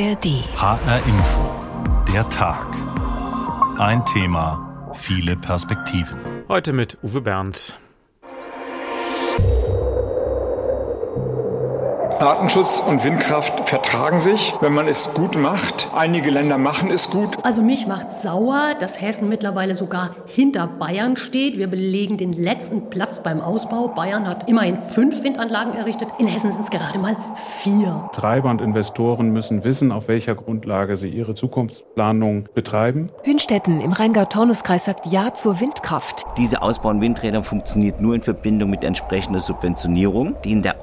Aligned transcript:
ARD. 0.00 0.44
HR 0.56 1.06
Info. 1.06 1.42
Der 2.10 2.26
Tag. 2.30 2.66
Ein 3.78 4.02
Thema, 4.06 4.90
viele 4.94 5.36
Perspektiven. 5.36 6.18
Heute 6.48 6.72
mit 6.72 6.96
Uwe 7.02 7.20
Bernd. 7.20 7.78
Artenschutz 12.20 12.82
und 12.86 13.02
Windkraft 13.02 13.66
vertragen 13.66 14.20
sich, 14.20 14.52
wenn 14.60 14.74
man 14.74 14.88
es 14.88 15.14
gut 15.14 15.38
macht. 15.38 15.88
Einige 15.96 16.30
Länder 16.30 16.58
machen 16.58 16.90
es 16.90 17.08
gut. 17.08 17.38
Also 17.44 17.62
mich 17.62 17.86
macht 17.86 18.12
sauer, 18.12 18.74
dass 18.78 19.00
Hessen 19.00 19.30
mittlerweile 19.30 19.74
sogar 19.74 20.10
hinter 20.26 20.66
Bayern 20.66 21.16
steht. 21.16 21.56
Wir 21.56 21.66
belegen 21.66 22.18
den 22.18 22.34
letzten 22.34 22.90
Platz 22.90 23.22
beim 23.22 23.40
Ausbau. 23.40 23.88
Bayern 23.88 24.28
hat 24.28 24.50
immerhin 24.50 24.76
fünf 24.76 25.22
Windanlagen 25.22 25.72
errichtet. 25.72 26.10
In 26.18 26.26
Hessen 26.26 26.52
sind 26.52 26.64
es 26.64 26.68
gerade 26.70 26.98
mal 26.98 27.16
vier. 27.62 28.10
Treiber 28.12 28.50
und 28.50 28.60
Investoren 28.60 29.30
müssen 29.30 29.64
wissen, 29.64 29.90
auf 29.90 30.08
welcher 30.08 30.34
Grundlage 30.34 30.98
sie 30.98 31.08
ihre 31.08 31.34
Zukunftsplanung 31.34 32.50
betreiben. 32.52 33.08
Hünstetten 33.22 33.80
im 33.80 33.92
Rheingau-Taunus-Kreis 33.92 34.84
sagt 34.84 35.06
Ja 35.06 35.32
zur 35.32 35.58
Windkraft. 35.60 36.26
Diese 36.36 36.60
Ausbau 36.60 36.90
von 36.90 37.00
Windrädern 37.00 37.44
funktioniert 37.44 38.00
nur 38.00 38.16
in 38.16 38.20
Verbindung 38.20 38.68
mit 38.68 38.82
entsprechender 38.82 39.38
Subventionierung, 39.38 40.34
die 40.44 40.50
in 40.50 40.60
der 40.60 40.82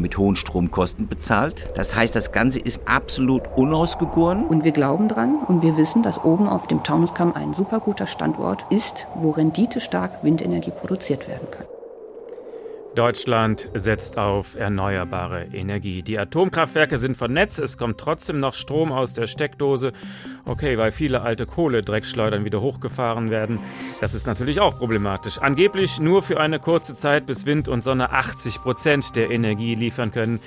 Mit 0.00 0.16
hohen 0.18 0.36
Stromkosten 0.36 1.08
bezahlt. 1.08 1.70
Das 1.74 1.94
heißt, 1.94 2.16
das 2.16 2.32
Ganze 2.32 2.58
ist 2.58 2.80
absolut 2.86 3.42
unausgegoren. 3.56 4.46
Und 4.46 4.64
wir 4.64 4.72
glauben 4.72 5.08
dran 5.08 5.38
und 5.46 5.62
wir 5.62 5.76
wissen, 5.76 6.02
dass 6.02 6.24
oben 6.24 6.48
auf 6.48 6.66
dem 6.66 6.82
Taunuskamm 6.82 7.34
ein 7.34 7.54
super 7.54 7.80
guter 7.80 8.06
Standort 8.06 8.64
ist, 8.70 9.06
wo 9.14 9.30
renditestark 9.30 10.24
Windenergie 10.24 10.72
produziert 10.72 11.28
werden 11.28 11.50
kann. 11.50 11.69
Deutschland 13.00 13.66
setzt 13.72 14.18
auf 14.18 14.56
erneuerbare 14.56 15.46
Energie. 15.54 16.02
Die 16.02 16.18
Atomkraftwerke 16.18 16.98
sind 16.98 17.16
vernetzt, 17.16 17.58
es 17.58 17.78
kommt 17.78 17.96
trotzdem 17.96 18.38
noch 18.38 18.52
Strom 18.52 18.92
aus 18.92 19.14
der 19.14 19.26
Steckdose. 19.26 19.92
Okay, 20.44 20.76
weil 20.76 20.92
viele 20.92 21.22
alte 21.22 21.46
Kohledreckschleudern 21.46 22.44
wieder 22.44 22.60
hochgefahren 22.60 23.30
werden. 23.30 23.58
Das 24.02 24.12
ist 24.12 24.26
natürlich 24.26 24.60
auch 24.60 24.76
problematisch. 24.76 25.38
Angeblich 25.38 25.98
nur 25.98 26.22
für 26.22 26.40
eine 26.40 26.58
kurze 26.58 26.94
Zeit, 26.94 27.24
bis 27.24 27.46
Wind 27.46 27.68
und 27.68 27.82
Sonne 27.82 28.10
80 28.10 28.60
Prozent 28.60 29.16
der 29.16 29.30
Energie 29.30 29.74
liefern 29.74 30.12
können. 30.12 30.38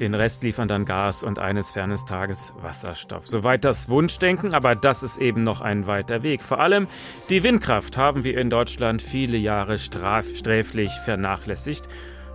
Den 0.00 0.14
Rest 0.14 0.42
liefern 0.42 0.66
dann 0.66 0.84
Gas 0.84 1.22
und 1.22 1.38
eines 1.38 1.70
fernes 1.70 2.04
Tages 2.04 2.52
Wasserstoff. 2.60 3.28
Soweit 3.28 3.64
das 3.64 3.88
Wunschdenken, 3.88 4.52
aber 4.52 4.74
das 4.74 5.04
ist 5.04 5.18
eben 5.18 5.44
noch 5.44 5.60
ein 5.60 5.86
weiter 5.86 6.24
Weg. 6.24 6.42
Vor 6.42 6.58
allem 6.58 6.88
die 7.30 7.44
Windkraft 7.44 7.96
haben 7.96 8.24
wir 8.24 8.36
in 8.36 8.50
Deutschland 8.50 9.00
viele 9.02 9.36
Jahre 9.36 9.78
straf 9.78 10.26
sträflich 10.34 10.90
vernachlässigt. 11.04 11.88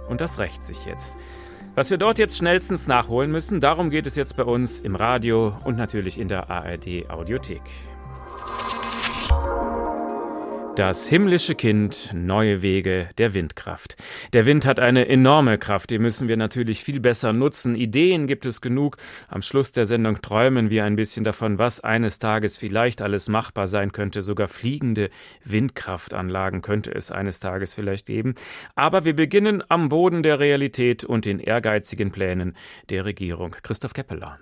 Und 0.10 0.20
das 0.20 0.40
rächt 0.40 0.66
sich 0.66 0.86
jetzt. 0.86 1.18
Was 1.76 1.92
wir 1.92 1.98
dort 1.98 2.20
jetzt 2.20 2.38
schnellstens 2.38 2.88
nachholen 2.88 3.32
müssen, 3.32 3.62
darum 3.62 3.90
geht 3.90 4.08
es 4.08 4.16
jetzt 4.16 4.36
bei 4.36 4.44
uns 4.44 4.80
im 4.80 4.96
Radio 4.96 5.54
und 5.64 5.78
natürlich 5.78 6.20
in 6.20 6.28
der 6.28 6.50
ARD 6.50 7.10
Audiothek. 7.10 7.62
Das 10.80 11.10
himmlische 11.10 11.56
Kind, 11.56 12.12
neue 12.14 12.62
Wege 12.62 13.10
der 13.18 13.34
Windkraft. 13.34 13.98
Der 14.32 14.46
Wind 14.46 14.66
hat 14.66 14.80
eine 14.80 15.10
enorme 15.10 15.58
Kraft, 15.58 15.90
die 15.90 16.00
müssen 16.00 16.30
wir 16.30 16.38
natürlich 16.38 16.86
viel 16.86 17.02
besser 17.02 17.34
nutzen. 17.34 17.76
Ideen 17.76 18.28
gibt 18.28 18.46
es 18.46 18.62
genug. 18.62 18.96
Am 19.28 19.42
Schluss 19.42 19.74
der 19.74 19.86
Sendung 19.86 20.22
träumen 20.22 20.70
wir 20.70 20.86
ein 20.86 20.96
bisschen 20.96 21.26
davon, 21.26 21.58
was 21.58 21.82
eines 21.82 22.20
Tages 22.20 22.56
vielleicht 22.56 23.02
alles 23.02 23.28
machbar 23.28 23.68
sein 23.68 23.92
könnte. 23.92 24.22
Sogar 24.22 24.48
fliegende 24.48 25.10
Windkraftanlagen 25.44 26.62
könnte 26.62 26.96
es 26.96 27.12
eines 27.12 27.42
Tages 27.42 27.74
vielleicht 27.74 28.06
geben. 28.06 28.36
Aber 28.74 29.04
wir 29.04 29.18
beginnen 29.18 29.62
am 29.68 29.90
Boden 29.90 30.24
der 30.24 30.40
Realität 30.40 31.04
und 31.04 31.26
den 31.26 31.42
ehrgeizigen 31.42 32.12
Plänen 32.12 32.56
der 32.90 33.04
Regierung. 33.04 33.54
Christoph 33.64 33.92
Keppeler. 33.92 34.40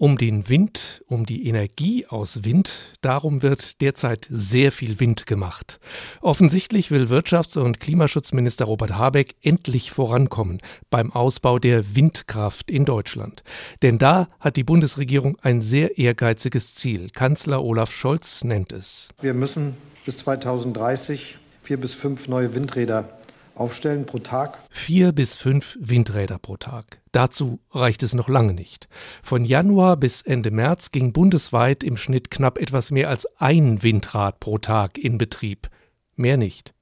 Um 0.00 0.16
den 0.16 0.48
Wind, 0.48 1.02
um 1.08 1.26
die 1.26 1.48
Energie 1.48 2.06
aus 2.06 2.44
Wind, 2.44 2.70
darum 3.00 3.42
wird 3.42 3.80
derzeit 3.80 4.28
sehr 4.30 4.70
viel 4.70 5.00
Wind 5.00 5.26
gemacht. 5.26 5.80
Offensichtlich 6.20 6.92
will 6.92 7.06
Wirtschafts- 7.06 7.58
und 7.58 7.80
Klimaschutzminister 7.80 8.66
Robert 8.66 8.96
Habeck 8.96 9.34
endlich 9.42 9.90
vorankommen 9.90 10.60
beim 10.88 11.10
Ausbau 11.10 11.58
der 11.58 11.96
Windkraft 11.96 12.70
in 12.70 12.84
Deutschland. 12.84 13.42
Denn 13.82 13.98
da 13.98 14.28
hat 14.38 14.56
die 14.56 14.62
Bundesregierung 14.62 15.36
ein 15.42 15.60
sehr 15.60 15.98
ehrgeiziges 15.98 16.76
Ziel. 16.76 17.10
Kanzler 17.10 17.64
Olaf 17.64 17.90
Scholz 17.90 18.44
nennt 18.44 18.72
es. 18.72 19.08
Wir 19.20 19.34
müssen 19.34 19.74
bis 20.06 20.18
2030 20.18 21.38
vier 21.64 21.76
bis 21.76 21.94
fünf 21.94 22.28
neue 22.28 22.54
Windräder 22.54 23.17
aufstellen 23.60 24.06
pro 24.06 24.18
Tag. 24.18 24.58
Vier 24.70 25.12
bis 25.12 25.34
fünf 25.34 25.76
Windräder 25.80 26.38
pro 26.38 26.56
Tag. 26.56 27.00
Dazu 27.12 27.60
reicht 27.70 28.02
es 28.02 28.14
noch 28.14 28.28
lange 28.28 28.52
nicht. 28.52 28.88
Von 29.22 29.44
Januar 29.44 29.96
bis 29.96 30.22
Ende 30.22 30.50
März 30.50 30.90
ging 30.90 31.12
bundesweit 31.12 31.82
im 31.82 31.96
Schnitt 31.96 32.30
knapp 32.30 32.58
etwas 32.58 32.90
mehr 32.90 33.08
als 33.08 33.26
ein 33.36 33.82
Windrad 33.82 34.40
pro 34.40 34.58
Tag 34.58 34.98
in 34.98 35.18
Betrieb. 35.18 35.68
Mehr 36.16 36.36
nicht. 36.36 36.74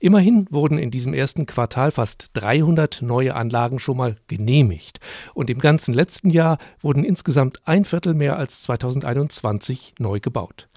Immerhin 0.00 0.46
wurden 0.50 0.78
in 0.78 0.90
diesem 0.90 1.12
ersten 1.12 1.46
Quartal 1.46 1.90
fast 1.90 2.30
300 2.34 3.02
neue 3.02 3.34
Anlagen 3.34 3.80
schon 3.80 3.96
mal 3.96 4.16
genehmigt. 4.28 5.00
Und 5.34 5.50
im 5.50 5.58
ganzen 5.58 5.94
letzten 5.94 6.30
Jahr 6.30 6.58
wurden 6.80 7.04
insgesamt 7.04 7.60
ein 7.66 7.84
Viertel 7.84 8.14
mehr 8.14 8.36
als 8.36 8.62
2021 8.62 9.94
neu 9.98 10.20
gebaut. 10.20 10.68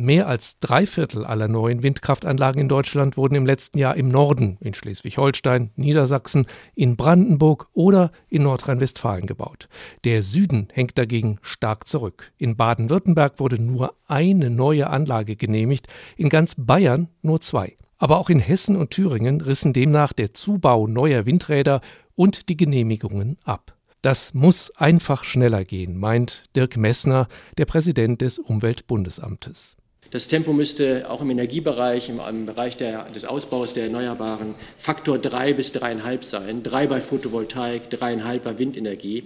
Mehr 0.00 0.28
als 0.28 0.60
drei 0.60 0.86
Viertel 0.86 1.24
aller 1.24 1.48
neuen 1.48 1.82
Windkraftanlagen 1.82 2.60
in 2.60 2.68
Deutschland 2.68 3.16
wurden 3.16 3.34
im 3.34 3.44
letzten 3.44 3.78
Jahr 3.78 3.96
im 3.96 4.10
Norden, 4.10 4.56
in 4.60 4.72
Schleswig-Holstein, 4.72 5.72
Niedersachsen, 5.74 6.46
in 6.76 6.94
Brandenburg 6.94 7.66
oder 7.72 8.12
in 8.28 8.44
Nordrhein-Westfalen 8.44 9.26
gebaut. 9.26 9.68
Der 10.04 10.22
Süden 10.22 10.68
hängt 10.72 10.98
dagegen 10.98 11.40
stark 11.42 11.88
zurück. 11.88 12.30
In 12.38 12.54
Baden-Württemberg 12.54 13.40
wurde 13.40 13.60
nur 13.60 13.92
eine 14.06 14.50
neue 14.50 14.88
Anlage 14.88 15.34
genehmigt, 15.34 15.88
in 16.16 16.28
ganz 16.28 16.54
Bayern 16.56 17.08
nur 17.22 17.40
zwei. 17.40 17.76
Aber 17.96 18.18
auch 18.18 18.30
in 18.30 18.38
Hessen 18.38 18.76
und 18.76 18.90
Thüringen 18.90 19.40
rissen 19.40 19.72
demnach 19.72 20.12
der 20.12 20.32
Zubau 20.32 20.86
neuer 20.86 21.26
Windräder 21.26 21.80
und 22.14 22.48
die 22.48 22.56
Genehmigungen 22.56 23.36
ab. 23.42 23.74
Das 24.02 24.32
muss 24.32 24.70
einfach 24.76 25.24
schneller 25.24 25.64
gehen, 25.64 25.98
meint 25.98 26.44
Dirk 26.54 26.76
Messner, 26.76 27.26
der 27.56 27.64
Präsident 27.64 28.20
des 28.20 28.38
Umweltbundesamtes. 28.38 29.76
Das 30.10 30.26
Tempo 30.26 30.54
müsste 30.54 31.10
auch 31.10 31.20
im 31.20 31.30
Energiebereich, 31.30 32.08
im, 32.08 32.20
im 32.26 32.46
Bereich 32.46 32.76
der, 32.78 33.10
des 33.10 33.26
Ausbaus 33.26 33.74
der 33.74 33.84
Erneuerbaren 33.84 34.54
Faktor 34.78 35.18
drei 35.18 35.52
bis 35.52 35.72
dreieinhalb 35.72 36.24
sein. 36.24 36.62
Drei 36.62 36.86
bei 36.86 37.00
Photovoltaik, 37.00 37.90
dreieinhalb 37.90 38.44
bei 38.44 38.58
Windenergie. 38.58 39.24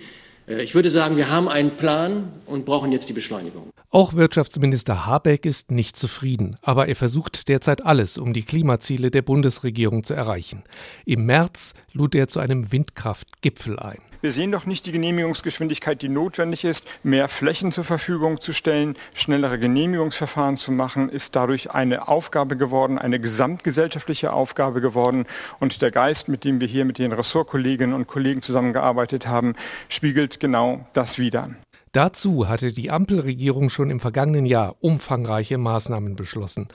Äh, 0.49 0.63
ich 0.63 0.75
würde 0.75 0.91
sagen, 0.91 1.17
wir 1.17 1.31
haben 1.31 1.49
einen 1.49 1.77
Plan 1.77 2.33
und 2.47 2.65
brauchen 2.65 2.91
jetzt 2.91 3.09
die 3.09 3.13
Beschleunigung. 3.13 3.71
Auch 3.91 4.15
Wirtschaftsminister 4.15 5.07
Habeck 5.07 5.45
ist 5.45 5.71
nicht 5.71 5.97
zufrieden, 5.97 6.57
aber 6.63 6.89
er 6.89 6.97
versucht 6.97 7.49
derzeit 7.49 7.85
alles, 7.85 8.19
um 8.19 8.33
die 8.33 8.43
Klimaziele 8.43 9.11
der 9.11 9.23
Bundesregierung 9.23 10.03
zu 10.03 10.15
erreichen. 10.15 10.65
Im 11.05 11.27
März 11.27 11.75
lud 11.93 12.15
er 12.15 12.27
zu 12.27 12.41
einem 12.41 12.73
Windkraftgipfel 12.73 13.79
ein. 13.79 14.01
Wir 14.23 14.31
sehen 14.31 14.53
doch 14.53 14.67
nicht 14.67 14.87
die 14.87 14.93
Genehmigungsgeschwindigkeit, 14.93 16.01
die 16.01 16.09
notwendig 16.09 16.63
ist. 16.63 16.87
Mehr 17.03 17.27
Flächen 17.27 17.73
zur 17.73 17.83
Verfügung 17.83 18.41
zu 18.41 18.53
stellen, 18.53 18.95
schnellere 19.15 19.59
Genehmigungsverfahren 19.59 20.57
zu 20.57 20.71
machen, 20.71 21.09
ist 21.09 21.35
dadurch 21.35 21.73
eine 21.73 22.07
Aufgabe 22.07 22.57
geworden, 22.57 22.99
eine 22.99 23.19
gesamtgesellschaftliche 23.19 24.33
Aufgabe 24.33 24.81
geworden. 24.81 25.27
Und 25.59 25.83
der 25.83 25.91
Geist, 25.91 26.29
mit 26.29 26.45
dem 26.45 26.61
wir 26.61 26.69
hier 26.69 26.85
mit 26.85 26.99
den 26.99 27.11
Ressortkolleginnen 27.11 27.97
und 27.97 28.07
Kollegen 28.07 28.43
zusammengearbeitet 28.43 29.27
haben, 29.27 29.57
spiegelt 29.89 30.39
genau 30.39 30.87
das 30.93 31.19
wider. 31.19 31.49
Dazu 31.91 32.49
hatte 32.49 32.73
die 32.73 32.93
Ampelregierung 32.93 33.71
schon 33.71 33.91
im 33.91 33.99
vergangenen 33.99 34.47
Jahr 34.47 34.77
umfangreiche 34.79 35.59
Maßnahmen 35.59 36.15
beschlossen 36.15 36.69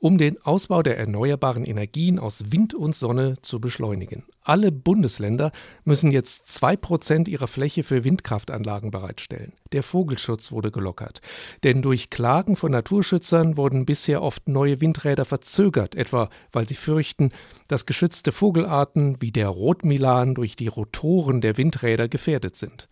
um 0.00 0.16
den 0.16 0.40
Ausbau 0.42 0.82
der 0.82 0.98
erneuerbaren 0.98 1.64
Energien 1.64 2.18
aus 2.18 2.44
Wind 2.50 2.74
und 2.74 2.96
Sonne 2.96 3.34
zu 3.42 3.60
beschleunigen. 3.60 4.24
Alle 4.42 4.72
Bundesländer 4.72 5.52
müssen 5.84 6.10
jetzt 6.10 6.46
zwei 6.46 6.74
Prozent 6.74 7.28
ihrer 7.28 7.46
Fläche 7.46 7.84
für 7.84 8.02
Windkraftanlagen 8.02 8.90
bereitstellen. 8.90 9.52
Der 9.72 9.82
Vogelschutz 9.82 10.50
wurde 10.50 10.70
gelockert. 10.70 11.20
Denn 11.62 11.82
durch 11.82 12.08
Klagen 12.08 12.56
von 12.56 12.72
Naturschützern 12.72 13.58
wurden 13.58 13.84
bisher 13.84 14.22
oft 14.22 14.48
neue 14.48 14.80
Windräder 14.80 15.26
verzögert, 15.26 15.94
etwa 15.94 16.30
weil 16.50 16.66
sie 16.66 16.74
fürchten, 16.74 17.30
dass 17.68 17.84
geschützte 17.84 18.32
Vogelarten 18.32 19.18
wie 19.20 19.32
der 19.32 19.48
Rotmilan 19.48 20.34
durch 20.34 20.56
die 20.56 20.68
Rotoren 20.68 21.42
der 21.42 21.58
Windräder 21.58 22.08
gefährdet 22.08 22.56
sind. 22.56 22.88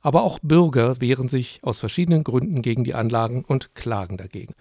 Aber 0.00 0.22
auch 0.22 0.38
Bürger 0.42 1.00
wehren 1.00 1.28
sich 1.28 1.60
aus 1.62 1.80
verschiedenen 1.80 2.24
Gründen 2.24 2.62
gegen 2.62 2.84
die 2.84 2.94
Anlagen 2.94 3.44
und 3.44 3.74
klagen 3.74 4.16
dagegen. 4.16 4.54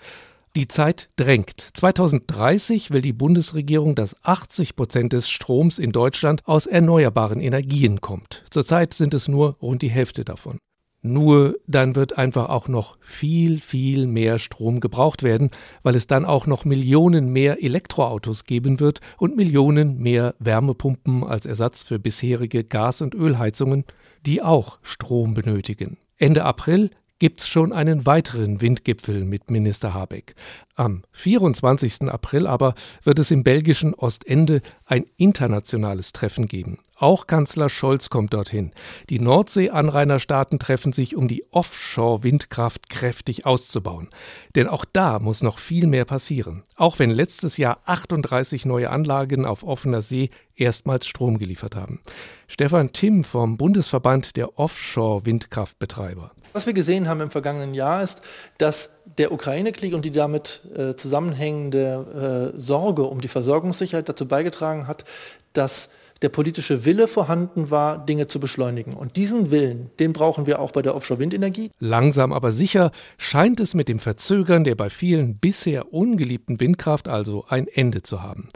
Die 0.56 0.70
Zeit 0.70 1.10
drängt. 1.18 1.60
2030 1.74 2.90
will 2.90 3.02
die 3.02 3.12
Bundesregierung, 3.12 3.94
dass 3.94 4.16
80 4.24 4.78
Prozent 4.78 5.12
des 5.12 5.30
Stroms 5.30 5.80
in 5.80 5.92
Deutschland 5.92 6.42
aus 6.46 6.66
erneuerbaren 6.66 7.42
Energien 7.42 8.00
kommt. 8.00 8.46
Zurzeit 8.50 8.94
sind 8.94 9.14
es 9.14 9.28
nur 9.28 9.58
rund 9.62 9.82
die 9.82 9.90
Hälfte 9.90 10.24
davon. 10.24 10.58
Nur 11.02 11.58
dann 11.68 11.96
wird 11.96 12.18
einfach 12.18 12.48
auch 12.50 12.70
noch 12.70 12.98
viel, 13.02 13.60
viel 13.60 14.08
mehr 14.08 14.40
Strom 14.40 14.80
gebraucht 14.80 15.24
werden, 15.24 15.52
weil 15.84 15.94
es 15.94 16.08
dann 16.08 16.24
auch 16.24 16.48
noch 16.48 16.64
Millionen 16.64 17.34
mehr 17.34 17.62
Elektroautos 17.62 18.46
geben 18.46 18.80
wird 18.80 19.02
und 19.18 19.36
Millionen 19.36 20.00
mehr 20.00 20.36
Wärmepumpen 20.40 21.26
als 21.26 21.46
Ersatz 21.46 21.84
für 21.84 22.00
bisherige 22.00 22.64
Gas- 22.64 23.02
und 23.02 23.14
Ölheizungen, 23.14 23.84
die 24.26 24.42
auch 24.42 24.80
Strom 24.84 25.34
benötigen. 25.34 25.98
Ende 26.18 26.46
April 26.46 26.92
gibt's 27.20 27.48
schon 27.48 27.72
einen 27.72 28.06
weiteren 28.06 28.62
Windgipfel 28.62 29.24
mit 29.24 29.50
Minister 29.50 29.94
Habeck. 29.94 30.36
Am 30.76 31.04
24. 31.12 32.04
April 32.10 32.48
aber 32.48 32.76
wird 33.04 33.20
es 33.20 33.32
im 33.32 33.44
belgischen 33.44 33.94
Ostende 33.94 34.62
ein 34.86 35.06
internationales 35.18 36.12
Treffen 36.12 36.48
geben. 36.48 36.80
Auch 36.98 37.28
Kanzler 37.28 37.68
Scholz 37.70 38.10
kommt 38.10 38.34
dorthin. 38.34 38.72
Die 39.10 39.20
Nordsee-Anrainerstaaten 39.20 40.60
treffen 40.60 40.94
sich, 40.94 41.16
um 41.16 41.28
die 41.28 41.46
Offshore-Windkraft 41.52 42.88
kräftig 42.88 43.46
auszubauen. 43.46 44.10
Denn 44.56 44.68
auch 44.68 44.86
da 44.86 45.20
muss 45.20 45.44
noch 45.44 45.60
viel 45.60 45.88
mehr 45.88 46.06
passieren. 46.06 46.64
Auch 46.78 46.98
wenn 46.98 47.10
letztes 47.10 47.58
Jahr 47.58 47.80
38 47.84 48.66
neue 48.66 48.90
Anlagen 48.90 49.46
auf 49.46 49.64
offener 49.64 50.02
See 50.02 50.30
erstmals 50.56 51.06
Strom 51.06 51.38
geliefert 51.38 51.76
haben. 51.76 52.00
Stefan 52.48 52.94
Timm 52.94 53.26
vom 53.26 53.58
Bundesverband 53.58 54.38
der 54.38 54.58
Offshore-Windkraftbetreiber. 54.58 56.32
Was 56.54 56.66
wir 56.66 56.74
gesehen 56.74 57.10
haben 57.10 57.20
im 57.20 57.32
vergangenen 57.32 57.74
Jahr 57.74 58.02
ist, 58.02 58.22
dass 58.58 58.90
der 59.18 59.34
Ukraine-Krieg 59.34 59.94
und 59.94 60.06
die 60.06 60.12
damit 60.12 60.62
äh, 60.74 60.96
zusammenhängende 60.96 62.54
äh, 62.56 62.58
Sorge 62.58 63.04
um 63.04 63.20
die 63.20 63.28
Versorgungssicherheit 63.28 64.08
dazu 64.08 64.26
beigetragen 64.26 64.88
hat, 64.88 65.04
dass 65.52 65.90
der 66.26 66.30
politische 66.30 66.86
Wille 66.86 67.08
vorhanden 67.08 67.70
war, 67.70 68.04
Dinge 68.04 68.26
zu 68.26 68.40
beschleunigen. 68.40 68.96
Und 68.96 69.16
diesen 69.16 69.52
Willen, 69.52 69.92
den 70.00 70.12
brauchen 70.12 70.48
wir 70.48 70.60
auch 70.60 70.72
bei 70.72 70.82
der 70.82 70.96
Offshore-Windenergie. 70.96 71.70
Langsam 71.78 72.34
aber 72.34 72.52
sicher 72.52 72.90
scheint 73.20 73.60
es 73.60 73.76
mit 73.76 73.90
dem 73.90 74.00
Verzögern 74.00 74.64
der 74.64 74.74
bei 74.74 74.90
vielen 74.90 75.38
bisher 75.38 75.94
ungeliebten 75.94 76.60
Windkraft 76.60 77.08
also 77.08 77.46
ein 77.48 77.68
Ende 77.68 78.02
zu 78.02 78.24
haben. 78.24 78.48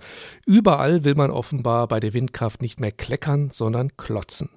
Überall 0.47 1.03
will 1.03 1.13
man 1.13 1.29
offenbar 1.29 1.87
bei 1.87 1.99
der 1.99 2.15
Windkraft 2.15 2.63
nicht 2.63 2.79
mehr 2.79 2.91
kleckern, 2.91 3.51
sondern 3.53 3.95
klotzen. 3.97 4.49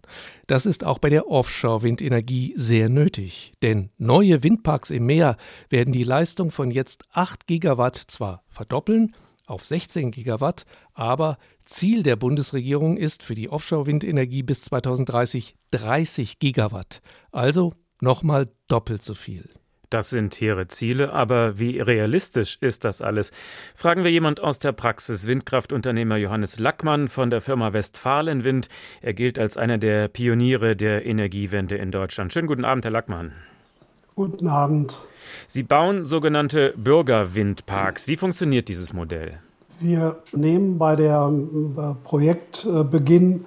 Das 0.47 0.65
ist 0.65 0.83
auch 0.83 0.99
bei 0.99 1.11
der 1.11 1.29
Offshore-Windenergie 1.29 2.55
sehr 2.57 2.89
nötig, 2.89 3.53
denn 3.61 3.91
neue 3.99 4.43
Windparks 4.43 4.89
im 4.89 5.05
Meer 5.05 5.37
werden 5.69 5.93
die 5.93 6.05
Leistung 6.05 6.51
von 6.51 6.71
jetzt 6.71 7.05
8 7.13 7.47
Gigawatt 7.47 7.97
zwar 7.97 8.43
verdoppeln, 8.49 9.15
auf 9.53 9.65
16 9.65 10.11
Gigawatt, 10.11 10.65
aber 10.95 11.37
Ziel 11.65 12.03
der 12.03 12.17
Bundesregierung 12.17 12.97
ist 12.97 13.23
für 13.23 13.35
die 13.35 13.51
Offshore-Windenergie 13.51 14.43
bis 14.43 14.63
2030 14.63 15.55
30 15.71 16.39
Gigawatt, 16.39 17.03
also 17.31 17.75
nochmal 18.01 18.49
doppelt 18.69 19.03
so 19.03 19.15
viel. 19.15 19.45
Das 19.91 20.09
sind 20.09 20.35
hehre 20.41 20.69
Ziele, 20.69 21.13
aber 21.13 21.59
wie 21.59 21.79
realistisch 21.79 22.57
ist 22.63 22.85
das 22.85 23.03
alles? 23.03 23.31
Fragen 23.75 24.05
wir 24.05 24.11
jemand 24.11 24.41
aus 24.41 24.59
der 24.59 24.73
Praxis. 24.73 25.27
Windkraftunternehmer 25.27 26.17
Johannes 26.17 26.59
Lackmann 26.59 27.09
von 27.09 27.29
der 27.29 27.43
Firma 27.43 27.75
Westfalenwind. 27.75 28.71
Er 29.03 29.13
gilt 29.13 29.39
als 29.39 29.59
einer 29.59 29.77
der 29.77 30.09
Pioniere 30.09 30.77
der 30.77 31.05
Energiewende 31.05 31.77
in 31.77 31.91
Deutschland. 31.91 32.33
Schönen 32.33 32.49
guten 32.49 32.65
Abend, 32.65 32.87
Herr 32.87 32.91
Lackmann. 32.91 33.33
Guten 34.15 34.47
Abend. 34.47 34.95
Sie 35.47 35.63
bauen 35.63 36.05
sogenannte 36.05 36.75
Bürgerwindparks. 36.77 38.09
Wie 38.09 38.19
funktioniert 38.19 38.69
dieses 38.69 38.93
Modell? 38.93 39.39
Wir 39.81 40.17
nehmen 40.33 40.77
bei 40.77 40.97
der 40.97 41.33
äh, 41.33 41.81
Projektbeginn 42.05 43.47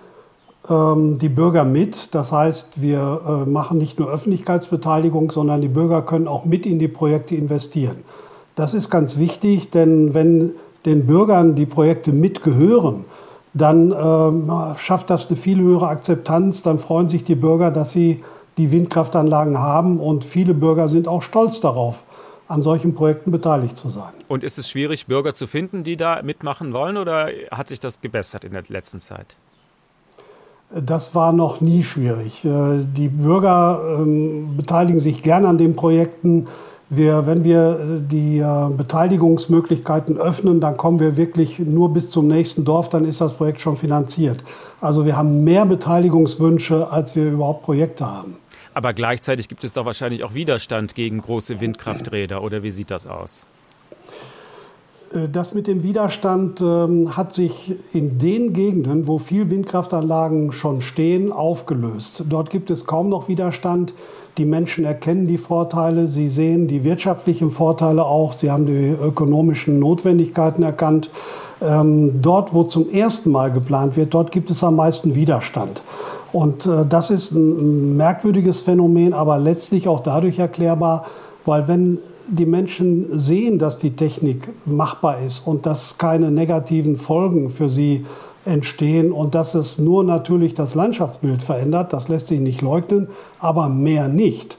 ähm, 0.67 1.19
die 1.19 1.29
Bürger 1.29 1.65
mit. 1.65 2.15
Das 2.15 2.31
heißt, 2.31 2.81
wir 2.81 3.45
äh, 3.45 3.49
machen 3.49 3.77
nicht 3.77 3.99
nur 3.99 4.11
Öffentlichkeitsbeteiligung, 4.11 5.29
sondern 5.29 5.61
die 5.61 5.67
Bürger 5.67 6.01
können 6.01 6.27
auch 6.27 6.45
mit 6.45 6.65
in 6.65 6.79
die 6.79 6.87
Projekte 6.87 7.35
investieren. 7.35 7.97
Das 8.55 8.73
ist 8.73 8.89
ganz 8.89 9.19
wichtig, 9.19 9.69
denn 9.69 10.15
wenn 10.15 10.53
den 10.85 11.05
Bürgern 11.05 11.55
die 11.55 11.67
Projekte 11.67 12.11
mitgehören, 12.11 13.05
dann 13.53 13.91
äh, 13.91 14.79
schafft 14.79 15.11
das 15.11 15.27
eine 15.27 15.37
viel 15.37 15.59
höhere 15.59 15.87
Akzeptanz. 15.87 16.63
Dann 16.63 16.79
freuen 16.79 17.07
sich 17.07 17.23
die 17.23 17.35
Bürger, 17.35 17.69
dass 17.69 17.91
sie 17.91 18.23
die 18.57 18.71
Windkraftanlagen 18.71 19.57
haben 19.57 19.99
und 19.99 20.23
viele 20.23 20.53
Bürger 20.53 20.87
sind 20.87 21.07
auch 21.07 21.21
stolz 21.21 21.59
darauf, 21.59 22.03
an 22.47 22.61
solchen 22.61 22.93
Projekten 22.93 23.31
beteiligt 23.31 23.77
zu 23.77 23.89
sein. 23.89 24.13
Und 24.27 24.43
ist 24.43 24.57
es 24.57 24.69
schwierig, 24.69 25.07
Bürger 25.07 25.33
zu 25.33 25.47
finden, 25.47 25.83
die 25.83 25.97
da 25.97 26.21
mitmachen 26.21 26.73
wollen, 26.73 26.97
oder 26.97 27.29
hat 27.51 27.67
sich 27.67 27.79
das 27.79 28.01
gebessert 28.01 28.43
in 28.43 28.53
der 28.53 28.63
letzten 28.67 28.99
Zeit? 28.99 29.35
Das 30.73 31.13
war 31.13 31.31
noch 31.31 31.61
nie 31.61 31.83
schwierig. 31.83 32.43
Äh, 32.43 32.83
die 32.97 33.07
Bürger 33.07 33.97
ähm, 33.99 34.57
beteiligen 34.57 34.99
sich 34.99 35.21
gern 35.21 35.45
an 35.45 35.57
den 35.57 35.75
Projekten. 35.75 36.47
Wir, 36.89 37.25
wenn 37.27 37.43
wir 37.43 37.79
äh, 37.79 38.01
die 38.01 38.39
äh, 38.39 38.69
Beteiligungsmöglichkeiten 38.75 40.17
öffnen, 40.17 40.59
dann 40.59 40.75
kommen 40.75 40.99
wir 40.99 41.17
wirklich 41.17 41.59
nur 41.59 41.93
bis 41.93 42.09
zum 42.09 42.27
nächsten 42.27 42.65
Dorf, 42.65 42.89
dann 42.89 43.05
ist 43.05 43.21
das 43.21 43.33
Projekt 43.33 43.61
schon 43.61 43.77
finanziert. 43.77 44.43
Also 44.81 45.05
wir 45.05 45.15
haben 45.15 45.43
mehr 45.43 45.65
Beteiligungswünsche, 45.65 46.91
als 46.91 47.15
wir 47.15 47.31
überhaupt 47.31 47.63
Projekte 47.63 48.05
haben. 48.05 48.35
Aber 48.75 48.93
gleichzeitig 48.93 49.47
gibt 49.47 49.63
es 49.63 49.71
doch 49.71 49.85
wahrscheinlich 49.85 50.25
auch 50.25 50.33
Widerstand 50.33 50.95
gegen 50.95 51.21
große 51.21 51.61
Windkrafträder, 51.61 52.43
oder 52.43 52.61
wie 52.61 52.71
sieht 52.71 52.91
das 52.91 53.07
aus? 53.07 53.45
Äh, 55.13 55.29
das 55.29 55.53
mit 55.53 55.67
dem 55.67 55.81
Widerstand 55.81 56.59
ähm, 56.59 57.15
hat 57.15 57.33
sich 57.33 57.75
in 57.93 58.19
den 58.19 58.51
Gegenden, 58.51 59.07
wo 59.07 59.17
viel 59.17 59.49
Windkraftanlagen 59.49 60.51
schon 60.51 60.81
stehen, 60.81 61.31
aufgelöst. 61.31 62.25
Dort 62.29 62.49
gibt 62.49 62.69
es 62.69 62.85
kaum 62.85 63.07
noch 63.07 63.29
Widerstand. 63.29 63.93
Die 64.37 64.45
Menschen 64.45 64.83
erkennen 64.83 65.27
die 65.27 65.37
Vorteile, 65.37 66.09
sie 66.09 66.27
sehen 66.27 66.67
die 66.67 66.83
wirtschaftlichen 66.83 67.51
Vorteile 67.51 68.03
auch, 68.03 68.33
sie 68.33 68.51
haben 68.51 68.65
die 68.65 68.93
ökonomischen 69.01 69.79
Notwendigkeiten 69.79 70.63
erkannt. 70.63 71.09
Ähm, 71.61 72.21
dort, 72.21 72.53
wo 72.53 72.63
zum 72.63 72.89
ersten 72.89 73.31
Mal 73.31 73.53
geplant 73.53 73.95
wird, 73.95 74.13
dort 74.13 74.33
gibt 74.33 74.51
es 74.51 74.61
am 74.61 74.75
meisten 74.75 75.15
Widerstand. 75.15 75.81
Und 76.35 76.65
äh, 76.65 76.85
das 76.85 77.11
ist 77.11 77.31
ein 77.31 77.95
merkwürdiges 77.95 78.61
Phänomen, 78.61 79.13
aber 79.13 79.37
letztlich 79.37 79.87
auch 79.87 80.03
dadurch 80.03 80.37
erklärbar, 80.37 81.05
weil 81.45 81.65
wenn 81.69 81.97
die 82.27 82.45
Menschen 82.45 83.17
sehen, 83.17 83.57
dass 83.57 83.77
die 83.77 83.91
Technik 83.91 84.49
machbar 84.65 85.21
ist 85.21 85.47
und 85.47 85.65
dass 85.65 85.97
keine 85.97 86.31
negativen 86.31 86.97
Folgen 86.97 87.49
für 87.49 87.69
sie 87.69 88.05
entstehen 88.43 89.13
und 89.13 89.33
dass 89.33 89.55
es 89.55 89.77
nur 89.77 90.03
natürlich 90.03 90.55
das 90.55 90.75
Landschaftsbild 90.75 91.41
verändert, 91.41 91.93
das 91.93 92.09
lässt 92.09 92.27
sich 92.27 92.41
nicht 92.41 92.61
leugnen, 92.61 93.07
aber 93.39 93.69
mehr 93.69 94.09
nicht, 94.09 94.57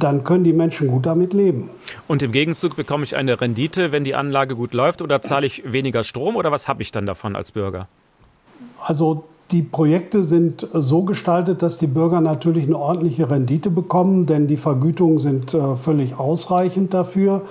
dann 0.00 0.24
können 0.24 0.42
die 0.42 0.52
Menschen 0.52 0.88
gut 0.88 1.06
damit 1.06 1.34
leben. 1.34 1.70
Und 2.08 2.24
im 2.24 2.32
Gegenzug 2.32 2.74
bekomme 2.74 3.04
ich 3.04 3.14
eine 3.14 3.40
Rendite, 3.40 3.92
wenn 3.92 4.02
die 4.02 4.16
Anlage 4.16 4.56
gut 4.56 4.74
läuft, 4.74 5.00
oder 5.00 5.22
zahle 5.22 5.46
ich 5.46 5.62
weniger 5.72 6.02
Strom 6.02 6.34
oder 6.34 6.50
was 6.50 6.66
habe 6.66 6.82
ich 6.82 6.90
dann 6.90 7.06
davon 7.06 7.36
als 7.36 7.52
Bürger? 7.52 7.86
Also 8.84 9.22
die 9.52 9.62
Projekte 9.62 10.24
sind 10.24 10.66
so 10.72 11.02
gestaltet, 11.02 11.62
dass 11.62 11.78
die 11.78 11.86
Bürger 11.86 12.20
natürlich 12.20 12.64
eine 12.64 12.78
ordentliche 12.78 13.28
Rendite 13.28 13.70
bekommen, 13.70 14.24
denn 14.24 14.46
die 14.46 14.56
Vergütungen 14.56 15.18
sind 15.18 15.52
äh, 15.52 15.76
völlig 15.76 16.18
ausreichend 16.18 16.94
dafür. 16.94 17.42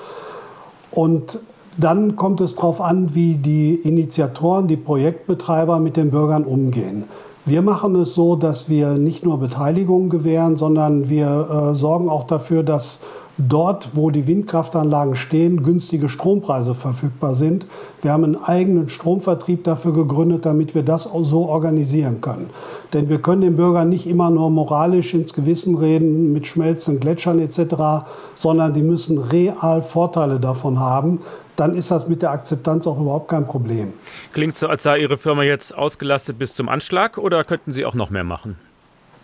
Und 0.90 1.40
dann 1.78 2.16
kommt 2.16 2.42
es 2.42 2.56
darauf 2.56 2.82
an, 2.82 3.14
wie 3.14 3.36
die 3.36 3.76
Initiatoren, 3.76 4.68
die 4.68 4.78
Projektbetreiber 4.78 5.80
mit 5.80 5.96
den 5.96 6.12
Bürgern 6.12 6.44
umgehen. 6.44 7.04
Wir 7.46 7.62
machen 7.62 7.96
es 7.96 8.14
so, 8.14 8.36
dass 8.36 8.70
wir 8.70 8.94
nicht 8.94 9.24
nur 9.24 9.40
Beteiligung 9.40 10.10
gewähren, 10.10 10.58
sondern 10.58 11.10
wir 11.10 11.72
äh, 11.72 11.76
sorgen 11.76 12.10
auch 12.10 12.26
dafür, 12.26 12.64
dass 12.64 13.00
dort, 13.48 13.90
wo 13.94 14.10
die 14.10 14.28
Windkraftanlagen 14.28 15.16
stehen, 15.16 15.64
günstige 15.64 16.10
Strompreise 16.10 16.76
verfügbar 16.76 17.36
sind. 17.36 17.66
Wir 18.02 18.12
haben 18.12 18.24
einen 18.24 18.44
eigenen 18.44 18.90
Stromvertrieb 18.90 19.64
dafür 19.64 19.94
gegründet, 19.94 20.46
damit 20.46 20.76
wir 20.76 20.84
das 20.84 21.08
auch 21.08 21.24
so 21.24 21.48
organisieren 21.48 22.22
können. 22.22 22.50
Denn 22.94 23.10
wir 23.10 23.22
können 23.22 23.42
den 23.42 23.56
Bürgern 23.56 23.90
nicht 23.90 24.08
immer 24.08 24.30
nur 24.30 24.50
moralisch 24.50 25.14
ins 25.14 25.34
Gewissen 25.34 25.76
reden 25.76 26.34
mit 26.34 26.48
schmelzenden 26.48 27.00
Gletschern 27.00 27.40
etc., 27.40 28.06
sondern 28.36 28.74
die 28.74 28.82
müssen 28.82 29.18
real 29.18 29.82
Vorteile 29.82 30.40
davon 30.40 30.80
haben. 30.80 31.20
Dann 31.56 31.76
ist 31.76 31.92
das 31.92 32.08
mit 32.08 32.22
der 32.22 32.32
Akzeptanz 32.32 32.88
auch 32.88 33.00
überhaupt 33.00 33.28
kein 33.28 33.46
Problem. 33.46 33.94
Klingt 34.34 34.58
so, 34.58 34.68
als 34.68 34.84
sei 34.84 35.00
Ihre 35.00 35.18
Firma 35.18 35.44
jetzt 35.44 35.78
ausgelastet 35.78 36.40
bis 36.40 36.54
zum 36.54 36.70
Anschlag 36.70 37.18
oder 37.18 37.44
könnten 37.44 37.72
Sie 37.72 37.86
auch 37.86 37.94
noch 37.94 38.10
mehr 38.10 38.24
machen? 38.24 38.56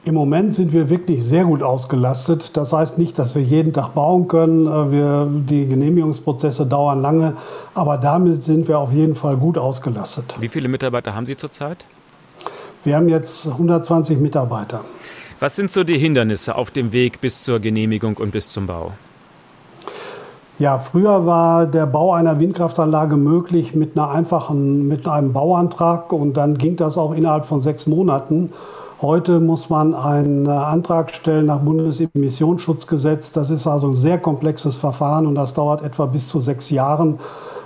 Im 0.06 0.14
Moment 0.14 0.54
sind 0.54 0.72
wir 0.72 0.90
wirklich 0.90 1.24
sehr 1.24 1.44
gut 1.44 1.62
ausgelastet. 1.62 2.56
Das 2.56 2.72
heißt 2.72 2.98
nicht, 2.98 3.20
dass 3.20 3.36
wir 3.36 3.42
jeden 3.42 3.74
Tag 3.74 3.94
bauen 3.94 4.28
können. 4.28 4.66
Äh, 4.66 4.92
wir, 4.92 5.30
die 5.30 5.68
Genehmigungsprozesse 5.68 6.66
dauern 6.66 7.02
lange, 7.02 7.36
aber 7.74 7.98
damit 7.98 8.42
sind 8.42 8.68
wir 8.68 8.80
auf 8.80 8.94
jeden 8.94 9.16
Fall 9.16 9.36
gut 9.36 9.58
ausgelastet. 9.58 10.36
Wie 10.40 10.50
viele 10.50 10.70
Mitarbeiter 10.70 11.14
haben 11.14 11.26
Sie 11.26 11.36
zurzeit? 11.36 11.86
Wir 12.84 12.96
haben 12.96 13.10
jetzt 13.10 13.46
120 13.48 14.18
Mitarbeiter. 14.18 14.82
Was 15.40 15.56
sind 15.56 15.72
so 15.72 15.84
die 15.84 15.98
Hindernisse 15.98 16.56
auf 16.56 16.72
dem 16.72 16.94
Weg 16.94 17.20
bis 17.22 17.44
zur 17.44 17.60
Genehmigung 17.60 18.18
und 18.18 18.32
bis 18.32 18.50
zum 18.50 18.66
Bau? 18.66 18.94
Ja, 20.60 20.80
früher 20.80 21.28
war 21.28 21.68
der 21.68 21.86
Bau 21.86 22.14
einer 22.14 22.40
Windkraftanlage 22.40 23.16
möglich 23.16 23.76
mit 23.76 23.96
einer 23.96 24.10
einfachen, 24.10 24.88
mit 24.88 25.08
einem 25.08 25.34
Bauantrag 25.34 26.12
und 26.12 26.36
dann 26.36 26.58
ging 26.58 26.78
das 26.78 26.98
auch 26.98 27.14
innerhalb 27.14 27.46
von 27.46 27.62
sechs 27.62 27.86
Monaten. 27.86 28.52
Heute 29.02 29.40
muss 29.40 29.70
man 29.70 29.94
einen 29.94 30.48
äh, 30.48 30.50
Antrag 30.50 31.14
stellen 31.14 31.46
nach 31.46 31.60
Bundesemissionsschutzgesetz. 31.60 33.32
Das 33.32 33.52
ist 33.52 33.68
also 33.68 33.90
ein 33.90 33.96
sehr 33.96 34.18
komplexes 34.18 34.76
Verfahren 34.76 35.28
und 35.28 35.36
das 35.36 35.54
dauert 35.54 35.84
etwa 35.84 36.08
bis 36.08 36.28
zu 36.28 36.40
sechs 36.40 36.72
Jahren. 36.72 37.20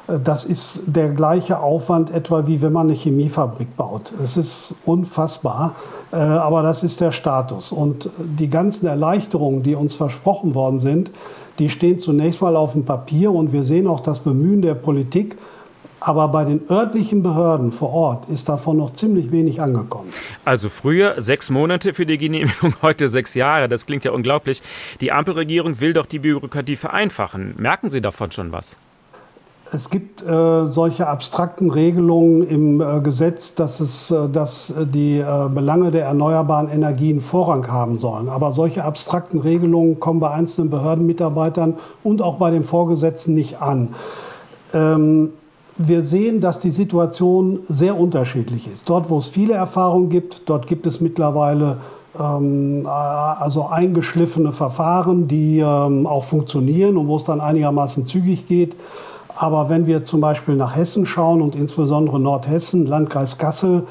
Äh, 0.10 0.20
das 0.22 0.44
ist 0.44 0.82
der 0.88 1.08
gleiche 1.14 1.62
Aufwand 1.62 2.12
etwa 2.12 2.48
wie 2.48 2.62
wenn 2.62 2.74
man 2.74 2.88
eine 2.88 2.98
Chemiefabrik 2.98 3.78
baut. 3.78 4.12
Es 4.22 4.36
ist 4.36 4.76
unfassbar, 4.86 5.76
äh, 6.12 6.18
aber 6.18 6.64
das 6.64 6.84
ist 6.84 7.00
der 7.00 7.14
Status. 7.14 7.72
Und 7.72 8.10
die 8.18 8.50
ganzen 8.50 8.88
Erleichterungen, 8.88 9.64
die 9.64 9.76
uns 9.76 9.96
versprochen 9.96 10.54
worden 10.54 10.82
sind, 10.82 11.12
die 11.60 11.70
stehen 11.70 12.00
zunächst 12.00 12.42
mal 12.42 12.58
auf 12.58 12.74
dem 12.74 12.84
Papier 12.84 13.32
und 13.32 13.54
wir 13.54 13.64
sehen 13.64 13.88
auch 13.88 14.02
das 14.02 14.20
Bemühen 14.20 14.62
der 14.62 14.76
Politik, 14.76 15.38
aber 16.02 16.28
bei 16.28 16.44
den 16.46 16.62
örtlichen 16.70 17.22
Behörden 17.22 17.72
vor 17.72 17.94
Ort 17.94 18.28
ist 18.28 18.50
davon 18.50 18.78
noch 18.78 18.94
ziemlich 18.94 19.32
wenig 19.32 19.62
angekommen. 19.62 20.10
Also 20.44 20.68
früher 20.68 21.22
sechs 21.22 21.50
Monate 21.52 21.94
für 21.94 22.08
die 22.08 22.18
Genehmigung, 22.18 22.74
heute 22.82 23.08
sechs 23.08 23.36
Jahre. 23.36 23.70
Das 23.70 23.86
klingt 23.86 24.04
ja 24.04 24.12
unglaublich. 24.12 24.62
Die 25.00 25.12
Ampelregierung 25.12 25.80
will 25.80 25.94
doch 25.94 26.08
die 26.08 26.20
Bürokratie 26.20 26.76
vereinfachen. 26.76 27.54
Merken 27.58 27.92
Sie 27.92 28.02
davon 28.02 28.32
schon 28.32 28.52
was? 28.52 28.78
Es 29.74 29.90
gibt 29.90 30.22
äh, 30.22 30.66
solche 30.66 31.08
abstrakten 31.08 31.72
Regelungen 31.72 32.46
im 32.46 32.82
äh, 32.82 33.00
Gesetz, 33.00 33.56
dass, 33.56 33.80
es, 33.80 34.12
äh, 34.12 34.28
dass 34.28 34.74
die 34.94 35.20
äh, 35.20 35.50
Belange 35.54 35.92
der 35.92 36.06
erneuerbaren 36.06 36.68
Energien 36.68 37.22
Vorrang 37.22 37.66
haben 37.72 37.98
sollen. 37.98 38.28
Aber 38.28 38.52
solche 38.52 38.84
abstrakten 38.84 39.40
Regelungen 39.40 40.00
kommen 40.00 40.20
bei 40.20 40.32
einzelnen 40.32 40.72
Behördenmitarbeitern 40.72 41.78
und 42.04 42.22
auch 42.22 42.36
bei 42.36 42.52
den 42.52 42.64
Vorgesetzten 42.64 43.34
nicht 43.34 43.62
an. 43.62 43.96
Ähm, 44.74 45.32
wir 45.78 46.04
sehen, 46.04 46.42
dass 46.42 46.60
die 46.60 46.72
Situation 46.72 47.60
sehr 47.70 47.98
unterschiedlich 47.98 48.72
ist. 48.72 48.90
Dort, 48.90 49.10
wo 49.10 49.18
es 49.18 49.28
viele 49.28 49.54
Erfahrungen 49.54 50.10
gibt, 50.10 50.44
dort 50.46 50.68
gibt 50.68 50.86
es 50.86 51.02
mittlerweile 51.02 51.78
ähm, 52.20 52.86
also 52.88 53.68
eingeschliffene 53.68 54.52
Verfahren, 54.52 55.28
die 55.28 55.60
ähm, 55.60 56.06
auch 56.06 56.26
funktionieren 56.26 56.98
und 56.98 57.08
wo 57.08 57.16
es 57.16 57.24
dann 57.24 57.42
einigermaßen 57.42 58.06
zügig 58.06 58.48
geht. 58.48 58.76
Aber 59.36 59.70
wenn 59.70 59.88
wir 59.88 60.04
zum 60.04 60.22
Beispiel 60.22 60.56
nach 60.56 60.76
Hessen 60.76 61.06
schauen 61.06 61.42
und 61.42 61.56
insbesondere 61.56 62.20
Nordhessen, 62.20 62.86
Landkreis 62.86 63.38
Kassel, 63.38 63.88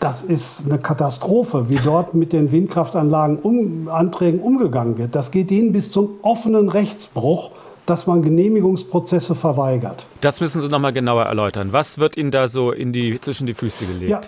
das 0.00 0.22
ist 0.22 0.66
eine 0.66 0.78
Katastrophe, 0.78 1.70
wie 1.70 1.78
dort 1.82 2.14
mit 2.14 2.34
den 2.34 2.52
Windkraftanlagen 2.52 3.38
um, 3.38 3.88
Anträgen 3.88 4.40
umgegangen 4.40 4.98
wird. 4.98 5.14
Das 5.14 5.30
geht 5.30 5.50
ihnen 5.50 5.72
bis 5.72 5.90
zum 5.90 6.10
offenen 6.20 6.68
Rechtsbruch, 6.68 7.50
dass 7.86 8.06
man 8.06 8.22
Genehmigungsprozesse 8.22 9.34
verweigert. 9.34 10.06
Das 10.20 10.40
müssen 10.40 10.60
Sie 10.60 10.68
noch 10.68 10.78
mal 10.78 10.92
genauer 10.92 11.24
erläutern. 11.24 11.72
Was 11.72 11.98
wird 11.98 12.16
Ihnen 12.16 12.30
da 12.30 12.48
so 12.48 12.72
in 12.72 12.92
die, 12.92 13.20
zwischen 13.20 13.46
die 13.46 13.54
Füße 13.54 13.86
gelegt? 13.86 14.10
Ja, 14.10 14.20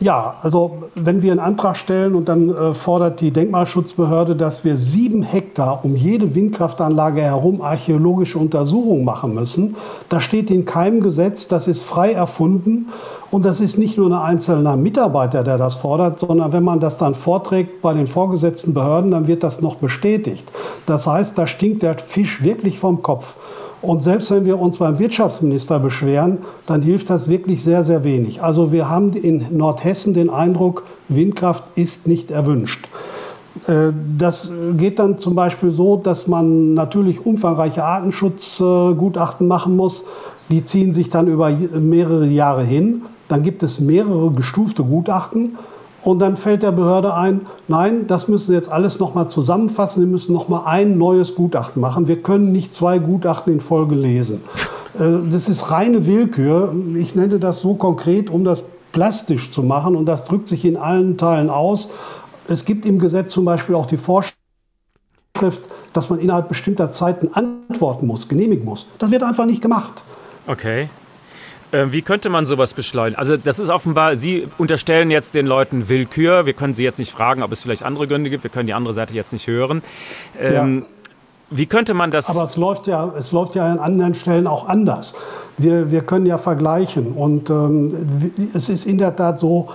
ja, 0.00 0.34
also 0.42 0.78
wenn 0.94 1.20
wir 1.20 1.30
einen 1.30 1.40
Antrag 1.40 1.76
stellen 1.76 2.14
und 2.14 2.28
dann 2.28 2.48
äh, 2.48 2.74
fordert 2.74 3.20
die 3.20 3.30
Denkmalschutzbehörde, 3.30 4.34
dass 4.34 4.64
wir 4.64 4.78
sieben 4.78 5.22
Hektar 5.22 5.84
um 5.84 5.94
jede 5.94 6.34
Windkraftanlage 6.34 7.20
herum 7.20 7.60
archäologische 7.60 8.38
Untersuchungen 8.38 9.04
machen 9.04 9.34
müssen, 9.34 9.76
da 10.08 10.22
steht 10.22 10.50
in 10.50 10.64
keinem 10.64 11.02
Gesetz, 11.02 11.48
das 11.48 11.68
ist 11.68 11.82
frei 11.82 12.12
erfunden 12.12 12.86
und 13.30 13.44
das 13.44 13.60
ist 13.60 13.76
nicht 13.76 13.98
nur 13.98 14.06
ein 14.06 14.14
einzelner 14.14 14.76
Mitarbeiter, 14.76 15.44
der 15.44 15.58
das 15.58 15.76
fordert, 15.76 16.18
sondern 16.18 16.52
wenn 16.52 16.64
man 16.64 16.80
das 16.80 16.96
dann 16.96 17.14
vorträgt 17.14 17.82
bei 17.82 17.92
den 17.92 18.06
vorgesetzten 18.06 18.72
Behörden, 18.72 19.10
dann 19.10 19.26
wird 19.26 19.44
das 19.44 19.60
noch 19.60 19.76
bestätigt. 19.76 20.50
Das 20.86 21.06
heißt, 21.06 21.36
da 21.36 21.46
stinkt 21.46 21.82
der 21.82 21.98
Fisch 21.98 22.42
wirklich 22.42 22.78
vom 22.78 23.02
Kopf. 23.02 23.36
Und 23.82 24.02
selbst 24.02 24.30
wenn 24.30 24.44
wir 24.44 24.58
uns 24.58 24.76
beim 24.76 24.98
Wirtschaftsminister 24.98 25.78
beschweren, 25.78 26.38
dann 26.66 26.82
hilft 26.82 27.08
das 27.08 27.28
wirklich 27.28 27.64
sehr, 27.64 27.84
sehr 27.84 28.04
wenig. 28.04 28.42
Also 28.42 28.72
wir 28.72 28.90
haben 28.90 29.14
in 29.14 29.56
Nordhessen 29.56 30.12
den 30.12 30.28
Eindruck, 30.28 30.84
Windkraft 31.08 31.64
ist 31.76 32.06
nicht 32.06 32.30
erwünscht. 32.30 32.86
Äh, 33.66 33.92
das 34.18 34.52
geht 34.76 34.98
dann 34.98 35.18
zum 35.18 35.34
Beispiel 35.34 35.70
so, 35.70 35.96
dass 35.96 36.26
man 36.26 36.74
natürlich 36.74 37.24
umfangreiche 37.24 37.82
Artenschutzgutachten 37.82 39.48
machen 39.48 39.76
muss. 39.76 40.04
Die 40.50 40.62
ziehen 40.62 40.92
sich 40.92 41.08
dann 41.08 41.26
über 41.28 41.50
mehrere 41.50 42.26
Jahre 42.26 42.64
hin. 42.64 43.02
Dann 43.28 43.42
gibt 43.42 43.62
es 43.62 43.80
mehrere 43.80 44.30
gestufte 44.32 44.82
Gutachten. 44.82 45.56
Und 46.02 46.20
dann 46.20 46.36
fällt 46.36 46.62
der 46.62 46.72
Behörde 46.72 47.14
ein, 47.14 47.42
nein, 47.68 48.06
das 48.06 48.26
müssen 48.26 48.48
Sie 48.48 48.54
jetzt 48.54 48.70
alles 48.70 48.98
nochmal 48.98 49.28
zusammenfassen. 49.28 50.02
Sie 50.02 50.08
müssen 50.08 50.32
nochmal 50.32 50.62
ein 50.64 50.96
neues 50.96 51.34
Gutachten 51.34 51.80
machen. 51.80 52.08
Wir 52.08 52.22
können 52.22 52.52
nicht 52.52 52.72
zwei 52.72 52.98
Gutachten 52.98 53.52
in 53.52 53.60
Folge 53.60 53.94
lesen. 53.94 54.42
Äh, 54.98 55.30
das 55.30 55.48
ist 55.48 55.70
reine 55.70 56.06
Willkür. 56.06 56.74
Ich 56.96 57.14
nenne 57.14 57.38
das 57.38 57.60
so 57.60 57.74
konkret, 57.74 58.30
um 58.30 58.44
das 58.44 58.62
plastisch 58.92 59.50
zu 59.50 59.62
machen. 59.62 59.94
Und 59.94 60.06
das 60.06 60.24
drückt 60.24 60.48
sich 60.48 60.64
in 60.64 60.76
allen 60.76 61.18
Teilen 61.18 61.50
aus. 61.50 61.88
Es 62.48 62.64
gibt 62.64 62.86
im 62.86 62.98
Gesetz 62.98 63.32
zum 63.32 63.44
Beispiel 63.44 63.74
auch 63.74 63.86
die 63.86 63.98
Vorschrift, 63.98 64.34
dass 65.92 66.08
man 66.08 66.18
innerhalb 66.18 66.48
bestimmter 66.48 66.90
Zeiten 66.90 67.28
antworten 67.34 68.06
muss, 68.06 68.28
genehmigen 68.28 68.64
muss. 68.64 68.86
Das 68.98 69.10
wird 69.10 69.22
einfach 69.22 69.44
nicht 69.44 69.60
gemacht. 69.60 70.02
Okay. 70.46 70.88
Äh, 71.72 71.86
wie 71.90 72.02
könnte 72.02 72.28
man 72.28 72.46
sowas 72.46 72.74
beschleunigen? 72.74 73.18
Also 73.18 73.36
das 73.36 73.58
ist 73.58 73.68
offenbar, 73.68 74.16
Sie 74.16 74.48
unterstellen 74.58 75.10
jetzt 75.10 75.34
den 75.34 75.46
Leuten 75.46 75.88
Willkür. 75.88 76.46
Wir 76.46 76.52
können 76.52 76.74
Sie 76.74 76.84
jetzt 76.84 76.98
nicht 76.98 77.12
fragen, 77.12 77.42
ob 77.42 77.52
es 77.52 77.62
vielleicht 77.62 77.82
andere 77.82 78.06
Gründe 78.06 78.30
gibt. 78.30 78.42
Wir 78.42 78.50
können 78.50 78.66
die 78.66 78.74
andere 78.74 78.94
Seite 78.94 79.14
jetzt 79.14 79.32
nicht 79.32 79.46
hören. 79.46 79.82
Ähm, 80.38 80.78
ja. 80.80 80.86
Wie 81.50 81.66
könnte 81.66 81.94
man 81.94 82.10
das? 82.10 82.30
Aber 82.30 82.44
es 82.44 82.56
läuft 82.56 82.86
ja, 82.86 83.12
es 83.18 83.32
läuft 83.32 83.56
ja 83.56 83.66
an 83.66 83.78
anderen 83.78 84.14
Stellen 84.14 84.46
auch 84.46 84.68
anders. 84.68 85.14
Wir, 85.58 85.90
wir 85.90 86.02
können 86.02 86.26
ja 86.26 86.38
vergleichen 86.38 87.12
und 87.12 87.50
ähm, 87.50 88.30
es 88.54 88.68
ist 88.68 88.86
in 88.86 88.98
der 88.98 89.14
Tat 89.16 89.40
so, 89.40 89.68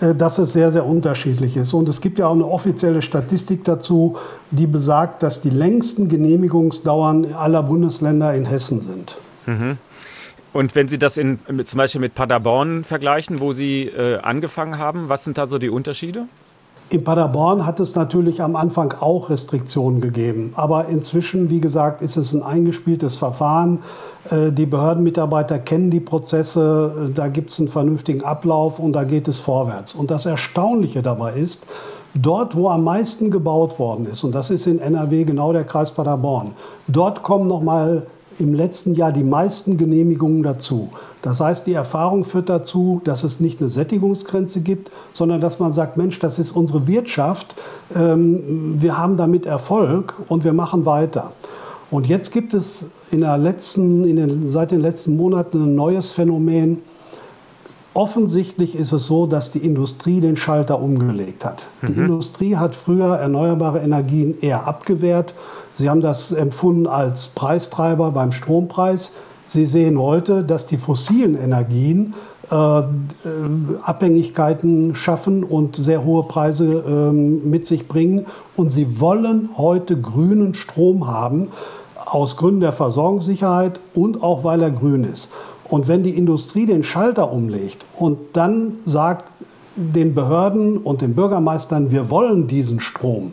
äh, 0.00 0.14
dass 0.14 0.38
es 0.38 0.52
sehr, 0.52 0.70
sehr 0.70 0.86
unterschiedlich 0.86 1.56
ist. 1.56 1.72
Und 1.72 1.88
es 1.88 2.00
gibt 2.00 2.18
ja 2.18 2.26
auch 2.26 2.34
eine 2.34 2.46
offizielle 2.46 3.02
Statistik 3.02 3.64
dazu, 3.64 4.16
die 4.50 4.66
besagt, 4.66 5.22
dass 5.22 5.40
die 5.40 5.50
längsten 5.50 6.08
Genehmigungsdauern 6.08 7.32
aller 7.32 7.62
Bundesländer 7.62 8.34
in 8.34 8.44
Hessen 8.44 8.80
sind. 8.80 9.16
Mhm. 9.46 9.78
Und 10.52 10.74
wenn 10.74 10.88
Sie 10.88 10.98
das 10.98 11.16
in, 11.16 11.38
zum 11.64 11.78
Beispiel 11.78 12.00
mit 12.00 12.14
Paderborn 12.14 12.84
vergleichen, 12.84 13.40
wo 13.40 13.52
Sie 13.52 13.84
äh, 13.84 14.18
angefangen 14.18 14.78
haben, 14.78 15.08
was 15.08 15.24
sind 15.24 15.38
da 15.38 15.46
so 15.46 15.58
die 15.58 15.70
Unterschiede? 15.70 16.26
In 16.90 17.04
Paderborn 17.04 17.64
hat 17.64 17.80
es 17.80 17.94
natürlich 17.94 18.42
am 18.42 18.54
Anfang 18.54 18.92
auch 19.00 19.30
Restriktionen 19.30 20.02
gegeben. 20.02 20.52
Aber 20.56 20.88
inzwischen, 20.88 21.48
wie 21.48 21.58
gesagt, 21.58 22.02
ist 22.02 22.18
es 22.18 22.34
ein 22.34 22.42
eingespieltes 22.42 23.16
Verfahren. 23.16 23.78
Äh, 24.30 24.52
die 24.52 24.66
Behördenmitarbeiter 24.66 25.58
kennen 25.58 25.90
die 25.90 26.00
Prozesse, 26.00 27.08
äh, 27.08 27.14
da 27.14 27.28
gibt 27.28 27.50
es 27.50 27.58
einen 27.58 27.68
vernünftigen 27.68 28.22
Ablauf 28.22 28.78
und 28.78 28.92
da 28.92 29.04
geht 29.04 29.26
es 29.26 29.38
vorwärts. 29.38 29.94
Und 29.94 30.10
das 30.10 30.26
Erstaunliche 30.26 31.00
dabei 31.00 31.32
ist, 31.32 31.66
dort, 32.14 32.54
wo 32.54 32.68
am 32.68 32.84
meisten 32.84 33.30
gebaut 33.30 33.78
worden 33.78 34.04
ist, 34.04 34.22
und 34.22 34.34
das 34.34 34.50
ist 34.50 34.66
in 34.66 34.78
NRW 34.78 35.24
genau 35.24 35.54
der 35.54 35.64
Kreis 35.64 35.90
Paderborn, 35.90 36.50
dort 36.88 37.22
kommen 37.22 37.48
nochmal 37.48 38.06
im 38.38 38.54
letzten 38.54 38.94
Jahr 38.94 39.12
die 39.12 39.24
meisten 39.24 39.76
Genehmigungen 39.76 40.42
dazu. 40.42 40.90
Das 41.22 41.40
heißt, 41.40 41.66
die 41.66 41.72
Erfahrung 41.72 42.24
führt 42.24 42.48
dazu, 42.48 43.00
dass 43.04 43.24
es 43.24 43.40
nicht 43.40 43.60
eine 43.60 43.70
Sättigungsgrenze 43.70 44.60
gibt, 44.60 44.90
sondern 45.12 45.40
dass 45.40 45.58
man 45.58 45.72
sagt, 45.72 45.96
Mensch, 45.96 46.18
das 46.18 46.38
ist 46.38 46.50
unsere 46.50 46.86
Wirtschaft, 46.86 47.54
ähm, 47.94 48.74
wir 48.80 48.98
haben 48.98 49.16
damit 49.16 49.46
Erfolg 49.46 50.14
und 50.28 50.44
wir 50.44 50.52
machen 50.52 50.84
weiter. 50.84 51.32
Und 51.90 52.06
jetzt 52.06 52.32
gibt 52.32 52.54
es 52.54 52.86
in 53.10 53.20
der 53.20 53.36
letzten, 53.36 54.04
in 54.04 54.16
den, 54.16 54.50
seit 54.50 54.70
den 54.70 54.80
letzten 54.80 55.16
Monaten 55.16 55.62
ein 55.62 55.74
neues 55.74 56.10
Phänomen. 56.10 56.78
Offensichtlich 57.94 58.74
ist 58.74 58.92
es 58.92 59.06
so, 59.06 59.26
dass 59.26 59.50
die 59.50 59.58
Industrie 59.58 60.20
den 60.20 60.36
Schalter 60.36 60.80
umgelegt 60.80 61.44
hat. 61.44 61.66
Mhm. 61.82 61.86
Die 61.88 62.00
Industrie 62.00 62.56
hat 62.56 62.74
früher 62.74 63.16
erneuerbare 63.16 63.80
Energien 63.80 64.40
eher 64.40 64.66
abgewehrt 64.66 65.34
Sie 65.74 65.88
haben 65.88 66.00
das 66.00 66.32
empfunden 66.32 66.86
als 66.86 67.28
Preistreiber 67.28 68.10
beim 68.10 68.32
Strompreis. 68.32 69.12
Sie 69.46 69.66
sehen 69.66 69.98
heute, 69.98 70.44
dass 70.44 70.66
die 70.66 70.76
fossilen 70.76 71.36
Energien 71.36 72.14
äh, 72.50 72.82
Abhängigkeiten 73.82 74.94
schaffen 74.94 75.44
und 75.44 75.76
sehr 75.76 76.04
hohe 76.04 76.24
Preise 76.24 76.84
äh, 76.86 77.12
mit 77.12 77.66
sich 77.66 77.88
bringen. 77.88 78.26
Und 78.56 78.70
sie 78.70 79.00
wollen 79.00 79.50
heute 79.56 79.98
grünen 79.98 80.54
Strom 80.54 81.06
haben, 81.06 81.48
aus 82.04 82.36
Gründen 82.36 82.60
der 82.60 82.72
Versorgungssicherheit 82.72 83.80
und 83.94 84.22
auch 84.22 84.44
weil 84.44 84.60
er 84.60 84.70
grün 84.70 85.04
ist. 85.04 85.32
Und 85.72 85.88
wenn 85.88 86.02
die 86.02 86.10
Industrie 86.10 86.66
den 86.66 86.84
Schalter 86.84 87.32
umlegt 87.32 87.86
und 87.98 88.18
dann 88.34 88.74
sagt 88.84 89.32
den 89.74 90.14
Behörden 90.14 90.76
und 90.76 91.00
den 91.00 91.14
Bürgermeistern, 91.14 91.90
wir 91.90 92.10
wollen 92.10 92.46
diesen 92.46 92.78
Strom, 92.78 93.32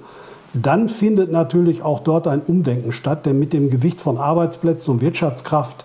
dann 0.54 0.88
findet 0.88 1.34
natürlich 1.34 1.82
auch 1.84 2.00
dort 2.00 2.30
ein 2.30 2.42
Umdenken 2.48 2.94
statt, 2.94 3.26
denn 3.26 3.40
mit 3.40 3.52
dem 3.52 3.70
Gewicht 3.70 4.00
von 4.00 4.18
Arbeitsplätzen 4.18 4.94
und 4.94 5.02
Wirtschaftskraft 5.02 5.84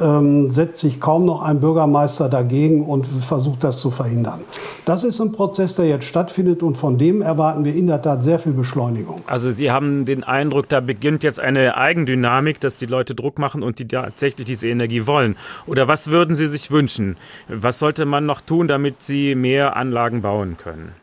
ähm, 0.00 0.52
setzt 0.52 0.80
sich 0.80 1.00
kaum 1.00 1.24
noch 1.24 1.42
ein 1.42 1.60
Bürgermeister 1.60 2.28
dagegen 2.28 2.86
und 2.86 3.06
versucht 3.06 3.64
das 3.64 3.78
zu 3.78 3.90
verhindern. 3.90 4.40
Das 4.84 5.04
ist 5.04 5.20
ein 5.20 5.32
Prozess, 5.32 5.76
der 5.76 5.86
jetzt 5.86 6.06
stattfindet 6.06 6.62
und 6.62 6.76
von 6.76 6.98
dem 6.98 7.22
erwarten 7.22 7.64
wir 7.64 7.74
in 7.74 7.86
der 7.86 8.02
Tat 8.02 8.22
sehr 8.22 8.38
viel 8.38 8.52
Beschleunigung. 8.52 9.20
Also 9.26 9.50
Sie 9.50 9.70
haben 9.70 10.04
den 10.04 10.24
Eindruck, 10.24 10.68
da 10.68 10.80
beginnt 10.80 11.22
jetzt 11.22 11.40
eine 11.40 11.76
Eigendynamik, 11.76 12.60
dass 12.60 12.78
die 12.78 12.86
Leute 12.86 13.14
Druck 13.14 13.38
machen 13.38 13.62
und 13.62 13.78
die 13.78 13.86
tatsächlich 13.86 14.46
diese 14.46 14.68
Energie 14.68 15.06
wollen. 15.06 15.36
Oder 15.66 15.88
was 15.88 16.10
würden 16.10 16.34
Sie 16.34 16.46
sich 16.46 16.70
wünschen? 16.70 17.16
Was 17.48 17.78
sollte 17.78 18.06
man 18.06 18.26
noch 18.26 18.40
tun, 18.40 18.68
damit 18.68 19.02
Sie 19.02 19.34
mehr 19.34 19.76
Anlagen 19.76 20.22
bauen 20.22 20.56
können? 20.56 21.01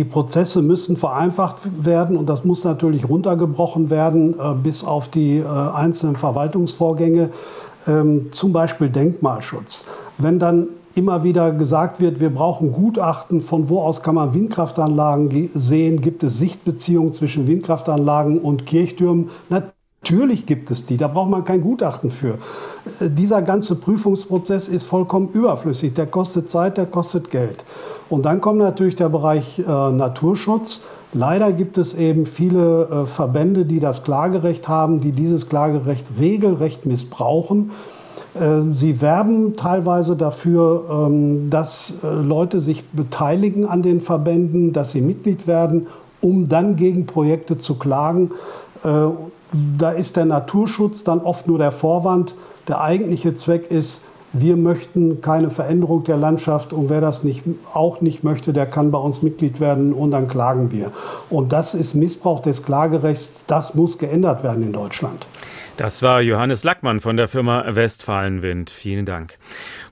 Die 0.00 0.04
Prozesse 0.04 0.62
müssen 0.62 0.96
vereinfacht 0.96 1.58
werden 1.84 2.16
und 2.16 2.26
das 2.26 2.42
muss 2.42 2.64
natürlich 2.64 3.06
runtergebrochen 3.06 3.90
werden 3.90 4.34
äh, 4.40 4.54
bis 4.54 4.82
auf 4.82 5.08
die 5.08 5.40
äh, 5.40 5.44
einzelnen 5.44 6.16
Verwaltungsvorgänge. 6.16 7.28
ähm, 7.86 8.32
zum 8.32 8.54
Beispiel 8.54 8.88
Denkmalschutz. 8.88 9.84
Wenn 10.16 10.38
dann 10.38 10.68
immer 10.94 11.22
wieder 11.22 11.52
gesagt 11.52 12.00
wird, 12.00 12.18
wir 12.18 12.30
brauchen 12.30 12.72
Gutachten, 12.72 13.42
von 13.42 13.68
wo 13.68 13.82
aus 13.82 14.02
kann 14.02 14.14
man 14.14 14.32
Windkraftanlagen 14.32 15.50
sehen, 15.54 16.00
gibt 16.00 16.22
es 16.22 16.38
Sichtbeziehungen 16.38 17.12
zwischen 17.12 17.46
Windkraftanlagen 17.46 18.38
und 18.38 18.64
Kirchtürmen. 18.64 19.28
Natürlich 19.50 19.79
gibt 20.02 20.70
es 20.70 20.86
die, 20.86 20.96
da 20.96 21.08
braucht 21.08 21.30
man 21.30 21.44
kein 21.44 21.60
Gutachten 21.60 22.10
für. 22.10 22.38
Äh, 23.00 23.10
dieser 23.10 23.42
ganze 23.42 23.74
Prüfungsprozess 23.74 24.68
ist 24.68 24.84
vollkommen 24.84 25.28
überflüssig, 25.32 25.94
der 25.94 26.06
kostet 26.06 26.50
Zeit, 26.50 26.78
der 26.78 26.86
kostet 26.86 27.30
Geld. 27.30 27.64
Und 28.08 28.24
dann 28.24 28.40
kommt 28.40 28.58
natürlich 28.58 28.96
der 28.96 29.08
Bereich 29.08 29.58
äh, 29.58 29.62
Naturschutz. 29.62 30.80
Leider 31.12 31.52
gibt 31.52 31.76
es 31.76 31.94
eben 31.94 32.24
viele 32.24 32.88
äh, 32.88 33.06
Verbände, 33.06 33.64
die 33.64 33.80
das 33.80 34.02
Klagerecht 34.02 34.68
haben, 34.68 35.00
die 35.00 35.12
dieses 35.12 35.48
Klagerecht 35.48 36.06
regelrecht 36.18 36.86
missbrauchen. 36.86 37.70
Ähm, 38.34 38.74
sie 38.74 39.00
werben 39.00 39.56
teilweise 39.56 40.16
dafür, 40.16 40.84
ähm, 40.90 41.50
dass 41.50 41.94
äh, 42.02 42.08
Leute 42.08 42.60
sich 42.60 42.84
beteiligen 42.90 43.66
an 43.66 43.82
den 43.82 44.00
Verbänden, 44.00 44.72
dass 44.72 44.92
sie 44.92 45.00
Mitglied 45.00 45.46
werden, 45.46 45.88
um 46.20 46.48
dann 46.48 46.76
gegen 46.76 47.06
Projekte 47.06 47.58
zu 47.58 47.76
klagen. 47.76 48.30
Da 49.78 49.90
ist 49.90 50.16
der 50.16 50.26
Naturschutz 50.26 51.04
dann 51.04 51.20
oft 51.20 51.46
nur 51.46 51.58
der 51.58 51.72
Vorwand. 51.72 52.34
Der 52.68 52.80
eigentliche 52.80 53.34
Zweck 53.34 53.70
ist, 53.70 54.00
wir 54.32 54.56
möchten 54.56 55.20
keine 55.20 55.50
Veränderung 55.50 56.04
der 56.04 56.16
Landschaft 56.16 56.72
und 56.72 56.88
wer 56.88 57.00
das 57.00 57.24
nicht, 57.24 57.42
auch 57.74 58.00
nicht 58.00 58.22
möchte, 58.22 58.52
der 58.52 58.66
kann 58.66 58.92
bei 58.92 58.98
uns 58.98 59.22
Mitglied 59.22 59.58
werden 59.58 59.92
und 59.92 60.12
dann 60.12 60.28
klagen 60.28 60.70
wir. 60.70 60.92
Und 61.30 61.52
das 61.52 61.74
ist 61.74 61.94
Missbrauch 61.94 62.40
des 62.40 62.62
Klagerechts. 62.62 63.34
Das 63.48 63.74
muss 63.74 63.98
geändert 63.98 64.44
werden 64.44 64.62
in 64.62 64.72
Deutschland. 64.72 65.26
Das 65.76 66.02
war 66.02 66.20
Johannes 66.20 66.62
Lackmann 66.62 67.00
von 67.00 67.16
der 67.16 67.26
Firma 67.26 67.64
Westfalenwind. 67.66 68.68
Vielen 68.68 69.06
Dank. 69.06 69.38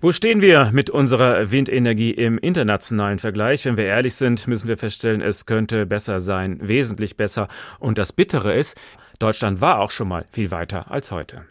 Wo 0.03 0.13
stehen 0.13 0.43
wir 0.43 0.71
mit 0.71 0.91
unserer 0.91 1.51
Windenergie 1.51 2.11
im 2.11 2.37
internationalen 2.37 3.19
Vergleich? 3.19 3.65
Wenn 3.65 3.79
wir 3.79 3.87
ehrlich 3.87 4.15
sind, 4.15 4.47
müssen 4.47 4.69
wir 4.69 4.77
feststellen, 4.77 5.23
es 5.23 5.47
könnte 5.47 5.87
besser 5.87 6.21
sein, 6.21 6.59
wesentlich 6.61 7.17
besser. 7.17 7.49
Und 7.79 7.97
das 7.97 8.13
Bittere 8.13 8.53
ist, 8.53 8.77
Deutschland 9.19 9.61
war 9.61 9.81
auch 9.81 9.91
schon 9.91 10.09
mal 10.09 10.27
viel 10.31 10.51
weiter 10.51 10.91
als 10.91 11.11
heute. 11.11 11.45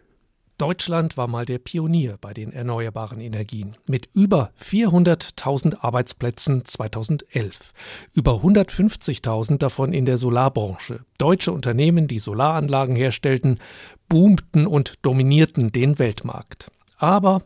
Deutschland 0.57 1.17
war 1.17 1.27
mal 1.27 1.45
der 1.45 1.59
Pionier 1.59 2.17
bei 2.19 2.33
den 2.33 2.51
erneuerbaren 2.51 3.19
Energien 3.19 3.73
mit 3.87 4.09
über 4.13 4.51
400.000 4.59 5.81
Arbeitsplätzen 5.81 6.65
2011, 6.65 7.73
über 8.13 8.41
150.000 8.41 9.57
davon 9.57 9.93
in 9.93 10.05
der 10.05 10.17
Solarbranche. 10.17 11.01
Deutsche 11.19 11.51
Unternehmen, 11.51 12.07
die 12.07 12.17
Solaranlagen 12.17 12.95
herstellten, 12.95 13.59
boomten 14.09 14.65
und 14.65 14.95
dominierten 15.03 15.71
den 15.71 15.99
Weltmarkt. 15.99 16.71
Aber 16.97 17.43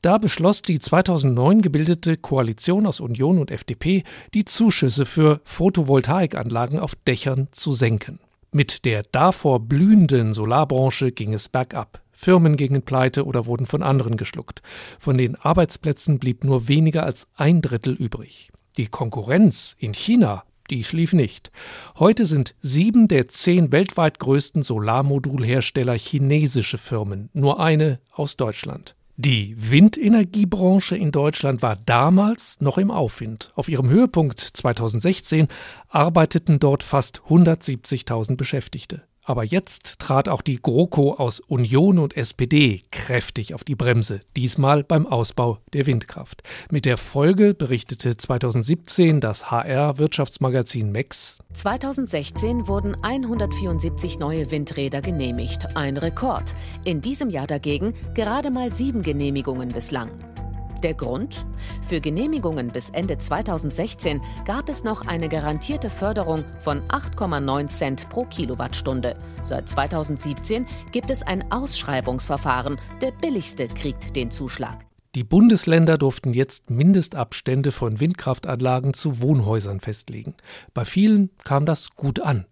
da 0.00 0.16
beschloss 0.16 0.62
die 0.62 0.78
2009 0.78 1.60
gebildete 1.60 2.16
Koalition 2.16 2.86
aus 2.86 3.00
Union 3.00 3.38
und 3.38 3.50
FDP, 3.50 4.04
die 4.32 4.46
Zuschüsse 4.46 5.04
für 5.04 5.40
Photovoltaikanlagen 5.44 6.78
auf 6.78 6.94
Dächern 6.94 7.48
zu 7.50 7.74
senken. 7.74 8.20
Mit 8.56 8.86
der 8.86 9.02
davor 9.02 9.60
blühenden 9.60 10.32
Solarbranche 10.32 11.12
ging 11.12 11.34
es 11.34 11.50
bergab. 11.50 12.00
Firmen 12.10 12.56
gingen 12.56 12.80
pleite 12.80 13.26
oder 13.26 13.44
wurden 13.44 13.66
von 13.66 13.82
anderen 13.82 14.16
geschluckt. 14.16 14.62
Von 14.98 15.18
den 15.18 15.36
Arbeitsplätzen 15.36 16.18
blieb 16.18 16.42
nur 16.42 16.66
weniger 16.66 17.02
als 17.02 17.28
ein 17.34 17.60
Drittel 17.60 17.92
übrig. 17.92 18.50
Die 18.78 18.86
Konkurrenz 18.86 19.76
in 19.78 19.92
China, 19.92 20.42
die 20.70 20.84
schlief 20.84 21.12
nicht. 21.12 21.50
Heute 21.98 22.24
sind 22.24 22.54
sieben 22.62 23.08
der 23.08 23.28
zehn 23.28 23.72
weltweit 23.72 24.18
größten 24.20 24.62
Solarmodulhersteller 24.62 25.92
chinesische 25.92 26.78
Firmen, 26.78 27.28
nur 27.34 27.60
eine 27.60 28.00
aus 28.10 28.38
Deutschland. 28.38 28.96
Die 29.18 29.56
Windenergiebranche 29.58 30.94
in 30.94 31.10
Deutschland 31.10 31.62
war 31.62 31.76
damals 31.76 32.60
noch 32.60 32.76
im 32.76 32.90
Aufwind. 32.90 33.50
Auf 33.54 33.70
ihrem 33.70 33.88
Höhepunkt 33.88 34.38
2016 34.38 35.48
arbeiteten 35.88 36.58
dort 36.58 36.82
fast 36.82 37.22
170.000 37.30 38.36
Beschäftigte. 38.36 39.04
Aber 39.26 39.42
jetzt 39.42 39.98
trat 39.98 40.28
auch 40.28 40.40
die 40.40 40.62
GroKo 40.62 41.14
aus 41.14 41.40
Union 41.40 41.98
und 41.98 42.16
SPD 42.16 42.82
kräftig 42.92 43.54
auf 43.54 43.64
die 43.64 43.74
Bremse, 43.74 44.20
diesmal 44.36 44.84
beim 44.84 45.04
Ausbau 45.04 45.58
der 45.72 45.86
Windkraft. 45.86 46.44
Mit 46.70 46.84
der 46.84 46.96
Folge 46.96 47.52
berichtete 47.52 48.16
2017 48.16 49.20
das 49.20 49.50
HR-Wirtschaftsmagazin 49.50 50.92
MEX. 50.92 51.40
2016 51.54 52.68
wurden 52.68 52.94
174 53.02 54.20
neue 54.20 54.52
Windräder 54.52 55.00
genehmigt, 55.00 55.76
ein 55.76 55.96
Rekord. 55.96 56.54
In 56.84 57.00
diesem 57.00 57.28
Jahr 57.28 57.48
dagegen 57.48 57.94
gerade 58.14 58.52
mal 58.52 58.72
sieben 58.72 59.02
Genehmigungen 59.02 59.70
bislang. 59.70 60.35
Der 60.82 60.94
Grund? 60.94 61.46
Für 61.82 62.00
Genehmigungen 62.00 62.68
bis 62.68 62.90
Ende 62.90 63.18
2016 63.18 64.20
gab 64.44 64.68
es 64.68 64.84
noch 64.84 65.06
eine 65.06 65.28
garantierte 65.28 65.90
Förderung 65.90 66.44
von 66.58 66.82
8,9 66.88 67.66
Cent 67.68 68.08
pro 68.10 68.24
Kilowattstunde. 68.24 69.16
Seit 69.42 69.68
2017 69.68 70.66
gibt 70.92 71.10
es 71.10 71.22
ein 71.22 71.50
Ausschreibungsverfahren. 71.50 72.78
Der 73.00 73.10
billigste 73.10 73.68
kriegt 73.68 74.14
den 74.16 74.30
Zuschlag. 74.30 74.85
Die 75.16 75.24
Bundesländer 75.24 75.96
durften 75.96 76.34
jetzt 76.34 76.68
Mindestabstände 76.68 77.72
von 77.72 78.00
Windkraftanlagen 78.00 78.92
zu 78.92 79.22
Wohnhäusern 79.22 79.80
festlegen. 79.80 80.34
Bei 80.74 80.84
vielen 80.84 81.30
kam 81.42 81.64
das 81.64 81.96
gut 81.96 82.20
an. 82.20 82.44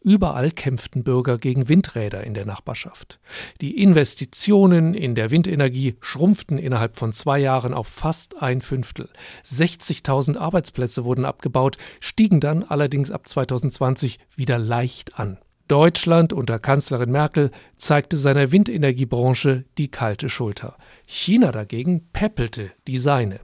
Überall 0.00 0.52
kämpften 0.52 1.02
Bürger 1.02 1.36
gegen 1.36 1.68
Windräder 1.68 2.22
in 2.22 2.34
der 2.34 2.46
Nachbarschaft. 2.46 3.18
Die 3.60 3.82
Investitionen 3.82 4.94
in 4.94 5.16
der 5.16 5.32
Windenergie 5.32 5.96
schrumpften 6.00 6.58
innerhalb 6.58 6.96
von 6.96 7.12
zwei 7.12 7.40
Jahren 7.40 7.74
auf 7.74 7.88
fast 7.88 8.40
ein 8.40 8.60
Fünftel. 8.60 9.08
60.000 9.44 10.38
Arbeitsplätze 10.38 11.04
wurden 11.04 11.24
abgebaut, 11.24 11.76
stiegen 11.98 12.38
dann 12.38 12.62
allerdings 12.62 13.10
ab 13.10 13.26
2020 13.26 14.20
wieder 14.36 14.60
leicht 14.60 15.18
an. 15.18 15.38
Deutschland 15.66 16.32
unter 16.32 16.58
Kanzlerin 16.58 17.10
Merkel 17.10 17.50
zeigte 17.76 18.16
seiner 18.16 18.52
Windenergiebranche 18.52 19.64
die 19.78 19.88
kalte 19.90 20.28
Schulter. 20.28 20.76
China 21.06 21.52
dagegen 21.52 22.08
päppelte 22.12 22.70
die 22.86 22.98
seine. 22.98 23.40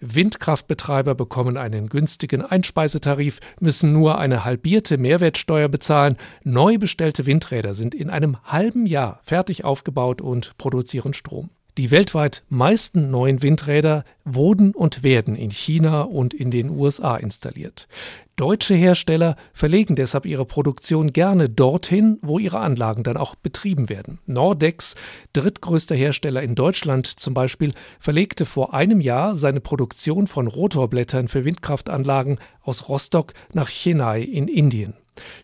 Windkraftbetreiber 0.00 1.14
bekommen 1.14 1.56
einen 1.56 1.88
günstigen 1.88 2.42
Einspeisetarif, 2.42 3.40
müssen 3.60 3.92
nur 3.92 4.18
eine 4.18 4.44
halbierte 4.44 4.98
Mehrwertsteuer 4.98 5.68
bezahlen. 5.68 6.16
Neu 6.44 6.78
bestellte 6.78 7.26
Windräder 7.26 7.74
sind 7.74 7.94
in 7.94 8.10
einem 8.10 8.42
halben 8.44 8.86
Jahr 8.86 9.20
fertig 9.22 9.64
aufgebaut 9.64 10.20
und 10.20 10.56
produzieren 10.58 11.14
Strom. 11.14 11.50
Die 11.78 11.92
weltweit 11.92 12.42
meisten 12.48 13.12
neuen 13.12 13.40
Windräder 13.40 14.02
wurden 14.24 14.74
und 14.74 15.04
werden 15.04 15.36
in 15.36 15.52
China 15.52 16.02
und 16.02 16.34
in 16.34 16.50
den 16.50 16.70
USA 16.70 17.14
installiert. 17.16 17.86
Deutsche 18.34 18.74
Hersteller 18.74 19.36
verlegen 19.52 19.94
deshalb 19.94 20.26
ihre 20.26 20.44
Produktion 20.44 21.12
gerne 21.12 21.48
dorthin, 21.48 22.18
wo 22.20 22.40
ihre 22.40 22.58
Anlagen 22.58 23.04
dann 23.04 23.16
auch 23.16 23.36
betrieben 23.36 23.88
werden. 23.88 24.18
Nordex, 24.26 24.96
drittgrößter 25.34 25.94
Hersteller 25.94 26.42
in 26.42 26.56
Deutschland 26.56 27.06
zum 27.06 27.32
Beispiel, 27.32 27.72
verlegte 28.00 28.44
vor 28.44 28.74
einem 28.74 29.00
Jahr 29.00 29.36
seine 29.36 29.60
Produktion 29.60 30.26
von 30.26 30.48
Rotorblättern 30.48 31.28
für 31.28 31.44
Windkraftanlagen 31.44 32.40
aus 32.60 32.88
Rostock 32.88 33.34
nach 33.52 33.68
Chennai 33.68 34.22
in 34.22 34.48
Indien. 34.48 34.94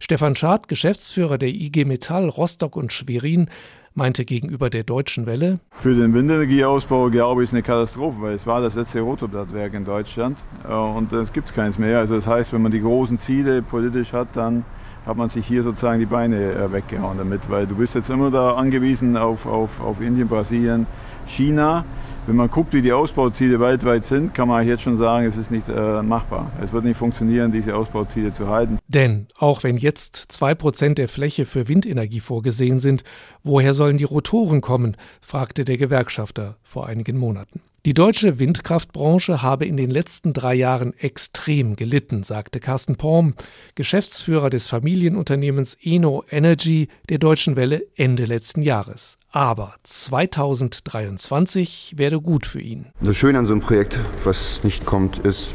Stefan 0.00 0.34
Schad, 0.34 0.66
Geschäftsführer 0.66 1.38
der 1.38 1.50
IG 1.50 1.84
Metall 1.84 2.28
Rostock 2.28 2.76
und 2.76 2.92
Schwerin, 2.92 3.48
meinte 3.94 4.24
gegenüber 4.24 4.70
der 4.70 4.84
Deutschen 4.84 5.26
Welle: 5.26 5.58
Für 5.78 5.94
den 5.94 6.14
Windenergieausbau, 6.14 7.10
glaube 7.10 7.42
ich, 7.42 7.50
ist 7.50 7.54
eine 7.54 7.62
Katastrophe, 7.62 8.20
weil 8.20 8.34
es 8.34 8.46
war 8.46 8.60
das 8.60 8.74
letzte 8.74 9.00
Rotorblattwerk 9.00 9.74
in 9.74 9.84
Deutschland 9.84 10.38
äh, 10.68 10.72
und 10.72 11.12
es 11.12 11.32
gibt 11.32 11.54
keins 11.54 11.78
mehr. 11.78 11.98
Also 11.98 12.14
das 12.16 12.26
heißt, 12.26 12.52
wenn 12.52 12.62
man 12.62 12.72
die 12.72 12.80
großen 12.80 13.18
Ziele 13.18 13.62
politisch 13.62 14.12
hat, 14.12 14.28
dann 14.34 14.64
hat 15.06 15.16
man 15.16 15.28
sich 15.28 15.46
hier 15.46 15.62
sozusagen 15.62 16.00
die 16.00 16.06
Beine 16.06 16.52
äh, 16.52 16.72
weggehauen 16.72 17.18
damit, 17.18 17.50
weil 17.50 17.66
du 17.66 17.76
bist 17.76 17.94
jetzt 17.94 18.10
immer 18.10 18.30
da 18.30 18.54
angewiesen 18.54 19.16
auf, 19.16 19.46
auf, 19.46 19.80
auf 19.80 20.00
Indien, 20.00 20.28
Brasilien, 20.28 20.86
China. 21.26 21.84
Wenn 22.26 22.36
man 22.36 22.50
guckt, 22.50 22.72
wie 22.72 22.80
die 22.80 22.92
Ausbauziele 22.92 23.60
weltweit 23.60 24.06
sind, 24.06 24.32
kann 24.32 24.48
man 24.48 24.66
jetzt 24.66 24.82
schon 24.82 24.96
sagen, 24.96 25.26
es 25.26 25.36
ist 25.36 25.50
nicht 25.50 25.68
äh, 25.68 26.02
machbar. 26.02 26.50
Es 26.62 26.72
wird 26.72 26.84
nicht 26.84 26.96
funktionieren, 26.96 27.52
diese 27.52 27.76
Ausbauziele 27.76 28.32
zu 28.32 28.48
halten. 28.48 28.78
Denn 28.88 29.26
auch 29.36 29.62
wenn 29.62 29.76
jetzt 29.76 30.16
zwei 30.16 30.54
Prozent 30.54 30.96
der 30.96 31.08
Fläche 31.08 31.44
für 31.44 31.68
Windenergie 31.68 32.20
vorgesehen 32.20 32.78
sind, 32.78 33.04
woher 33.42 33.74
sollen 33.74 33.98
die 33.98 34.04
Rotoren 34.04 34.62
kommen? 34.62 34.96
fragte 35.20 35.66
der 35.66 35.76
Gewerkschafter 35.76 36.56
vor 36.62 36.86
einigen 36.86 37.18
Monaten. 37.18 37.60
Die 37.84 37.92
deutsche 37.92 38.38
Windkraftbranche 38.38 39.42
habe 39.42 39.66
in 39.66 39.76
den 39.76 39.90
letzten 39.90 40.32
drei 40.32 40.54
Jahren 40.54 40.94
extrem 40.98 41.76
gelitten, 41.76 42.22
sagte 42.22 42.58
Carsten 42.58 42.96
Porm, 42.96 43.34
Geschäftsführer 43.74 44.48
des 44.48 44.66
Familienunternehmens 44.66 45.76
Eno 45.82 46.24
Energy 46.30 46.88
der 47.10 47.18
Deutschen 47.18 47.56
Welle 47.56 47.82
Ende 47.96 48.24
letzten 48.24 48.62
Jahres. 48.62 49.18
Aber 49.34 49.74
2023 49.82 51.94
werde 51.96 52.20
gut 52.20 52.46
für 52.46 52.60
ihn. 52.60 52.86
Das 53.00 53.16
Schöne 53.16 53.40
an 53.40 53.46
so 53.46 53.52
einem 53.52 53.62
Projekt, 53.62 53.98
was 54.22 54.62
nicht 54.62 54.86
kommt, 54.86 55.18
ist, 55.18 55.52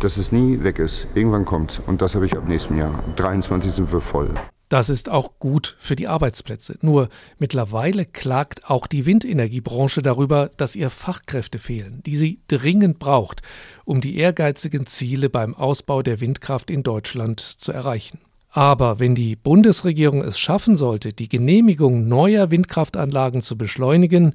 dass 0.00 0.16
es 0.16 0.32
nie 0.32 0.64
weg 0.64 0.80
ist. 0.80 1.06
Irgendwann 1.14 1.44
kommt 1.44 1.80
Und 1.86 2.02
das 2.02 2.16
habe 2.16 2.26
ich 2.26 2.36
ab 2.36 2.48
nächstem 2.48 2.76
Jahr. 2.76 3.04
23 3.14 3.70
sind 3.70 3.92
wir 3.92 4.00
voll. 4.00 4.34
Das 4.68 4.88
ist 4.88 5.08
auch 5.08 5.38
gut 5.38 5.76
für 5.78 5.94
die 5.94 6.08
Arbeitsplätze. 6.08 6.76
Nur 6.80 7.08
mittlerweile 7.38 8.04
klagt 8.04 8.68
auch 8.68 8.88
die 8.88 9.06
Windenergiebranche 9.06 10.02
darüber, 10.02 10.50
dass 10.56 10.74
ihr 10.74 10.90
Fachkräfte 10.90 11.60
fehlen, 11.60 12.02
die 12.04 12.16
sie 12.16 12.40
dringend 12.48 12.98
braucht, 12.98 13.42
um 13.84 14.00
die 14.00 14.16
ehrgeizigen 14.16 14.86
Ziele 14.86 15.30
beim 15.30 15.54
Ausbau 15.54 16.02
der 16.02 16.20
Windkraft 16.20 16.68
in 16.68 16.82
Deutschland 16.82 17.38
zu 17.38 17.70
erreichen. 17.70 18.18
Aber 18.50 18.98
wenn 18.98 19.14
die 19.14 19.36
Bundesregierung 19.36 20.22
es 20.22 20.38
schaffen 20.38 20.74
sollte, 20.74 21.12
die 21.12 21.28
Genehmigung 21.28 22.08
neuer 22.08 22.50
Windkraftanlagen 22.50 23.42
zu 23.42 23.56
beschleunigen, 23.56 24.34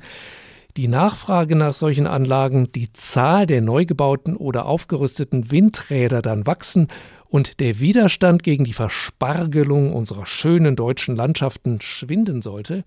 die 0.78 0.88
Nachfrage 0.88 1.56
nach 1.56 1.74
solchen 1.74 2.08
Anlagen, 2.08 2.72
die 2.72 2.92
Zahl 2.92 3.46
der 3.46 3.62
neu 3.62 3.86
gebauten 3.86 4.36
oder 4.36 4.66
aufgerüsteten 4.66 5.52
Windräder 5.52 6.22
dann 6.22 6.46
wachsen 6.46 6.88
und 7.28 7.60
der 7.60 7.80
Widerstand 7.80 8.44
gegen 8.44 8.64
die 8.64 8.74
Verspargelung 8.74 9.94
unserer 9.94 10.26
schönen 10.26 10.76
deutschen 10.76 11.16
Landschaften 11.16 11.82
schwinden 11.82 12.42
sollte, 12.42 12.84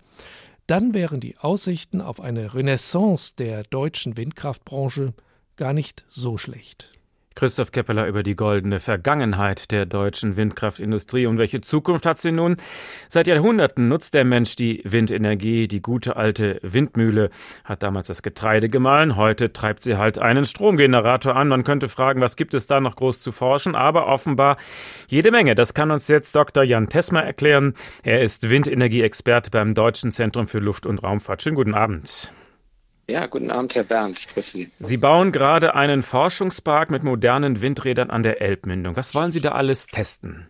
dann 0.67 0.93
wären 0.93 1.19
die 1.19 1.37
Aussichten 1.37 1.99
auf 2.01 2.21
eine 2.21 2.53
Renaissance 2.53 3.33
der 3.37 3.63
deutschen 3.63 4.17
Windkraftbranche 4.17 5.13
gar 5.55 5.73
nicht 5.73 6.05
so 6.09 6.37
schlecht. 6.37 6.98
Christoph 7.39 7.71
Keppeler 7.71 8.05
über 8.05 8.21
die 8.21 8.35
goldene 8.35 8.81
Vergangenheit 8.81 9.71
der 9.71 9.85
deutschen 9.85 10.35
Windkraftindustrie 10.35 11.25
und 11.25 11.37
welche 11.37 11.61
Zukunft 11.61 12.05
hat 12.05 12.19
sie 12.19 12.33
nun? 12.33 12.57
Seit 13.07 13.27
Jahrhunderten 13.27 13.87
nutzt 13.87 14.13
der 14.13 14.25
Mensch 14.25 14.57
die 14.57 14.81
Windenergie, 14.83 15.69
die 15.69 15.81
gute 15.81 16.17
alte 16.17 16.59
Windmühle 16.63 17.29
hat 17.63 17.81
damals 17.81 18.07
das 18.07 18.23
Getreide 18.23 18.67
gemahlen, 18.67 19.15
heute 19.15 19.53
treibt 19.53 19.83
sie 19.83 19.95
halt 19.95 20.17
einen 20.17 20.43
Stromgenerator 20.43 21.33
an. 21.33 21.47
Man 21.47 21.63
könnte 21.63 21.87
fragen, 21.87 22.19
was 22.19 22.35
gibt 22.35 22.53
es 22.53 22.67
da 22.67 22.81
noch 22.81 22.97
groß 22.97 23.21
zu 23.21 23.31
forschen, 23.31 23.73
aber 23.73 24.07
offenbar 24.07 24.57
jede 25.07 25.31
Menge. 25.31 25.55
Das 25.55 25.73
kann 25.73 25.91
uns 25.91 26.09
jetzt 26.09 26.35
Dr. 26.35 26.63
Jan 26.63 26.89
Tesmer 26.89 27.23
erklären. 27.23 27.73
Er 28.03 28.21
ist 28.21 28.49
Windenergieexperte 28.49 29.49
beim 29.49 29.73
Deutschen 29.75 30.11
Zentrum 30.11 30.45
für 30.45 30.59
Luft- 30.59 30.85
und 30.85 31.01
Raumfahrt. 31.01 31.41
Schönen 31.41 31.55
guten 31.55 31.73
Abend. 31.73 32.33
Ja, 33.09 33.25
guten 33.25 33.49
Abend, 33.49 33.73
Herr 33.73 33.83
Bernd. 33.83 34.19
Ich 34.19 34.27
grüße 34.27 34.57
Sie. 34.57 34.71
Sie 34.79 34.97
bauen 34.97 35.31
gerade 35.31 35.73
einen 35.73 36.03
Forschungspark 36.03 36.91
mit 36.91 37.03
modernen 37.03 37.59
Windrädern 37.59 38.11
an 38.11 38.21
der 38.21 38.39
Elbmündung. 38.39 38.95
Was 38.95 39.15
wollen 39.15 39.31
Sie 39.31 39.41
da 39.41 39.53
alles 39.53 39.87
testen? 39.87 40.47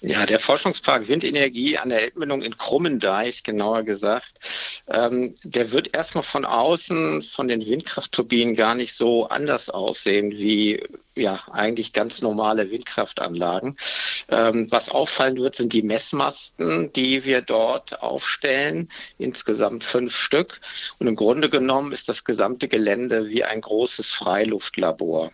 Ja, 0.00 0.26
der 0.26 0.40
Forschungspark 0.40 1.06
Windenergie 1.06 1.78
an 1.78 1.90
der 1.90 2.02
Elbmündung 2.02 2.42
in 2.42 2.56
Krummendeich, 2.56 3.44
genauer 3.44 3.84
gesagt, 3.84 4.82
ähm, 4.88 5.32
der 5.44 5.70
wird 5.70 5.94
erstmal 5.94 6.24
von 6.24 6.44
außen 6.44 7.22
von 7.22 7.46
den 7.46 7.64
Windkraftturbinen 7.64 8.56
gar 8.56 8.74
nicht 8.74 8.94
so 8.94 9.28
anders 9.28 9.70
aussehen 9.70 10.32
wie 10.32 10.82
ja 11.16 11.40
eigentlich 11.50 11.92
ganz 11.92 12.22
normale 12.22 12.70
Windkraftanlagen. 12.70 13.76
Ähm, 14.28 14.66
was 14.70 14.90
auffallen 14.90 15.36
wird, 15.36 15.54
sind 15.54 15.72
die 15.72 15.82
Messmasten, 15.82 16.92
die 16.92 17.24
wir 17.24 17.42
dort 17.42 18.02
aufstellen, 18.02 18.88
insgesamt 19.18 19.84
fünf 19.84 20.16
Stück. 20.16 20.60
Und 20.98 21.06
im 21.06 21.16
Grunde 21.16 21.48
genommen 21.48 21.92
ist 21.92 22.08
das 22.08 22.24
gesamte 22.24 22.68
Gelände 22.68 23.28
wie 23.28 23.44
ein 23.44 23.60
großes 23.60 24.12
Freiluftlabor. 24.12 25.30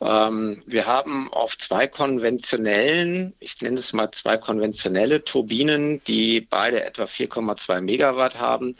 Ähm, 0.00 0.62
wir 0.66 0.86
haben 0.86 1.32
auf 1.32 1.56
zwei 1.56 1.86
konventionellen, 1.86 3.34
ich 3.40 3.60
nenne 3.62 3.78
es 3.78 3.92
mal 3.94 4.10
zwei 4.10 4.36
konventionelle 4.36 5.24
Turbinen, 5.24 6.02
die 6.04 6.42
beide 6.42 6.84
etwa 6.84 7.04
4,2 7.04 7.80
Megawatt 7.80 8.38
haben, 8.38 8.76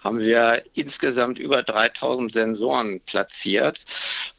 haben 0.00 0.18
wir 0.18 0.62
insgesamt 0.74 1.38
über 1.38 1.62
3000 1.62 2.30
Sensoren 2.30 3.00
platziert, 3.00 3.82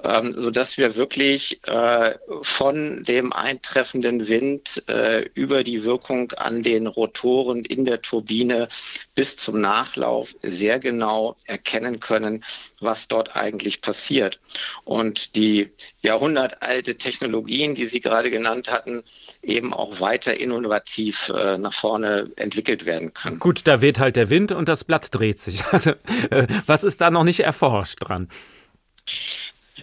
ähm, 0.03 0.35
sodass 0.37 0.77
wir 0.77 0.95
wirklich 0.95 1.48
äh, 1.63 2.15
von 2.41 3.03
dem 3.03 3.33
eintreffenden 3.33 4.27
Wind 4.27 4.83
äh, 4.87 5.29
über 5.33 5.63
die 5.63 5.83
Wirkung 5.83 6.31
an 6.33 6.63
den 6.63 6.87
Rotoren 6.87 7.65
in 7.65 7.85
der 7.85 8.01
Turbine 8.01 8.67
bis 9.15 9.37
zum 9.37 9.61
Nachlauf 9.61 10.35
sehr 10.41 10.79
genau 10.79 11.35
erkennen 11.45 11.99
können, 11.99 12.43
was 12.79 13.07
dort 13.07 13.35
eigentlich 13.35 13.81
passiert. 13.81 14.39
Und 14.83 15.35
die 15.35 15.69
jahrhundertalte 16.01 16.97
Technologien, 16.97 17.75
die 17.75 17.85
Sie 17.85 17.99
gerade 17.99 18.31
genannt 18.31 18.71
hatten, 18.71 19.03
eben 19.41 19.73
auch 19.73 19.99
weiter 19.99 20.39
innovativ 20.39 21.29
äh, 21.29 21.57
nach 21.57 21.73
vorne 21.73 22.31
entwickelt 22.35 22.85
werden 22.85 23.13
können. 23.13 23.39
Gut, 23.39 23.67
da 23.67 23.81
weht 23.81 23.99
halt 23.99 24.15
der 24.15 24.29
Wind 24.29 24.51
und 24.51 24.69
das 24.69 24.83
Blatt 24.83 25.07
dreht 25.11 25.39
sich. 25.39 25.63
Also, 25.71 25.91
äh, 26.31 26.47
was 26.65 26.83
ist 26.83 26.99
da 26.99 27.09
noch 27.09 27.23
nicht 27.23 27.41
erforscht 27.41 27.99
dran? 28.01 28.27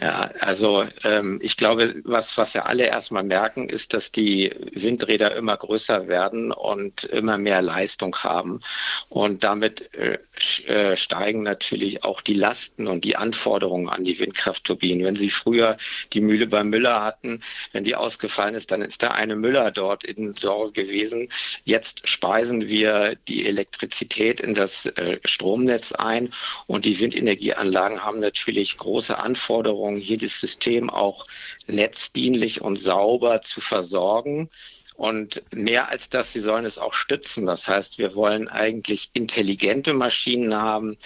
Ja, 0.01 0.31
also 0.41 0.85
ähm, 1.05 1.39
ich 1.43 1.57
glaube, 1.57 1.95
was, 2.05 2.37
was 2.37 2.53
ja 2.53 2.63
alle 2.63 2.85
erstmal 2.85 3.23
merken, 3.23 3.69
ist, 3.69 3.95
dass 3.95 4.13
die 4.13 4.53
Windräder 4.73 5.35
immer 5.35 5.57
größer 5.57 6.07
werden 6.09 6.53
und 6.53 7.05
immer 7.05 7.39
mehr 7.39 7.63
Leistung 7.63 8.15
haben. 8.17 8.61
Und 9.09 9.43
damit 9.43 9.95
äh, 9.95 10.19
äh, 10.67 10.97
steigen 10.97 11.43
natürlich 11.43 12.05
auch 12.05 12.21
die 12.21 12.35
Lasten 12.35 12.89
und 12.89 13.05
die 13.05 13.17
Anforderungen 13.17 13.89
an 13.89 14.05
die 14.05 14.19
Windkraftturbinen. 14.19 15.07
Wenn 15.07 15.17
Sie 15.17 15.31
früher 15.31 15.79
die 16.13 16.21
Mühle 16.21 16.47
bei 16.47 16.63
Müller 16.63 17.03
hatten, 17.03 17.41
wenn 17.73 17.85
die 17.85 17.97
ausgefallen 17.97 18.55
ist, 18.55 18.73
dann 18.73 18.83
ist 18.83 19.03
da 19.03 19.13
eine 19.13 19.37
Müller 19.37 19.71
dort 19.71 20.05
in 20.05 20.35
Sorge 20.35 20.85
gewesen. 20.85 21.29
Jetzt 21.65 22.07
speisen 22.07 22.69
wir 22.69 23.17
die 23.29 23.47
Elektrizität 23.47 24.41
in 24.41 24.53
das 24.53 24.87
äh, 24.87 25.21
Stromnetz 25.25 25.93
ein 25.93 26.31
und 26.67 26.85
die 26.85 27.01
Windenergieanlagen 27.01 28.05
haben 28.05 28.21
natürlich 28.21 28.77
große 28.77 29.17
Anforderungen 29.17 29.86
Anforderungen, 29.87 30.01
jedes 30.01 30.41
System 30.41 30.91
auch 30.91 31.25
netzdienlich 31.67 32.61
und 32.61 32.77
sauber 32.77 33.43
zu 33.43 33.61
versorgen. 33.61 34.49
Und 34.97 35.43
mehr 35.53 35.91
als 35.91 36.09
das, 36.09 36.33
sie 36.33 36.41
sollen 36.41 36.65
es 36.65 36.79
auch 36.79 36.95
stützen. 36.95 37.45
Das 37.45 37.69
heißt, 37.69 37.99
wir 37.99 38.15
wollen 38.15 38.49
eigentlich 38.49 39.11
intelligente 39.13 39.93
Maschinen 39.93 40.55
haben, 40.55 40.97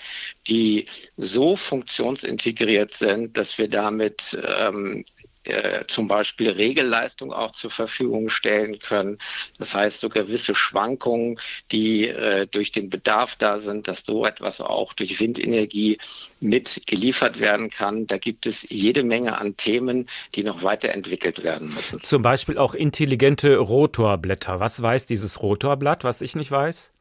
die 0.46 0.86
so 1.16 1.56
funktionsintegriert 1.56 2.92
sind, 2.92 3.36
dass 3.36 3.58
wir 3.58 3.68
damit 3.68 4.38
ähm, 4.46 5.04
äh, 5.44 5.84
zum 5.86 6.06
Beispiel 6.06 6.50
Regelleistung 6.50 7.32
auch 7.32 7.52
zur 7.52 7.70
Verfügung 7.70 8.28
stellen 8.28 8.78
können. 8.78 9.18
Das 9.58 9.74
heißt, 9.74 10.00
so 10.00 10.08
gewisse 10.08 10.54
Schwankungen, 10.54 11.38
die 11.72 12.08
äh, 12.08 12.46
durch 12.46 12.72
den 12.72 12.90
Bedarf 12.90 13.36
da 13.36 13.60
sind, 13.60 13.88
dass 13.88 14.04
so 14.04 14.26
etwas 14.26 14.60
auch 14.60 14.92
durch 14.92 15.18
Windenergie 15.18 15.98
mit 16.40 16.82
geliefert 16.86 17.40
werden 17.40 17.70
kann. 17.70 18.06
Da 18.06 18.18
gibt 18.18 18.46
es 18.46 18.66
jede 18.68 19.02
Menge 19.02 19.38
an 19.38 19.56
Themen, 19.56 20.06
die 20.34 20.44
noch 20.44 20.62
weiterentwickelt 20.62 21.42
werden 21.42 21.68
müssen. 21.68 22.02
Zum 22.02 22.22
Beispiel 22.22 22.58
auch 22.58 22.74
intelligente 22.74 23.56
Rotorblätter. 23.56 24.60
Was 24.60 24.82
weiß 24.82 25.06
dieses 25.06 25.42
Rotorblatt, 25.42 26.04
was 26.04 26.20
ich 26.20 26.36
nicht 26.36 26.50
weiß? 26.50 26.92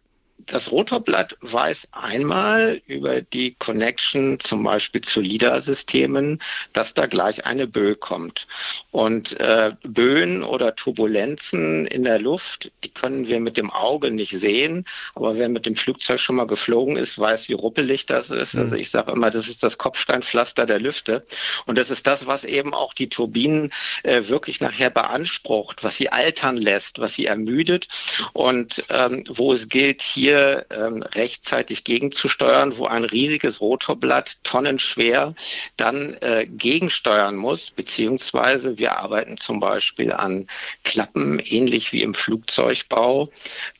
Das 0.45 0.71
Rotorblatt 0.71 1.37
weiß 1.41 1.89
einmal 1.91 2.81
über 2.87 3.21
die 3.21 3.55
Connection 3.55 4.39
zum 4.39 4.63
Beispiel 4.63 5.01
zu 5.01 5.21
LIDAR-Systemen, 5.21 6.39
dass 6.73 6.93
da 6.93 7.07
gleich 7.07 7.45
eine 7.45 7.67
Böe 7.67 7.95
kommt. 7.95 8.47
Und 8.91 9.39
äh, 9.39 9.73
Böen 9.83 10.43
oder 10.43 10.75
Turbulenzen 10.75 11.85
in 11.87 12.03
der 12.03 12.19
Luft, 12.19 12.71
die 12.83 12.89
können 12.89 13.27
wir 13.27 13.39
mit 13.39 13.57
dem 13.57 13.69
Auge 13.69 14.11
nicht 14.11 14.31
sehen. 14.31 14.85
Aber 15.13 15.37
wer 15.37 15.49
mit 15.49 15.65
dem 15.65 15.75
Flugzeug 15.75 16.19
schon 16.19 16.37
mal 16.37 16.47
geflogen 16.47 16.95
ist, 16.95 17.19
weiß, 17.19 17.49
wie 17.49 17.53
ruppelig 17.53 18.05
das 18.05 18.31
ist. 18.31 18.55
Also 18.55 18.75
mhm. 18.75 18.81
ich 18.81 18.89
sage 18.89 19.11
immer, 19.11 19.31
das 19.31 19.47
ist 19.47 19.63
das 19.63 19.77
Kopfsteinpflaster 19.77 20.65
der 20.65 20.79
Lüfte. 20.79 21.23
Und 21.65 21.77
das 21.77 21.89
ist 21.89 22.07
das, 22.07 22.27
was 22.27 22.45
eben 22.45 22.73
auch 22.73 22.93
die 22.93 23.09
Turbinen 23.09 23.71
äh, 24.03 24.23
wirklich 24.27 24.61
nachher 24.61 24.89
beansprucht, 24.89 25.83
was 25.83 25.97
sie 25.97 26.09
altern 26.11 26.57
lässt, 26.57 26.99
was 26.99 27.15
sie 27.15 27.25
ermüdet 27.25 27.87
und 28.33 28.83
ähm, 28.89 29.23
wo 29.27 29.53
es 29.53 29.69
gilt, 29.69 30.01
hier 30.01 30.28
hier 30.29 30.65
ähm, 30.69 31.01
rechtzeitig 31.01 31.83
gegenzusteuern, 31.83 32.77
wo 32.77 32.85
ein 32.85 33.03
riesiges 33.03 33.61
Rotorblatt 33.61 34.43
tonnenschwer 34.43 35.33
dann 35.75 36.13
äh, 36.21 36.45
gegensteuern 36.45 37.35
muss, 37.35 37.71
beziehungsweise 37.71 38.77
wir 38.77 38.97
arbeiten 38.97 39.37
zum 39.37 39.59
Beispiel 39.59 40.13
an 40.13 40.47
Klappen, 40.83 41.39
ähnlich 41.39 41.91
wie 41.93 42.03
im 42.03 42.13
Flugzeugbau, 42.13 43.29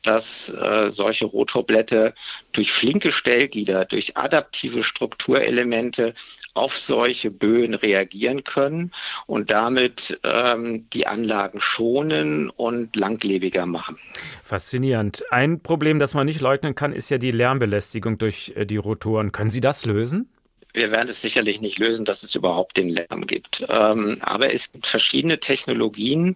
dass 0.02 0.50
äh, 0.50 0.90
solche 0.90 1.28
Rotorblätter 1.28 2.14
durch 2.52 2.72
flinke 2.72 3.12
Stellgitter, 3.12 3.86
durch 3.86 4.18
adaptive 4.18 4.82
Strukturelemente 4.84 6.16
auf 6.54 6.78
solche 6.78 7.32
Böen 7.32 7.74
reagieren 7.74 8.44
können 8.44 8.92
und 9.26 9.52
damit 9.52 10.20
ähm, 10.24 10.90
die 10.92 11.08
Anlagen 11.08 11.60
schonen 11.62 12.50
und 12.50 12.96
langlebiger 12.96 13.66
machen. 13.66 13.98
Faszinierend. 14.44 15.24
Ein 15.32 15.62
Problem, 15.62 16.00
das 16.00 16.14
man 16.14 16.26
nicht 16.26 16.42
leugnen 16.42 16.76
kann, 16.76 16.94
ist 16.94 17.10
ja 17.10 17.18
die 17.18 17.32
Lärmbelästigung 17.32 18.18
durch 18.18 18.54
äh, 18.56 18.66
die 18.66 18.78
Rotoren. 18.78 19.32
Können 19.32 19.50
Sie 19.50 19.62
das 19.62 19.86
lösen? 19.86 20.30
Wir 20.74 20.92
werden 20.92 21.08
es 21.10 21.22
sicherlich 21.22 21.62
nicht 21.62 21.80
lösen, 21.80 22.04
dass 22.06 22.22
es 22.24 22.36
überhaupt 22.36 22.78
den 22.78 22.90
Lärm 22.90 23.26
gibt. 23.26 23.66
Ähm, 23.70 24.18
aber 24.22 24.54
es 24.54 24.72
gibt 24.72 24.86
verschiedene 24.86 25.40
Technologien, 25.40 26.36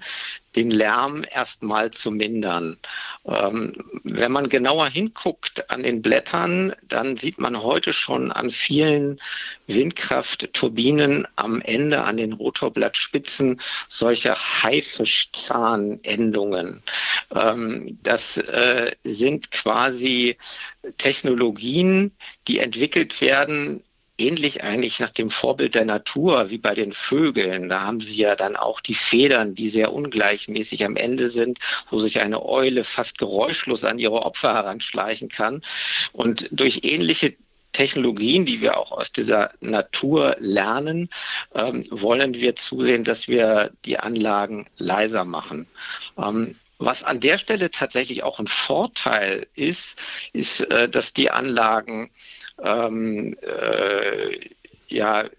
den 0.56 0.72
Lärm 0.72 1.24
erstmal 1.30 1.92
zu 1.92 2.10
mindern. 2.12 2.78
Ähm, 3.26 3.76
wenn 4.04 4.32
man 4.32 4.50
genauer 4.50 4.90
hinguckt 4.90 5.70
an 5.70 5.84
den 5.84 6.02
Blättern, 6.02 6.74
dann 6.88 7.16
sieht 7.18 7.38
man 7.40 7.62
heute 7.62 7.94
schon 7.94 8.32
an 8.32 8.50
vielen 8.50 9.20
Windkraftturbinen 9.68 11.28
am 11.36 11.62
Ende, 11.62 12.02
an 12.04 12.18
den 12.18 12.34
Rotorblattspitzen, 12.34 13.62
solche 13.88 14.36
Haifischzahnendungen. 14.36 16.82
Ähm, 17.36 18.00
das 18.04 18.38
äh, 18.38 18.92
sind 19.04 19.52
quasi 19.52 20.38
Technologien, 20.98 22.12
die 22.48 22.60
entwickelt 22.60 23.20
werden, 23.22 23.84
ähnlich 24.18 24.64
eigentlich 24.64 25.00
nach 25.00 25.10
dem 25.10 25.30
Vorbild 25.30 25.76
der 25.76 25.86
Natur 25.86 26.50
wie 26.50 26.58
bei 26.58 26.76
den 26.76 26.94
Vögeln. 26.94 27.70
Da 27.70 27.82
haben 27.82 28.00
sie 28.00 28.18
ja 28.18 28.36
dann 28.36 28.56
auch 28.56 28.80
die 28.80 28.94
Federn, 28.94 29.56
die 29.56 29.70
sehr 29.70 29.92
ungleichmäßig 29.92 30.86
am 30.86 30.96
Ende 30.96 31.30
sind, 31.30 31.60
wo 31.90 32.00
sich 32.00 32.22
eine 32.22 32.46
Eule 32.46 32.84
fast 32.84 33.18
geräuschlos 33.18 33.84
an 33.84 34.00
ihre 34.00 34.22
Opfer 34.22 34.54
heranschleichen 34.54 35.30
kann. 35.30 35.62
Und 36.12 36.48
durch 36.52 36.82
ähnliche 36.84 37.36
Technologien, 37.72 38.46
die 38.46 38.62
wir 38.62 38.78
auch 38.78 38.92
aus 38.92 39.12
dieser 39.12 39.52
Natur 39.60 40.36
lernen, 40.40 41.10
ähm, 41.56 41.86
wollen 41.90 42.36
wir 42.36 42.56
zusehen, 42.56 43.04
dass 43.04 43.28
wir 43.28 43.72
die 43.86 44.00
Anlagen 44.00 44.68
leiser 44.78 45.26
machen. 45.26 45.66
Ähm, 46.18 46.56
was 46.78 47.04
an 47.04 47.20
der 47.20 47.38
Stelle 47.38 47.72
tatsächlich 47.72 48.24
auch 48.24 48.40
ein 48.40 48.48
Vorteil 48.48 49.48
ist, 49.56 50.30
ist, 50.34 50.62
äh, 50.72 50.88
dass 50.88 51.14
die 51.14 51.32
Anlagen 51.32 52.12
ähm, 52.62 53.36
äh, 53.42 54.40
ja 54.88 55.30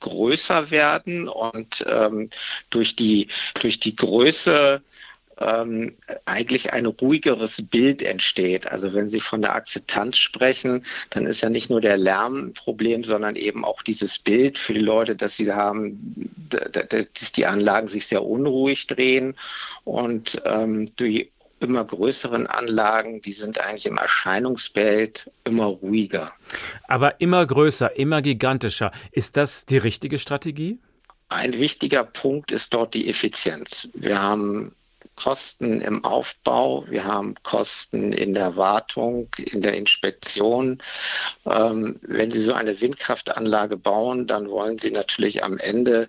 größer 0.00 0.70
werden 0.70 1.28
und 1.28 1.84
ähm, 1.88 2.30
durch 2.70 2.96
die 2.96 3.28
durch 3.60 3.80
die 3.80 3.96
Größe 3.96 4.82
ähm, 5.40 5.94
eigentlich 6.24 6.72
ein 6.72 6.86
ruhigeres 6.86 7.62
Bild 7.68 8.02
entsteht. 8.02 8.66
Also 8.66 8.92
wenn 8.94 9.08
Sie 9.08 9.20
von 9.20 9.42
der 9.42 9.54
Akzeptanz 9.54 10.18
sprechen, 10.18 10.84
dann 11.10 11.26
ist 11.26 11.42
ja 11.42 11.50
nicht 11.50 11.70
nur 11.70 11.80
der 11.80 11.96
Lärm 11.96 12.48
ein 12.48 12.52
Problem, 12.54 13.04
sondern 13.04 13.36
eben 13.36 13.64
auch 13.64 13.82
dieses 13.82 14.18
Bild 14.18 14.58
für 14.58 14.74
die 14.74 14.80
Leute, 14.80 15.14
dass 15.14 15.36
sie 15.36 15.52
haben, 15.52 16.32
dass 16.50 17.32
die 17.32 17.46
Anlagen 17.46 17.88
sich 17.88 18.06
sehr 18.06 18.24
unruhig 18.24 18.86
drehen 18.86 19.36
und 19.84 20.42
ähm, 20.44 20.94
die 20.96 21.30
immer 21.60 21.84
größeren 21.84 22.46
Anlagen, 22.46 23.20
die 23.20 23.32
sind 23.32 23.60
eigentlich 23.60 23.86
im 23.86 23.96
Erscheinungsbild 23.96 25.30
immer 25.44 25.66
ruhiger. 25.66 26.32
Aber 26.86 27.20
immer 27.20 27.44
größer, 27.46 27.96
immer 27.96 28.22
gigantischer. 28.22 28.92
Ist 29.12 29.36
das 29.36 29.66
die 29.66 29.78
richtige 29.78 30.18
Strategie? 30.18 30.78
Ein 31.28 31.52
wichtiger 31.58 32.04
Punkt 32.04 32.52
ist 32.52 32.72
dort 32.72 32.94
die 32.94 33.08
Effizienz. 33.08 33.88
Wir 33.94 34.22
haben 34.22 34.74
Kosten 35.18 35.80
im 35.80 36.04
Aufbau, 36.04 36.84
wir 36.88 37.02
haben 37.02 37.34
Kosten 37.42 38.12
in 38.12 38.34
der 38.34 38.56
Wartung, 38.56 39.28
in 39.36 39.62
der 39.62 39.74
Inspektion. 39.74 40.80
Ähm, 41.44 41.98
wenn 42.02 42.30
Sie 42.30 42.40
so 42.40 42.52
eine 42.52 42.80
Windkraftanlage 42.80 43.76
bauen, 43.76 44.28
dann 44.28 44.48
wollen 44.48 44.78
Sie 44.78 44.92
natürlich 44.92 45.42
am 45.42 45.58
Ende 45.58 46.08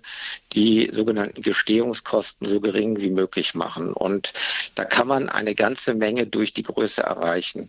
die 0.52 0.90
sogenannten 0.92 1.42
Gestehungskosten 1.42 2.46
so 2.46 2.60
gering 2.60 3.00
wie 3.00 3.10
möglich 3.10 3.56
machen. 3.56 3.92
Und 3.92 4.32
da 4.76 4.84
kann 4.84 5.08
man 5.08 5.28
eine 5.28 5.56
ganze 5.56 5.94
Menge 5.94 6.28
durch 6.28 6.52
die 6.52 6.62
Größe 6.62 7.02
erreichen. 7.02 7.68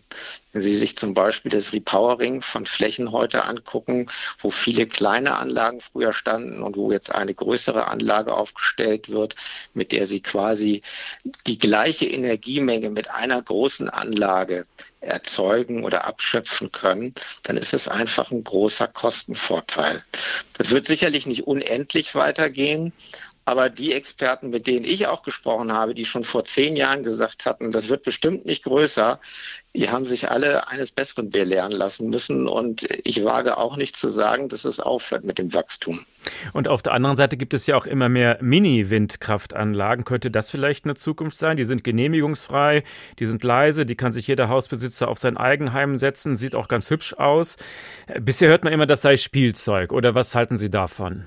Wenn 0.52 0.62
Sie 0.62 0.76
sich 0.76 0.96
zum 0.96 1.12
Beispiel 1.12 1.50
das 1.50 1.72
Repowering 1.72 2.40
von 2.40 2.66
Flächen 2.66 3.10
heute 3.10 3.44
angucken, 3.46 4.06
wo 4.38 4.50
viele 4.50 4.86
kleine 4.86 5.36
Anlagen 5.36 5.80
früher 5.80 6.12
standen 6.12 6.62
und 6.62 6.76
wo 6.76 6.92
jetzt 6.92 7.12
eine 7.12 7.34
größere 7.34 7.88
Anlage 7.88 8.32
aufgestellt 8.32 9.08
wird, 9.08 9.34
mit 9.74 9.90
der 9.90 10.06
Sie 10.06 10.20
quasi 10.20 10.82
die 11.46 11.58
gleiche 11.58 12.06
Energiemenge 12.06 12.90
mit 12.90 13.10
einer 13.10 13.40
großen 13.40 13.88
Anlage 13.88 14.64
erzeugen 15.00 15.84
oder 15.84 16.04
abschöpfen 16.04 16.70
können, 16.70 17.14
dann 17.42 17.56
ist 17.56 17.74
es 17.74 17.88
einfach 17.88 18.30
ein 18.30 18.44
großer 18.44 18.88
Kostenvorteil. 18.88 20.02
Das 20.54 20.70
wird 20.70 20.86
sicherlich 20.86 21.26
nicht 21.26 21.46
unendlich 21.46 22.14
weitergehen, 22.14 22.92
aber 23.44 23.70
die 23.70 23.92
Experten, 23.92 24.50
mit 24.50 24.66
denen 24.66 24.84
ich 24.84 25.06
auch 25.08 25.22
gesprochen 25.22 25.72
habe, 25.72 25.94
die 25.94 26.04
schon 26.04 26.24
vor 26.24 26.44
zehn 26.44 26.76
Jahren 26.76 27.02
gesagt 27.02 27.44
hatten, 27.44 27.72
das 27.72 27.88
wird 27.88 28.04
bestimmt 28.04 28.46
nicht 28.46 28.64
größer, 28.64 29.18
die 29.74 29.90
haben 29.90 30.06
sich 30.06 30.30
alle 30.30 30.68
eines 30.68 30.92
Besseren 30.92 31.30
belehren 31.30 31.72
lassen 31.72 32.10
müssen. 32.10 32.46
Und 32.46 32.86
ich 33.04 33.24
wage 33.24 33.56
auch 33.56 33.76
nicht 33.76 33.96
zu 33.96 34.10
sagen, 34.10 34.48
dass 34.48 34.64
es 34.64 34.80
aufhört 34.80 35.24
mit 35.24 35.38
dem 35.38 35.54
Wachstum. 35.54 36.04
Und 36.52 36.68
auf 36.68 36.82
der 36.82 36.92
anderen 36.92 37.16
Seite 37.16 37.36
gibt 37.36 37.54
es 37.54 37.66
ja 37.66 37.76
auch 37.76 37.86
immer 37.86 38.08
mehr 38.08 38.38
Mini-Windkraftanlagen. 38.40 40.04
Könnte 40.04 40.30
das 40.30 40.50
vielleicht 40.50 40.84
eine 40.84 40.94
Zukunft 40.94 41.38
sein? 41.38 41.56
Die 41.56 41.64
sind 41.64 41.84
genehmigungsfrei, 41.84 42.84
die 43.18 43.26
sind 43.26 43.42
leise, 43.42 43.86
die 43.86 43.96
kann 43.96 44.12
sich 44.12 44.26
jeder 44.26 44.48
Hausbesitzer 44.48 45.08
auf 45.08 45.18
sein 45.18 45.36
Eigenheim 45.36 45.98
setzen, 45.98 46.36
sieht 46.36 46.54
auch 46.54 46.68
ganz 46.68 46.90
hübsch 46.90 47.14
aus. 47.14 47.56
Bisher 48.20 48.50
hört 48.50 48.64
man 48.64 48.72
immer, 48.72 48.86
das 48.86 49.02
sei 49.02 49.16
Spielzeug. 49.16 49.92
Oder 49.92 50.14
was 50.14 50.34
halten 50.34 50.58
Sie 50.58 50.70
davon? 50.70 51.24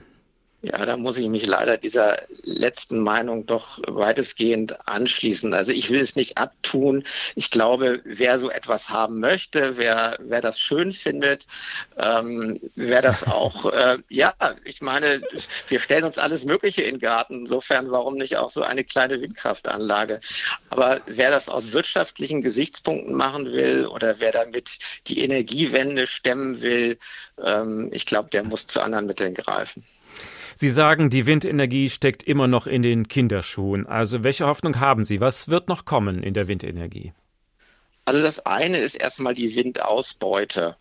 Ja, 0.66 0.84
da 0.84 0.98
muss 0.98 1.20
ich 1.20 1.28
mich 1.28 1.46
leider 1.46 1.78
dieser 1.78 2.24
letzten 2.42 2.98
Meinung 2.98 3.46
doch 3.46 3.80
weitestgehend 3.86 4.88
anschließen. 4.88 5.54
Also 5.54 5.72
ich 5.72 5.92
will 5.92 6.00
es 6.00 6.16
nicht 6.16 6.40
abtun. 6.40 7.04
Ich 7.36 7.52
glaube, 7.52 8.02
wer 8.04 8.40
so 8.40 8.50
etwas 8.50 8.90
haben 8.90 9.20
möchte, 9.20 9.78
wer, 9.78 10.18
wer 10.20 10.42
das 10.42 10.60
schön 10.60 10.92
findet, 10.92 11.46
ähm, 11.98 12.60
wer 12.74 13.04
das 13.04 13.28
auch, 13.28 13.72
äh, 13.72 14.00
ja, 14.10 14.34
ich 14.64 14.82
meine, 14.82 15.22
wir 15.68 15.80
stellen 15.80 16.04
uns 16.04 16.18
alles 16.18 16.46
Mögliche 16.46 16.82
in 16.82 16.96
den 16.96 17.00
Garten. 17.00 17.42
Insofern, 17.42 17.92
warum 17.92 18.16
nicht 18.16 18.38
auch 18.38 18.50
so 18.50 18.64
eine 18.64 18.84
kleine 18.84 19.22
Windkraftanlage? 19.22 20.20
Aber 20.72 21.02
wer 21.06 21.30
das 21.30 21.48
aus 21.48 21.74
wirtschaftlichen 21.74 22.42
Gesichtspunkten 22.42 23.14
machen 23.14 23.52
will 23.52 23.86
oder 23.86 24.20
wer 24.20 24.32
damit 24.32 24.80
die 25.06 25.20
Energiewende 25.20 26.08
stemmen 26.08 26.64
will, 26.64 26.98
ähm, 27.44 27.92
ich 27.94 28.08
glaube, 28.08 28.32
der 28.32 28.44
muss 28.44 28.66
zu 28.66 28.82
anderen 28.82 29.06
Mitteln 29.06 29.36
greifen. 29.36 29.84
Sie 30.56 30.70
sagen, 30.70 31.10
die 31.10 31.26
Windenergie 31.26 31.90
steckt 31.90 32.24
immer 32.24 32.48
noch 32.48 32.66
in 32.66 32.82
den 32.82 33.08
Kinderschuhen. 33.08 33.86
Also 33.86 34.24
welche 34.24 34.48
Hoffnung 34.48 34.80
haben 34.80 35.04
Sie? 35.04 35.20
Was 35.20 35.50
wird 35.50 35.68
noch 35.68 35.86
kommen 35.86 36.24
in 36.24 36.34
der 36.34 36.48
Windenergie? 36.48 37.14
Also 38.06 38.22
das 38.22 38.46
eine 38.46 38.78
ist 38.78 38.96
erstmal 38.96 39.34
die 39.34 39.56
Windausbeute 39.56 40.78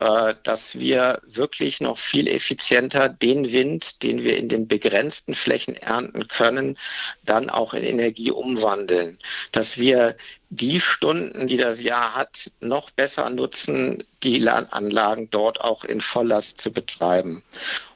äh, 0.00 0.34
dass 0.42 0.78
wir 0.78 1.20
wirklich 1.24 1.80
noch 1.80 1.98
viel 1.98 2.26
effizienter 2.26 3.08
den 3.08 3.52
Wind, 3.52 4.02
den 4.02 4.24
wir 4.24 4.36
in 4.36 4.48
den 4.48 4.66
begrenzten 4.66 5.34
Flächen 5.34 5.76
ernten 5.76 6.26
können, 6.26 6.76
dann 7.22 7.48
auch 7.48 7.74
in 7.74 7.84
Energie 7.84 8.32
umwandeln. 8.32 9.18
Dass 9.52 9.78
wir 9.78 10.16
die 10.50 10.80
Stunden, 10.80 11.46
die 11.46 11.56
das 11.56 11.80
Jahr 11.82 12.14
hat, 12.14 12.50
noch 12.60 12.90
besser 12.90 13.30
nutzen, 13.30 14.02
die 14.24 14.46
Anlagen 14.48 15.30
dort 15.30 15.60
auch 15.60 15.84
in 15.84 16.00
Volllast 16.00 16.60
zu 16.60 16.72
betreiben. 16.72 17.44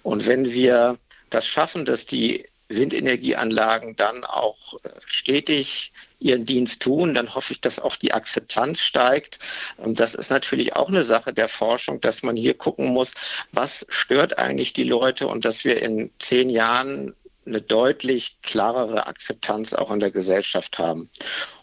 Und 0.02 0.26
wenn 0.26 0.52
wir 0.52 0.98
das 1.30 1.46
schaffen, 1.46 1.84
dass 1.84 2.06
die 2.06 2.46
Windenergieanlagen 2.68 3.96
dann 3.96 4.24
auch 4.24 4.74
äh, 4.84 4.90
stetig 5.06 5.92
ihren 6.20 6.44
Dienst 6.44 6.82
tun, 6.82 7.14
dann 7.14 7.34
hoffe 7.34 7.52
ich, 7.52 7.60
dass 7.60 7.78
auch 7.78 7.96
die 7.96 8.12
Akzeptanz 8.12 8.80
steigt. 8.80 9.38
Und 9.76 10.00
das 10.00 10.14
ist 10.14 10.30
natürlich 10.30 10.76
auch 10.76 10.88
eine 10.88 11.02
Sache 11.02 11.32
der 11.32 11.48
Forschung, 11.48 12.00
dass 12.00 12.22
man 12.22 12.36
hier 12.36 12.54
gucken 12.54 12.88
muss, 12.88 13.14
was 13.52 13.86
stört 13.88 14.38
eigentlich 14.38 14.72
die 14.72 14.84
Leute 14.84 15.28
und 15.28 15.44
dass 15.44 15.64
wir 15.64 15.80
in 15.80 16.10
zehn 16.18 16.50
Jahren 16.50 17.14
eine 17.46 17.62
deutlich 17.62 18.36
klarere 18.42 19.06
Akzeptanz 19.06 19.72
auch 19.72 19.90
in 19.90 20.00
der 20.00 20.10
Gesellschaft 20.10 20.78
haben. 20.78 21.08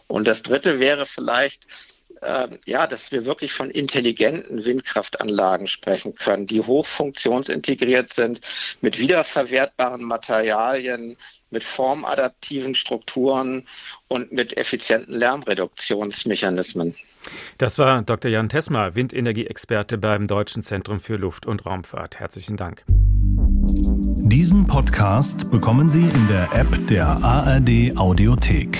Und 0.08 0.26
das 0.26 0.42
Dritte 0.42 0.80
wäre 0.80 1.06
vielleicht, 1.06 1.68
ja, 2.64 2.86
dass 2.86 3.12
wir 3.12 3.26
wirklich 3.26 3.52
von 3.52 3.70
intelligenten 3.70 4.64
Windkraftanlagen 4.64 5.66
sprechen 5.66 6.14
können, 6.14 6.46
die 6.46 6.60
hochfunktionsintegriert 6.60 8.12
sind, 8.12 8.40
mit 8.80 8.98
wiederverwertbaren 8.98 10.02
Materialien, 10.02 11.16
mit 11.50 11.64
formadaptiven 11.64 12.74
Strukturen 12.74 13.66
und 14.08 14.32
mit 14.32 14.56
effizienten 14.56 15.14
Lärmreduktionsmechanismen. 15.14 16.94
Das 17.58 17.78
war 17.78 18.02
Dr. 18.02 18.30
Jan 18.30 18.48
Tesma, 18.48 18.94
Windenergieexperte 18.94 19.98
beim 19.98 20.26
Deutschen 20.26 20.62
Zentrum 20.62 21.00
für 21.00 21.16
Luft- 21.16 21.46
und 21.46 21.66
Raumfahrt. 21.66 22.20
Herzlichen 22.20 22.56
Dank. 22.56 22.84
Diesen 22.86 24.66
Podcast 24.66 25.50
bekommen 25.50 25.88
Sie 25.88 26.02
in 26.02 26.28
der 26.28 26.48
App 26.52 26.86
der 26.88 27.06
ARD 27.06 27.96
Audiothek. 27.96 28.78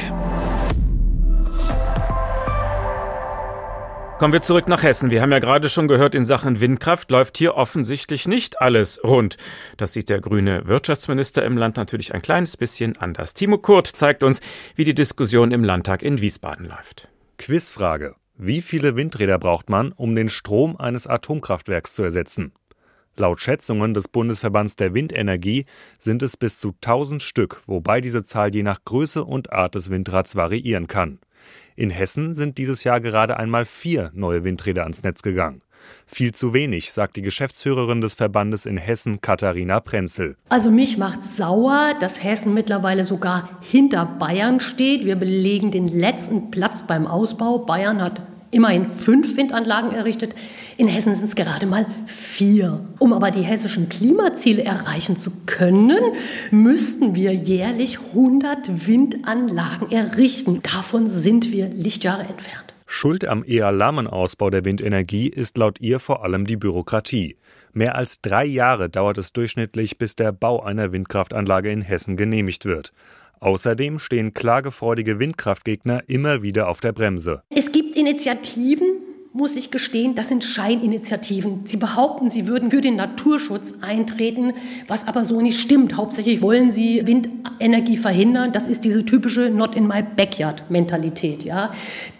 Kommen 4.18 4.32
wir 4.32 4.40
zurück 4.40 4.66
nach 4.66 4.82
Hessen. 4.82 5.10
Wir 5.10 5.20
haben 5.20 5.30
ja 5.30 5.40
gerade 5.40 5.68
schon 5.68 5.88
gehört, 5.88 6.14
in 6.14 6.24
Sachen 6.24 6.58
Windkraft 6.58 7.10
läuft 7.10 7.36
hier 7.36 7.54
offensichtlich 7.54 8.26
nicht 8.26 8.62
alles 8.62 8.98
rund. 9.04 9.36
Das 9.76 9.92
sieht 9.92 10.08
der 10.08 10.22
grüne 10.22 10.66
Wirtschaftsminister 10.66 11.44
im 11.44 11.58
Land 11.58 11.76
natürlich 11.76 12.14
ein 12.14 12.22
kleines 12.22 12.56
bisschen 12.56 12.96
anders. 12.96 13.34
Timo 13.34 13.58
Kurt 13.58 13.86
zeigt 13.86 14.22
uns, 14.22 14.40
wie 14.74 14.84
die 14.84 14.94
Diskussion 14.94 15.50
im 15.50 15.62
Landtag 15.62 16.02
in 16.02 16.22
Wiesbaden 16.22 16.64
läuft. 16.64 17.10
Quizfrage. 17.36 18.14
Wie 18.38 18.62
viele 18.62 18.96
Windräder 18.96 19.38
braucht 19.38 19.68
man, 19.68 19.92
um 19.92 20.16
den 20.16 20.30
Strom 20.30 20.78
eines 20.78 21.06
Atomkraftwerks 21.06 21.94
zu 21.94 22.02
ersetzen? 22.02 22.52
Laut 23.16 23.40
Schätzungen 23.40 23.92
des 23.92 24.08
Bundesverbands 24.08 24.76
der 24.76 24.94
Windenergie 24.94 25.66
sind 25.98 26.22
es 26.22 26.38
bis 26.38 26.58
zu 26.58 26.74
1000 26.82 27.22
Stück, 27.22 27.60
wobei 27.66 28.00
diese 28.00 28.24
Zahl 28.24 28.54
je 28.54 28.62
nach 28.62 28.82
Größe 28.82 29.24
und 29.24 29.52
Art 29.52 29.74
des 29.74 29.90
Windrads 29.90 30.36
variieren 30.36 30.86
kann. 30.86 31.18
In 31.78 31.90
Hessen 31.90 32.32
sind 32.32 32.56
dieses 32.56 32.84
Jahr 32.84 33.00
gerade 33.00 33.36
einmal 33.36 33.66
vier 33.66 34.10
neue 34.14 34.44
Windräder 34.44 34.84
ans 34.84 35.02
Netz 35.02 35.22
gegangen. 35.22 35.60
Viel 36.06 36.32
zu 36.32 36.54
wenig, 36.54 36.90
sagt 36.90 37.16
die 37.16 37.22
Geschäftsführerin 37.22 38.00
des 38.00 38.14
Verbandes 38.14 38.64
in 38.64 38.78
Hessen, 38.78 39.20
Katharina 39.20 39.80
Prenzel. 39.80 40.36
Also 40.48 40.70
mich 40.70 40.96
macht 40.96 41.22
sauer, 41.22 41.92
dass 42.00 42.24
Hessen 42.24 42.54
mittlerweile 42.54 43.04
sogar 43.04 43.50
hinter 43.60 44.06
Bayern 44.06 44.60
steht. 44.60 45.04
Wir 45.04 45.16
belegen 45.16 45.70
den 45.70 45.86
letzten 45.86 46.50
Platz 46.50 46.86
beim 46.86 47.06
Ausbau. 47.06 47.58
Bayern 47.58 48.00
hat 48.00 48.22
immerhin 48.56 48.86
fünf 48.86 49.36
Windanlagen 49.36 49.92
errichtet. 49.92 50.34
In 50.78 50.88
Hessen 50.88 51.14
sind 51.14 51.26
es 51.26 51.36
gerade 51.36 51.66
mal 51.66 51.86
vier. 52.06 52.84
Um 52.98 53.12
aber 53.12 53.30
die 53.30 53.42
hessischen 53.42 53.88
Klimaziele 53.88 54.64
erreichen 54.64 55.16
zu 55.16 55.30
können, 55.46 56.00
müssten 56.50 57.14
wir 57.14 57.32
jährlich 57.32 57.98
100 58.14 58.86
Windanlagen 58.86 59.92
errichten. 59.92 60.62
Davon 60.62 61.08
sind 61.08 61.52
wir 61.52 61.68
Lichtjahre 61.68 62.22
entfernt. 62.22 62.74
Schuld 62.86 63.26
am 63.26 63.44
eher 63.44 63.72
lahmen 63.72 64.06
Ausbau 64.06 64.48
der 64.48 64.64
Windenergie 64.64 65.28
ist 65.28 65.58
laut 65.58 65.80
ihr 65.80 66.00
vor 66.00 66.24
allem 66.24 66.46
die 66.46 66.56
Bürokratie. 66.56 67.36
Mehr 67.72 67.96
als 67.96 68.22
drei 68.22 68.46
Jahre 68.46 68.88
dauert 68.88 69.18
es 69.18 69.34
durchschnittlich, 69.34 69.98
bis 69.98 70.16
der 70.16 70.32
Bau 70.32 70.62
einer 70.62 70.92
Windkraftanlage 70.92 71.70
in 71.70 71.82
Hessen 71.82 72.16
genehmigt 72.16 72.64
wird. 72.64 72.92
Außerdem 73.40 73.98
stehen 73.98 74.34
klagefreudige 74.34 75.18
Windkraftgegner 75.18 76.02
immer 76.06 76.42
wieder 76.42 76.68
auf 76.68 76.80
der 76.80 76.92
Bremse. 76.92 77.42
Es 77.50 77.72
gibt 77.72 77.96
Initiativen, 77.96 78.86
muss 79.36 79.54
ich 79.54 79.70
gestehen, 79.70 80.14
das 80.14 80.28
sind 80.28 80.42
Scheininitiativen. 80.44 81.66
Sie 81.66 81.76
behaupten, 81.76 82.30
sie 82.30 82.46
würden 82.46 82.70
für 82.70 82.80
den 82.80 82.96
Naturschutz 82.96 83.74
eintreten, 83.82 84.54
was 84.88 85.06
aber 85.06 85.24
so 85.24 85.40
nicht 85.42 85.60
stimmt. 85.60 85.96
Hauptsächlich 85.96 86.40
wollen 86.40 86.70
sie 86.70 87.06
Windenergie 87.06 87.98
verhindern. 87.98 88.52
Das 88.52 88.66
ist 88.66 88.84
diese 88.84 89.04
typische 89.04 89.50
Not 89.50 89.74
in 89.74 89.86
my 89.86 90.02
backyard 90.02 90.70
Mentalität, 90.70 91.44
ja, 91.44 91.70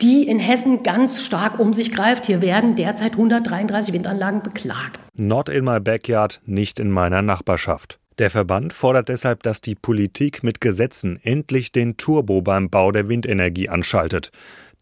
die 0.02 0.28
in 0.28 0.38
Hessen 0.38 0.82
ganz 0.82 1.22
stark 1.22 1.58
um 1.58 1.72
sich 1.72 1.90
greift. 1.90 2.26
Hier 2.26 2.42
werden 2.42 2.76
derzeit 2.76 3.12
133 3.12 3.94
Windanlagen 3.94 4.42
beklagt. 4.42 5.00
Not 5.14 5.48
in 5.48 5.64
my 5.64 5.80
backyard, 5.80 6.40
nicht 6.44 6.78
in 6.78 6.90
meiner 6.90 7.22
Nachbarschaft. 7.22 7.98
Der 8.18 8.30
Verband 8.30 8.72
fordert 8.72 9.10
deshalb, 9.10 9.42
dass 9.42 9.60
die 9.60 9.74
Politik 9.74 10.42
mit 10.42 10.62
Gesetzen 10.62 11.20
endlich 11.22 11.70
den 11.70 11.98
Turbo 11.98 12.40
beim 12.40 12.70
Bau 12.70 12.90
der 12.90 13.10
Windenergie 13.10 13.68
anschaltet. 13.68 14.30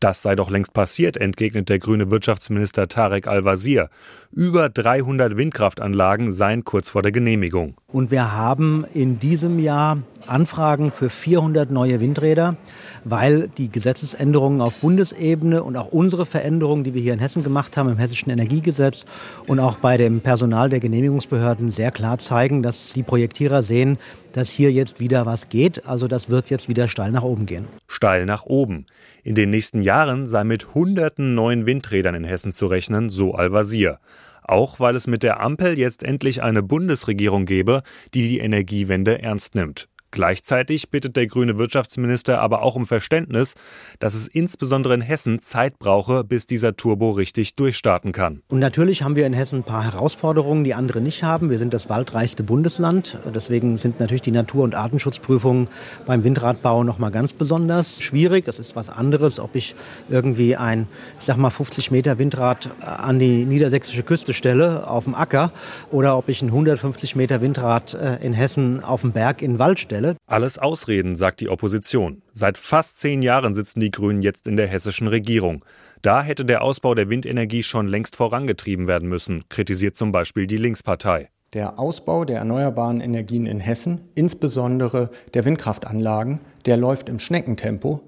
Das 0.05 0.21
sei 0.21 0.37
doch 0.37 0.51
längst 0.51 0.75
passiert, 0.75 1.17
entgegnet 1.17 1.71
der 1.71 1.79
grüne 1.79 2.11
Wirtschaftsminister 2.11 2.89
Tarek 2.89 3.27
Al-Wazir. 3.27 3.89
Über 4.33 4.69
300 4.69 5.39
Windkraftanlagen 5.39 6.31
seien 6.31 6.63
kurz 6.63 6.91
vor 6.91 7.01
der 7.01 7.11
Genehmigung. 7.11 7.77
Und 7.87 8.11
wir 8.11 8.33
haben 8.33 8.85
in 8.93 9.19
diesem 9.19 9.59
Jahr 9.59 10.03
Anfragen 10.27 10.93
für 10.93 11.09
400 11.09 11.71
neue 11.71 12.01
Windräder, 12.01 12.57
weil 13.05 13.49
die 13.57 13.71
Gesetzesänderungen 13.71 14.61
auf 14.61 14.75
Bundesebene 14.75 15.63
und 15.63 15.77
auch 15.79 15.91
unsere 15.91 16.27
Veränderungen, 16.27 16.85
die 16.85 16.93
wir 16.93 17.01
hier 17.01 17.15
in 17.15 17.19
Hessen 17.19 17.43
gemacht 17.43 17.79
haben, 17.79 17.89
im 17.89 17.97
Hessischen 17.97 18.31
Energiegesetz 18.31 19.07
und 19.47 19.59
auch 19.59 19.77
bei 19.77 19.97
dem 19.97 20.21
Personal 20.21 20.69
der 20.69 20.81
Genehmigungsbehörden 20.81 21.71
sehr 21.71 21.91
klar 21.91 22.19
zeigen, 22.19 22.63
dass 22.63 22.93
die 22.93 23.03
Projektierer 23.03 23.63
sehen, 23.63 23.97
dass 24.35 24.51
hier 24.51 24.71
jetzt 24.73 25.01
wieder 25.01 25.25
was 25.25 25.49
geht. 25.49 25.87
Also 25.87 26.09
das 26.09 26.29
wird 26.29 26.51
jetzt 26.51 26.69
wieder 26.69 26.89
steil 26.89 27.13
nach 27.13 27.23
oben 27.23 27.47
gehen. 27.47 27.67
Steil 27.89 28.27
nach 28.27 28.45
oben. 28.45 28.87
In 29.23 29.35
den 29.35 29.51
nächsten 29.51 29.81
Jahren 29.81 30.27
sei 30.27 30.45
mit 30.45 30.75
hunderten 30.75 31.35
neuen 31.35 31.65
Windrädern 31.65 32.15
in 32.15 32.25
Hessen 32.25 32.53
zu 32.53 32.67
rechnen, 32.67 33.09
so 33.09 33.35
Al-Wazir. 33.35 34.01
Auch 34.43 34.79
weil 34.79 34.97
es 34.97 35.07
mit 35.07 35.23
der 35.23 35.41
Ampel 35.41 35.79
jetzt 35.79 36.03
endlich 36.03 36.43
eine 36.43 36.63
Bundesregierung 36.63 37.47
gebe, 37.47 37.83
die 38.13 38.29
die 38.29 38.39
Energiewende 38.41 39.23
ernst 39.23 39.55
nimmt. 39.55 39.89
Gleichzeitig 40.15 40.91
bittet 40.91 41.17
der 41.17 41.27
grüne 41.27 41.59
Wirtschaftsminister 41.59 42.41
aber 42.41 42.63
auch 42.63 42.77
um 42.77 42.87
Verständnis, 42.87 43.55
dass 43.99 44.15
es 44.15 44.29
insbesondere 44.29 44.95
in 44.95 45.01
Hessen 45.01 45.41
Zeit 45.41 45.81
brauche, 45.81 46.23
bis 46.23 46.47
dieser 46.47 46.77
Turbo 46.77 47.11
richtig 47.11 47.57
durchstarten 47.57 48.13
kann. 48.13 48.41
Und 48.47 48.61
natürlich 48.61 49.03
haben 49.03 49.17
wir 49.17 49.27
in 49.27 49.33
Hessen 49.33 49.59
ein 49.59 49.63
paar 49.65 49.83
Herausforderungen, 49.83 50.63
die 50.63 50.73
andere 50.73 51.01
nicht 51.01 51.25
haben. 51.25 51.51
Wir 51.51 51.59
sind 51.59 51.75
das 51.75 51.89
waldreichste 51.89 52.45
Bundesland. 52.45 53.19
Deswegen 53.35 53.77
sind 53.77 53.99
natürlich 53.99 54.23
die 54.23 54.31
Natur- 54.31 54.63
und 54.63 54.77
Artenschutzprüfungen 54.77 55.69
beim 56.07 56.23
Windradbau 56.23 56.85
noch 56.85 57.01
mal 57.01 57.11
ganz 57.11 57.33
besonders 57.33 58.01
schwierig. 58.01 58.47
Es 58.47 58.61
ist 58.61 58.77
was 58.77 58.91
anderes, 58.91 59.41
ob 59.41 59.57
ich 59.57 59.75
irgendwie 60.09 60.55
ein, 60.55 60.87
ich 61.19 61.27
sag 61.27 61.39
mal, 61.39 61.51
50 61.51 61.91
Meter 61.91 62.21
Windrad 62.21 62.71
an 62.81 63.19
die 63.19 63.45
niedersächsische 63.47 64.05
Küste 64.05 64.33
stelle 64.33 64.89
auf 64.89 65.05
dem 65.05 65.17
Acker 65.17 65.51
oder 65.91 66.17
ob 66.17 66.29
ich 66.29 66.41
ein 66.41 66.51
150 66.51 67.17
Meter 67.17 67.41
Windrad 67.41 67.95
äh, 67.95 68.25
in 68.25 68.33
Hessen 68.33 68.85
auf 68.85 69.01
dem 69.01 69.11
Berg 69.11 69.43
in 69.43 69.55
den 69.55 69.59
Wald 69.59 69.81
stelle. 69.81 70.04
Stelle? 70.05 70.17
Alles 70.27 70.59
Ausreden, 70.59 71.17
sagt 71.17 71.41
die 71.41 71.49
Opposition. 71.49 72.23
Seit 72.33 72.59
fast 72.59 72.99
zehn 72.99 73.23
Jahren 73.23 73.55
sitzen 73.55 73.81
die 73.81 73.91
Grünen 73.91 74.23
jetzt 74.23 74.47
in 74.47 74.57
der 74.57 74.67
hessischen 74.67 75.09
Regierung. 75.09 75.65
Da 76.03 76.23
hätte 76.23 76.45
der 76.45 76.63
Ausbau 76.63 76.95
der 76.95 77.09
Windenergie 77.09 77.63
schon 77.63 77.89
längst 77.89 78.17
vorangetrieben 78.17 78.87
werden 78.87 79.09
müssen, 79.09 79.43
kritisiert 79.49 79.97
zum 79.97 80.13
Beispiel 80.13 80.47
die 80.47 80.59
Linkspartei. 80.59 81.31
Der 81.53 81.79
Ausbau 81.79 82.25
der 82.25 82.39
erneuerbaren 82.39 83.01
Energien 83.01 83.47
in 83.47 83.61
Hessen, 83.61 84.01
insbesondere 84.15 85.11
der 85.35 85.45
Windkraftanlagen, 85.45 86.41
der 86.67 86.77
läuft 86.77 87.09
im 87.09 87.19
Schneckentempo. 87.19 88.01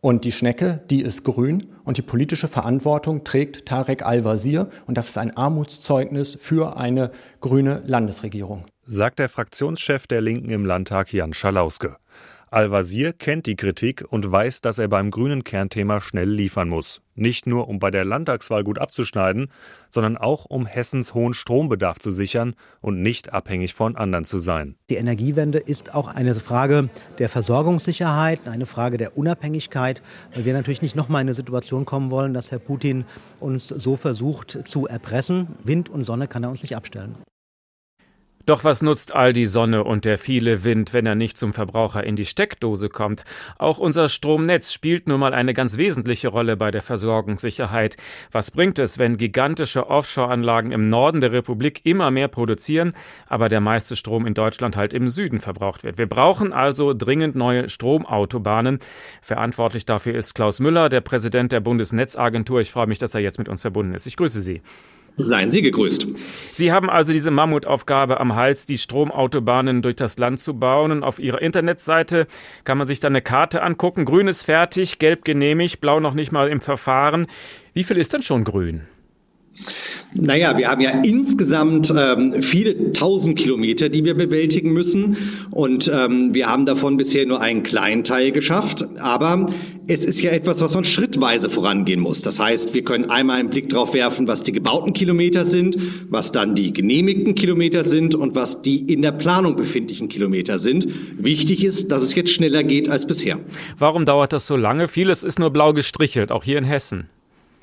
Und 0.00 0.24
die 0.24 0.32
Schnecke, 0.32 0.80
die 0.90 1.02
ist 1.02 1.22
grün 1.22 1.66
und 1.84 1.96
die 1.96 2.02
politische 2.02 2.48
Verantwortung 2.48 3.22
trägt 3.22 3.66
Tarek 3.66 4.04
Al-Wazir 4.04 4.68
und 4.86 4.98
das 4.98 5.08
ist 5.08 5.18
ein 5.18 5.36
Armutszeugnis 5.36 6.36
für 6.40 6.76
eine 6.76 7.12
grüne 7.40 7.82
Landesregierung 7.86 8.64
sagt 8.92 9.18
der 9.18 9.30
Fraktionschef 9.30 10.06
der 10.06 10.20
Linken 10.20 10.50
im 10.50 10.66
Landtag 10.66 11.12
Jan 11.12 11.32
Schalauske. 11.32 11.96
Al-Wazir 12.50 13.14
kennt 13.14 13.46
die 13.46 13.56
Kritik 13.56 14.04
und 14.10 14.30
weiß, 14.30 14.60
dass 14.60 14.78
er 14.78 14.88
beim 14.88 15.10
grünen 15.10 15.42
Kernthema 15.42 16.02
schnell 16.02 16.28
liefern 16.28 16.68
muss. 16.68 17.00
Nicht 17.14 17.46
nur, 17.46 17.68
um 17.68 17.78
bei 17.78 17.90
der 17.90 18.04
Landtagswahl 18.04 18.62
gut 18.62 18.78
abzuschneiden, 18.78 19.48
sondern 19.88 20.18
auch, 20.18 20.44
um 20.44 20.66
Hessens 20.66 21.14
hohen 21.14 21.32
Strombedarf 21.32 21.98
zu 22.00 22.12
sichern 22.12 22.54
und 22.82 23.00
nicht 23.00 23.32
abhängig 23.32 23.72
von 23.72 23.96
anderen 23.96 24.26
zu 24.26 24.38
sein. 24.38 24.74
Die 24.90 24.96
Energiewende 24.96 25.58
ist 25.58 25.94
auch 25.94 26.08
eine 26.08 26.34
Frage 26.34 26.90
der 27.18 27.30
Versorgungssicherheit, 27.30 28.46
eine 28.46 28.66
Frage 28.66 28.98
der 28.98 29.16
Unabhängigkeit, 29.16 30.02
weil 30.34 30.44
wir 30.44 30.52
natürlich 30.52 30.82
nicht 30.82 30.96
nochmal 30.96 31.22
in 31.22 31.28
eine 31.28 31.34
Situation 31.34 31.86
kommen 31.86 32.10
wollen, 32.10 32.34
dass 32.34 32.50
Herr 32.50 32.58
Putin 32.58 33.06
uns 33.40 33.68
so 33.68 33.96
versucht 33.96 34.68
zu 34.68 34.86
erpressen. 34.86 35.46
Wind 35.64 35.88
und 35.88 36.02
Sonne 36.02 36.28
kann 36.28 36.44
er 36.44 36.50
uns 36.50 36.60
nicht 36.60 36.76
abstellen. 36.76 37.14
Doch 38.44 38.64
was 38.64 38.82
nutzt 38.82 39.14
all 39.14 39.32
die 39.32 39.46
Sonne 39.46 39.84
und 39.84 40.04
der 40.04 40.18
viele 40.18 40.64
Wind, 40.64 40.92
wenn 40.92 41.06
er 41.06 41.14
nicht 41.14 41.38
zum 41.38 41.52
Verbraucher 41.52 42.02
in 42.02 42.16
die 42.16 42.24
Steckdose 42.24 42.88
kommt? 42.88 43.22
Auch 43.56 43.78
unser 43.78 44.08
Stromnetz 44.08 44.72
spielt 44.72 45.06
nun 45.06 45.20
mal 45.20 45.32
eine 45.32 45.54
ganz 45.54 45.76
wesentliche 45.76 46.28
Rolle 46.28 46.56
bei 46.56 46.72
der 46.72 46.82
Versorgungssicherheit. 46.82 47.96
Was 48.32 48.50
bringt 48.50 48.80
es, 48.80 48.98
wenn 48.98 49.16
gigantische 49.16 49.88
Offshore-Anlagen 49.88 50.72
im 50.72 50.82
Norden 50.82 51.20
der 51.20 51.32
Republik 51.32 51.82
immer 51.84 52.10
mehr 52.10 52.26
produzieren, 52.26 52.94
aber 53.28 53.48
der 53.48 53.60
meiste 53.60 53.94
Strom 53.94 54.26
in 54.26 54.34
Deutschland 54.34 54.76
halt 54.76 54.92
im 54.92 55.08
Süden 55.08 55.38
verbraucht 55.38 55.84
wird? 55.84 55.98
Wir 55.98 56.08
brauchen 56.08 56.52
also 56.52 56.94
dringend 56.94 57.36
neue 57.36 57.68
Stromautobahnen. 57.68 58.80
Verantwortlich 59.20 59.86
dafür 59.86 60.14
ist 60.14 60.34
Klaus 60.34 60.58
Müller, 60.58 60.88
der 60.88 61.00
Präsident 61.00 61.52
der 61.52 61.60
Bundesnetzagentur. 61.60 62.60
Ich 62.60 62.72
freue 62.72 62.88
mich, 62.88 62.98
dass 62.98 63.14
er 63.14 63.20
jetzt 63.20 63.38
mit 63.38 63.48
uns 63.48 63.62
verbunden 63.62 63.94
ist. 63.94 64.06
Ich 64.06 64.16
grüße 64.16 64.40
Sie. 64.40 64.62
Seien 65.18 65.50
Sie 65.50 65.62
gegrüßt. 65.62 66.06
Sie 66.54 66.72
haben 66.72 66.88
also 66.88 67.12
diese 67.12 67.30
Mammutaufgabe 67.30 68.18
am 68.18 68.34
Hals, 68.34 68.66
die 68.66 68.78
Stromautobahnen 68.78 69.82
durch 69.82 69.96
das 69.96 70.18
Land 70.18 70.40
zu 70.40 70.54
bauen. 70.54 70.90
Und 70.90 71.04
auf 71.04 71.18
Ihrer 71.18 71.42
Internetseite 71.42 72.26
kann 72.64 72.78
man 72.78 72.86
sich 72.86 73.00
dann 73.00 73.12
eine 73.12 73.22
Karte 73.22 73.62
angucken. 73.62 74.04
Grün 74.04 74.28
ist 74.28 74.44
fertig, 74.44 74.98
gelb 74.98 75.24
genehmigt, 75.24 75.80
blau 75.80 76.00
noch 76.00 76.14
nicht 76.14 76.32
mal 76.32 76.48
im 76.48 76.60
Verfahren. 76.60 77.26
Wie 77.74 77.84
viel 77.84 77.98
ist 77.98 78.12
denn 78.12 78.22
schon 78.22 78.44
grün? 78.44 78.82
Naja, 80.14 80.56
wir 80.56 80.68
haben 80.68 80.80
ja 80.80 80.90
insgesamt 81.02 81.92
ähm, 81.96 82.42
viele 82.42 82.92
tausend 82.92 83.38
Kilometer, 83.38 83.88
die 83.88 84.04
wir 84.04 84.14
bewältigen 84.14 84.72
müssen. 84.72 85.16
Und 85.50 85.90
ähm, 85.94 86.34
wir 86.34 86.48
haben 86.48 86.66
davon 86.66 86.96
bisher 86.96 87.26
nur 87.26 87.40
einen 87.40 87.62
kleinen 87.62 88.04
Teil 88.04 88.32
geschafft. 88.32 88.84
Aber 88.98 89.46
es 89.88 90.04
ist 90.04 90.22
ja 90.22 90.30
etwas, 90.30 90.60
was 90.60 90.74
man 90.74 90.84
schrittweise 90.84 91.50
vorangehen 91.50 92.00
muss. 92.00 92.22
Das 92.22 92.38
heißt, 92.38 92.72
wir 92.74 92.84
können 92.84 93.10
einmal 93.10 93.40
einen 93.40 93.50
Blick 93.50 93.68
darauf 93.68 93.94
werfen, 93.94 94.28
was 94.28 94.42
die 94.42 94.52
gebauten 94.52 94.92
Kilometer 94.92 95.44
sind, 95.44 95.76
was 96.08 96.32
dann 96.32 96.54
die 96.54 96.72
genehmigten 96.72 97.34
Kilometer 97.34 97.84
sind 97.84 98.14
und 98.14 98.34
was 98.34 98.62
die 98.62 98.80
in 98.92 99.02
der 99.02 99.12
Planung 99.12 99.56
befindlichen 99.56 100.08
Kilometer 100.08 100.58
sind. 100.58 100.86
Wichtig 101.18 101.64
ist, 101.64 101.90
dass 101.90 102.02
es 102.02 102.14
jetzt 102.14 102.30
schneller 102.30 102.62
geht 102.62 102.88
als 102.88 103.06
bisher. 103.06 103.40
Warum 103.76 104.04
dauert 104.04 104.32
das 104.32 104.46
so 104.46 104.56
lange? 104.56 104.88
Vieles 104.88 105.24
ist 105.24 105.38
nur 105.38 105.50
blau 105.50 105.72
gestrichelt, 105.72 106.30
auch 106.30 106.44
hier 106.44 106.58
in 106.58 106.64
Hessen. 106.64 107.08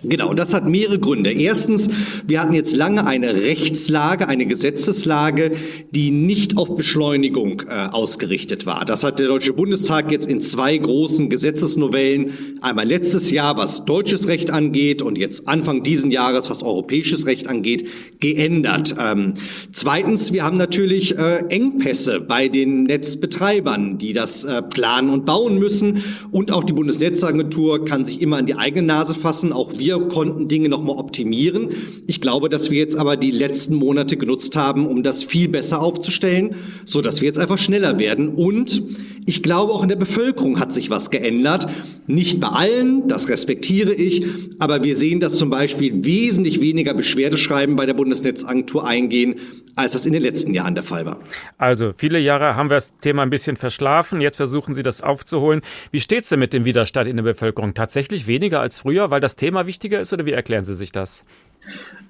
Genau, 0.01 0.33
das 0.33 0.53
hat 0.53 0.65
mehrere 0.65 0.97
Gründe. 0.97 1.31
Erstens, 1.31 1.89
wir 2.25 2.39
hatten 2.41 2.53
jetzt 2.53 2.73
lange 2.73 3.05
eine 3.05 3.35
Rechtslage, 3.35 4.29
eine 4.29 4.45
Gesetzeslage, 4.45 5.51
die 5.91 6.11
nicht 6.11 6.57
auf 6.57 6.77
Beschleunigung 6.77 7.63
äh, 7.67 7.87
ausgerichtet 7.91 8.65
war. 8.65 8.85
Das 8.85 9.03
hat 9.03 9.19
der 9.19 9.27
Deutsche 9.27 9.51
Bundestag 9.51 10.09
jetzt 10.09 10.27
in 10.27 10.41
zwei 10.41 10.77
großen 10.77 11.29
Gesetzesnovellen, 11.29 12.59
einmal 12.61 12.87
letztes 12.87 13.29
Jahr, 13.29 13.57
was 13.57 13.83
deutsches 13.83 14.27
Recht 14.29 14.51
angeht, 14.51 15.01
und 15.01 15.17
jetzt 15.17 15.49
Anfang 15.49 15.83
diesen 15.83 16.11
Jahres, 16.11 16.49
was 16.49 16.63
europäisches 16.63 17.25
Recht 17.25 17.47
angeht, 17.47 17.85
geändert. 18.21 18.95
Ähm, 18.97 19.33
zweitens, 19.73 20.31
wir 20.31 20.45
haben 20.45 20.57
natürlich 20.57 21.17
äh, 21.17 21.39
Engpässe 21.49 22.21
bei 22.21 22.47
den 22.47 22.83
Netzbetreibern, 22.83 23.97
die 23.97 24.13
das 24.13 24.45
äh, 24.45 24.61
planen 24.61 25.09
und 25.09 25.25
bauen 25.25 25.59
müssen. 25.59 26.03
Und 26.31 26.51
auch 26.51 26.63
die 26.63 26.73
Bundesnetzagentur 26.73 27.83
kann 27.83 28.05
sich 28.05 28.21
immer 28.21 28.37
an 28.37 28.45
die 28.45 28.55
eigene 28.55 28.87
Nase 28.87 29.13
fassen. 29.13 29.51
Auch 29.51 29.73
wir 29.77 29.88
wir 29.89 30.07
konnten 30.07 30.47
Dinge 30.47 30.69
noch 30.69 30.83
mal 30.83 30.93
optimieren. 30.93 31.69
Ich 32.05 32.21
glaube, 32.21 32.49
dass 32.49 32.69
wir 32.69 32.77
jetzt 32.77 32.95
aber 32.95 33.17
die 33.17 33.31
letzten 33.31 33.73
Monate 33.73 34.17
genutzt 34.17 34.55
haben, 34.55 34.85
um 34.85 35.01
das 35.01 35.23
viel 35.23 35.47
besser 35.49 35.81
aufzustellen, 35.81 36.55
so 36.85 37.01
dass 37.01 37.21
wir 37.21 37.25
jetzt 37.25 37.39
einfach 37.39 37.57
schneller 37.57 37.97
werden. 37.97 38.29
Und 38.29 38.83
ich 39.29 39.43
glaube, 39.43 39.73
auch 39.73 39.83
in 39.83 39.89
der 39.89 39.95
Bevölkerung 39.95 40.59
hat 40.59 40.73
sich 40.73 40.89
was 40.89 41.11
geändert. 41.11 41.67
Nicht 42.07 42.39
bei 42.39 42.47
allen, 42.47 43.07
das 43.07 43.29
respektiere 43.29 43.93
ich, 43.93 44.25
aber 44.57 44.83
wir 44.83 44.95
sehen, 44.95 45.19
dass 45.19 45.37
zum 45.37 45.51
Beispiel 45.51 46.03
wesentlich 46.03 46.59
weniger 46.59 46.95
Beschwerdeschreiben 46.95 47.75
bei 47.75 47.85
der 47.85 47.93
Bundesnetzagentur 47.93 48.87
eingehen, 48.87 49.35
als 49.75 49.93
das 49.93 50.07
in 50.07 50.13
den 50.13 50.23
letzten 50.23 50.55
Jahren 50.55 50.73
der 50.73 50.83
Fall 50.83 51.05
war. 51.05 51.19
Also 51.59 51.93
viele 51.95 52.17
Jahre 52.17 52.55
haben 52.55 52.71
wir 52.71 52.77
das 52.77 52.97
Thema 52.97 53.21
ein 53.21 53.29
bisschen 53.29 53.55
verschlafen. 53.55 54.19
Jetzt 54.19 54.37
versuchen 54.37 54.73
Sie 54.73 54.81
das 54.81 55.01
aufzuholen. 55.01 55.61
Wie 55.91 55.99
steht 55.99 56.23
es 56.23 56.29
denn 56.29 56.39
mit 56.39 56.51
dem 56.51 56.65
Widerstand 56.65 57.07
in 57.07 57.15
der 57.15 57.23
Bevölkerung? 57.23 57.75
Tatsächlich 57.75 58.25
weniger 58.25 58.61
als 58.61 58.79
früher, 58.79 59.11
weil 59.11 59.21
das 59.21 59.35
Thema 59.35 59.67
wichtiger 59.67 59.99
ist 60.01 60.11
oder 60.11 60.25
wie 60.25 60.31
erklären 60.31 60.63
Sie 60.65 60.75
sich 60.75 60.91
das? 60.91 61.23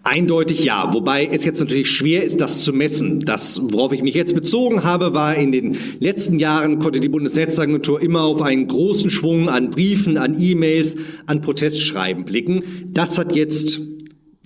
Eindeutig 0.03 0.63
ja, 0.63 0.93
wobei 0.93 1.25
es 1.25 1.43
jetzt 1.43 1.59
natürlich 1.59 1.91
schwer 1.91 2.23
ist, 2.23 2.39
das 2.39 2.63
zu 2.63 2.71
messen. 2.71 3.19
Das, 3.19 3.61
worauf 3.71 3.91
ich 3.91 4.01
mich 4.01 4.15
jetzt 4.15 4.33
bezogen 4.33 4.83
habe, 4.83 5.13
war 5.13 5.35
in 5.35 5.51
den 5.51 5.77
letzten 5.99 6.39
Jahren 6.39 6.79
konnte 6.79 7.01
die 7.01 7.09
Bundesnetzagentur 7.09 8.01
immer 8.01 8.23
auf 8.23 8.41
einen 8.41 8.67
großen 8.67 9.09
Schwung 9.09 9.49
an 9.49 9.69
Briefen, 9.69 10.17
an 10.17 10.39
E-Mails, 10.39 10.95
an 11.25 11.41
Protestschreiben 11.41 12.23
blicken. 12.23 12.63
Das 12.93 13.17
hat 13.17 13.35
jetzt 13.35 13.81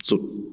so 0.02 0.43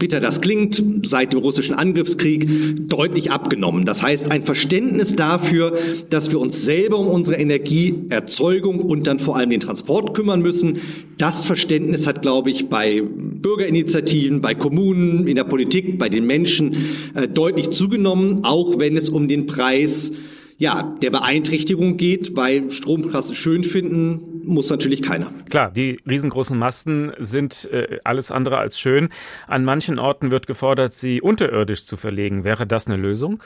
bitter 0.00 0.18
das 0.18 0.40
klingt, 0.40 0.82
seit 1.04 1.34
dem 1.34 1.40
russischen 1.40 1.74
Angriffskrieg 1.74 2.88
deutlich 2.88 3.30
abgenommen. 3.30 3.84
Das 3.84 4.02
heißt, 4.02 4.32
ein 4.32 4.42
Verständnis 4.42 5.14
dafür, 5.14 5.78
dass 6.08 6.32
wir 6.32 6.40
uns 6.40 6.64
selber 6.64 6.98
um 6.98 7.06
unsere 7.06 7.36
Energieerzeugung 7.36 8.80
und 8.80 9.06
dann 9.06 9.20
vor 9.20 9.36
allem 9.36 9.50
den 9.50 9.60
Transport 9.60 10.14
kümmern 10.14 10.40
müssen, 10.40 10.78
das 11.18 11.44
Verständnis 11.44 12.06
hat, 12.06 12.22
glaube 12.22 12.50
ich, 12.50 12.68
bei 12.68 13.02
Bürgerinitiativen, 13.02 14.40
bei 14.40 14.54
Kommunen, 14.54 15.28
in 15.28 15.34
der 15.36 15.44
Politik, 15.44 15.98
bei 15.98 16.08
den 16.08 16.24
Menschen 16.26 16.76
äh, 17.14 17.28
deutlich 17.28 17.70
zugenommen, 17.70 18.40
auch 18.42 18.80
wenn 18.80 18.96
es 18.96 19.10
um 19.10 19.28
den 19.28 19.44
Preis 19.44 20.12
ja, 20.56 20.96
der 21.02 21.10
Beeinträchtigung 21.10 21.98
geht, 21.98 22.36
weil 22.36 22.70
Stromklasse 22.70 23.34
schön 23.34 23.64
finden 23.64 24.29
muss 24.44 24.70
natürlich 24.70 25.02
keiner. 25.02 25.30
Klar, 25.48 25.70
die 25.70 26.00
riesengroßen 26.08 26.58
Masten 26.58 27.12
sind 27.18 27.68
äh, 27.72 27.98
alles 28.04 28.30
andere 28.30 28.58
als 28.58 28.78
schön. 28.78 29.08
An 29.46 29.64
manchen 29.64 29.98
Orten 29.98 30.30
wird 30.30 30.46
gefordert, 30.46 30.92
sie 30.92 31.20
unterirdisch 31.20 31.84
zu 31.84 31.96
verlegen. 31.96 32.44
Wäre 32.44 32.66
das 32.66 32.86
eine 32.86 32.96
Lösung? 32.96 33.42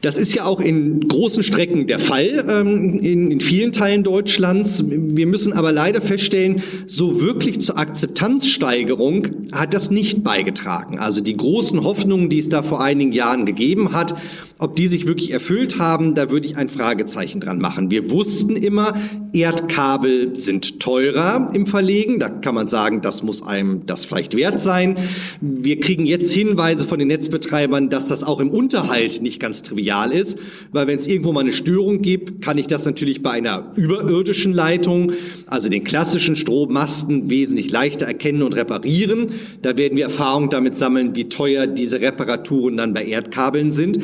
Das 0.00 0.18
ist 0.18 0.34
ja 0.34 0.44
auch 0.44 0.60
in 0.60 1.06
großen 1.06 1.42
Strecken 1.42 1.86
der 1.86 1.98
Fall, 1.98 2.44
ähm, 2.48 2.98
in, 3.00 3.30
in, 3.30 3.40
vielen 3.40 3.70
Teilen 3.70 4.02
Deutschlands. 4.02 4.84
Wir 4.88 5.26
müssen 5.26 5.52
aber 5.52 5.72
leider 5.72 6.00
feststellen, 6.00 6.62
so 6.86 7.20
wirklich 7.20 7.60
zur 7.60 7.78
Akzeptanzsteigerung 7.78 9.50
hat 9.52 9.72
das 9.72 9.90
nicht 9.90 10.24
beigetragen. 10.24 10.98
Also 10.98 11.20
die 11.20 11.36
großen 11.36 11.84
Hoffnungen, 11.84 12.28
die 12.28 12.38
es 12.38 12.48
da 12.48 12.62
vor 12.62 12.80
einigen 12.80 13.12
Jahren 13.12 13.46
gegeben 13.46 13.92
hat, 13.92 14.14
ob 14.60 14.76
die 14.76 14.88
sich 14.88 15.06
wirklich 15.06 15.30
erfüllt 15.32 15.78
haben, 15.78 16.14
da 16.14 16.30
würde 16.30 16.46
ich 16.46 16.56
ein 16.56 16.68
Fragezeichen 16.68 17.40
dran 17.40 17.60
machen. 17.60 17.90
Wir 17.90 18.10
wussten 18.10 18.56
immer, 18.56 18.94
Erdkabel 19.32 20.36
sind 20.36 20.80
teurer 20.80 21.50
im 21.54 21.66
Verlegen. 21.66 22.18
Da 22.18 22.28
kann 22.28 22.54
man 22.54 22.68
sagen, 22.68 23.00
das 23.00 23.22
muss 23.22 23.42
einem 23.42 23.86
das 23.86 24.04
vielleicht 24.04 24.36
wert 24.36 24.60
sein. 24.60 24.96
Wir 25.40 25.80
kriegen 25.80 26.04
jetzt 26.04 26.30
Hinweise 26.32 26.84
von 26.84 26.98
den 26.98 27.08
Netzbetreibern, 27.08 27.88
dass 27.88 28.08
das 28.08 28.22
auch 28.22 28.38
im 28.38 28.50
Unterhalt 28.50 29.22
nicht 29.22 29.40
ganz 29.40 29.62
trivial 29.62 30.12
ist, 30.12 30.38
weil 30.72 30.86
wenn 30.86 30.98
es 30.98 31.06
irgendwo 31.06 31.32
mal 31.32 31.40
eine 31.40 31.52
Störung 31.52 32.02
gibt, 32.02 32.42
kann 32.42 32.58
ich 32.58 32.66
das 32.66 32.84
natürlich 32.84 33.22
bei 33.22 33.30
einer 33.30 33.72
überirdischen 33.76 34.52
Leitung, 34.52 35.12
also 35.46 35.70
den 35.70 35.84
klassischen 35.84 36.36
Strommasten, 36.36 37.30
wesentlich 37.30 37.70
leichter 37.70 38.04
erkennen 38.04 38.42
und 38.42 38.54
reparieren. 38.54 39.28
Da 39.62 39.78
werden 39.78 39.96
wir 39.96 40.04
Erfahrung 40.04 40.50
damit 40.50 40.76
sammeln, 40.76 41.16
wie 41.16 41.30
teuer 41.30 41.66
diese 41.66 42.02
Reparaturen 42.02 42.76
dann 42.76 42.92
bei 42.92 43.04
Erdkabeln 43.04 43.70
sind. 43.70 44.00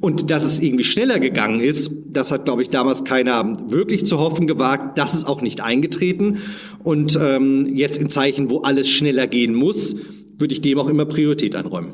Und 0.00 0.30
dass 0.30 0.44
es 0.44 0.60
irgendwie 0.60 0.84
schneller 0.84 1.18
gegangen 1.18 1.60
ist, 1.60 1.92
das 2.06 2.32
hat, 2.32 2.46
glaube 2.46 2.62
ich, 2.62 2.70
damals 2.70 3.04
keiner 3.04 3.70
wirklich 3.70 4.06
zu 4.06 4.18
hoffen 4.18 4.46
gewagt. 4.46 4.96
Das 4.96 5.14
ist 5.14 5.24
auch 5.24 5.42
nicht 5.42 5.60
eingetreten. 5.60 6.38
Und 6.82 7.18
ähm, 7.20 7.76
jetzt 7.76 8.00
in 8.00 8.08
Zeichen, 8.08 8.48
wo 8.48 8.62
alles 8.62 8.88
schneller 8.88 9.26
gehen 9.26 9.54
muss, 9.54 9.96
würde 10.38 10.54
ich 10.54 10.62
dem 10.62 10.78
auch 10.78 10.88
immer 10.88 11.04
Priorität 11.04 11.54
einräumen. 11.54 11.92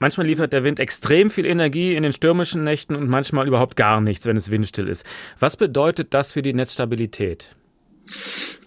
Manchmal 0.00 0.26
liefert 0.26 0.52
der 0.52 0.64
Wind 0.64 0.80
extrem 0.80 1.30
viel 1.30 1.46
Energie 1.46 1.94
in 1.94 2.02
den 2.02 2.12
stürmischen 2.12 2.64
Nächten 2.64 2.96
und 2.96 3.08
manchmal 3.08 3.46
überhaupt 3.46 3.76
gar 3.76 4.00
nichts, 4.00 4.26
wenn 4.26 4.36
es 4.36 4.50
windstill 4.50 4.88
ist. 4.88 5.06
Was 5.38 5.56
bedeutet 5.56 6.12
das 6.12 6.32
für 6.32 6.42
die 6.42 6.54
Netzstabilität? 6.54 7.54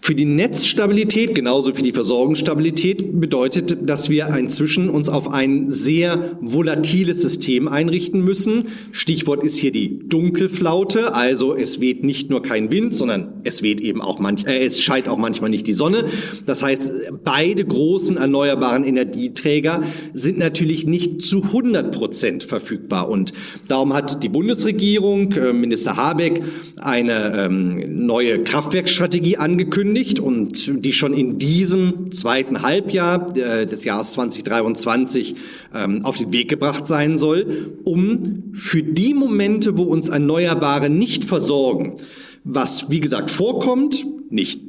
Für 0.08 0.14
die 0.14 0.24
Netzstabilität, 0.24 1.34
genauso 1.34 1.76
wie 1.76 1.82
die 1.82 1.92
Versorgungsstabilität, 1.92 3.20
bedeutet, 3.20 3.76
dass 3.82 4.08
wir 4.08 4.28
inzwischen 4.28 4.88
uns 4.88 5.10
auf 5.10 5.30
ein 5.30 5.70
sehr 5.70 6.38
volatiles 6.40 7.20
System 7.20 7.68
einrichten 7.68 8.24
müssen. 8.24 8.68
Stichwort 8.90 9.44
ist 9.44 9.58
hier 9.58 9.70
die 9.70 10.08
Dunkelflaute, 10.08 11.14
also 11.14 11.54
es 11.54 11.82
weht 11.82 12.04
nicht 12.04 12.30
nur 12.30 12.40
kein 12.40 12.70
Wind, 12.70 12.94
sondern 12.94 13.34
es 13.44 13.62
weht 13.62 13.82
eben 13.82 14.00
auch 14.00 14.18
manch, 14.18 14.46
äh, 14.46 14.64
es 14.64 14.80
scheint 14.80 15.10
auch 15.10 15.18
manchmal 15.18 15.50
nicht 15.50 15.66
die 15.66 15.74
Sonne. 15.74 16.06
Das 16.46 16.62
heißt, 16.62 16.90
beide 17.22 17.66
großen 17.66 18.16
erneuerbaren 18.16 18.84
Energieträger 18.84 19.82
sind 20.14 20.38
natürlich 20.38 20.86
nicht 20.86 21.20
zu 21.20 21.42
100 21.42 21.92
Prozent 21.92 22.44
verfügbar 22.44 23.10
und 23.10 23.34
darum 23.68 23.92
hat 23.92 24.22
die 24.22 24.30
Bundesregierung, 24.30 25.32
äh, 25.32 25.52
Minister 25.52 25.98
Habeck, 25.98 26.42
eine 26.76 27.44
ähm, 27.44 28.06
neue 28.06 28.42
Kraftwerkstrategie 28.42 29.36
angekündigt 29.36 29.97
angekündigt 29.98 30.20
und 30.20 30.84
die 30.84 30.92
schon 30.92 31.12
in 31.12 31.38
diesem 31.38 32.12
zweiten 32.12 32.62
Halbjahr 32.62 33.36
äh, 33.36 33.66
des 33.66 33.84
Jahres 33.84 34.12
2023 34.12 35.34
ähm, 35.74 36.04
auf 36.04 36.16
den 36.16 36.32
Weg 36.32 36.48
gebracht 36.48 36.86
sein 36.86 37.18
soll, 37.18 37.78
um 37.84 38.52
für 38.52 38.82
die 38.82 39.14
Momente, 39.14 39.76
wo 39.76 39.82
uns 39.82 40.08
Erneuerbare 40.08 40.90
nicht 40.90 41.24
versorgen, 41.24 41.94
was 42.44 42.90
wie 42.90 43.00
gesagt 43.00 43.30
vorkommt, 43.30 44.06
nicht 44.30 44.60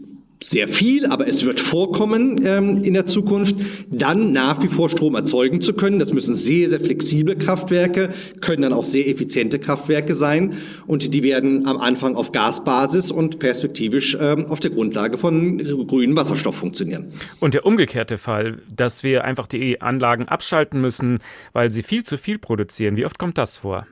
sehr 0.41 0.69
viel, 0.69 1.05
aber 1.05 1.27
es 1.27 1.43
wird 1.43 1.59
vorkommen 1.59 2.45
ähm, 2.45 2.83
in 2.83 2.93
der 2.93 3.05
Zukunft, 3.05 3.55
dann 3.89 4.31
nach 4.31 4.63
wie 4.63 4.69
vor 4.69 4.89
Strom 4.89 5.15
erzeugen 5.15 5.59
zu 5.59 5.73
können. 5.73 5.99
Das 5.99 6.13
müssen 6.13 6.33
sehr, 6.33 6.69
sehr 6.69 6.79
flexible 6.79 7.35
Kraftwerke, 7.35 8.13
können 8.39 8.61
dann 8.61 8.73
auch 8.73 8.85
sehr 8.85 9.07
effiziente 9.09 9.59
Kraftwerke 9.59 10.15
sein 10.15 10.53
und 10.87 11.13
die 11.13 11.23
werden 11.23 11.67
am 11.67 11.77
Anfang 11.77 12.15
auf 12.15 12.31
Gasbasis 12.31 13.11
und 13.11 13.39
perspektivisch 13.39 14.17
ähm, 14.19 14.45
auf 14.45 14.61
der 14.61 14.71
Grundlage 14.71 15.17
von 15.17 15.57
grünem 15.87 16.15
Wasserstoff 16.15 16.55
funktionieren. 16.55 17.11
Und 17.41 17.53
der 17.53 17.65
umgekehrte 17.65 18.17
Fall, 18.17 18.59
dass 18.73 19.03
wir 19.03 19.25
einfach 19.25 19.47
die 19.47 19.81
Anlagen 19.81 20.29
abschalten 20.29 20.79
müssen, 20.79 21.19
weil 21.51 21.71
sie 21.73 21.83
viel 21.83 22.03
zu 22.05 22.17
viel 22.17 22.39
produzieren, 22.39 22.95
wie 22.95 23.05
oft 23.05 23.19
kommt 23.19 23.37
das 23.37 23.57
vor? 23.57 23.87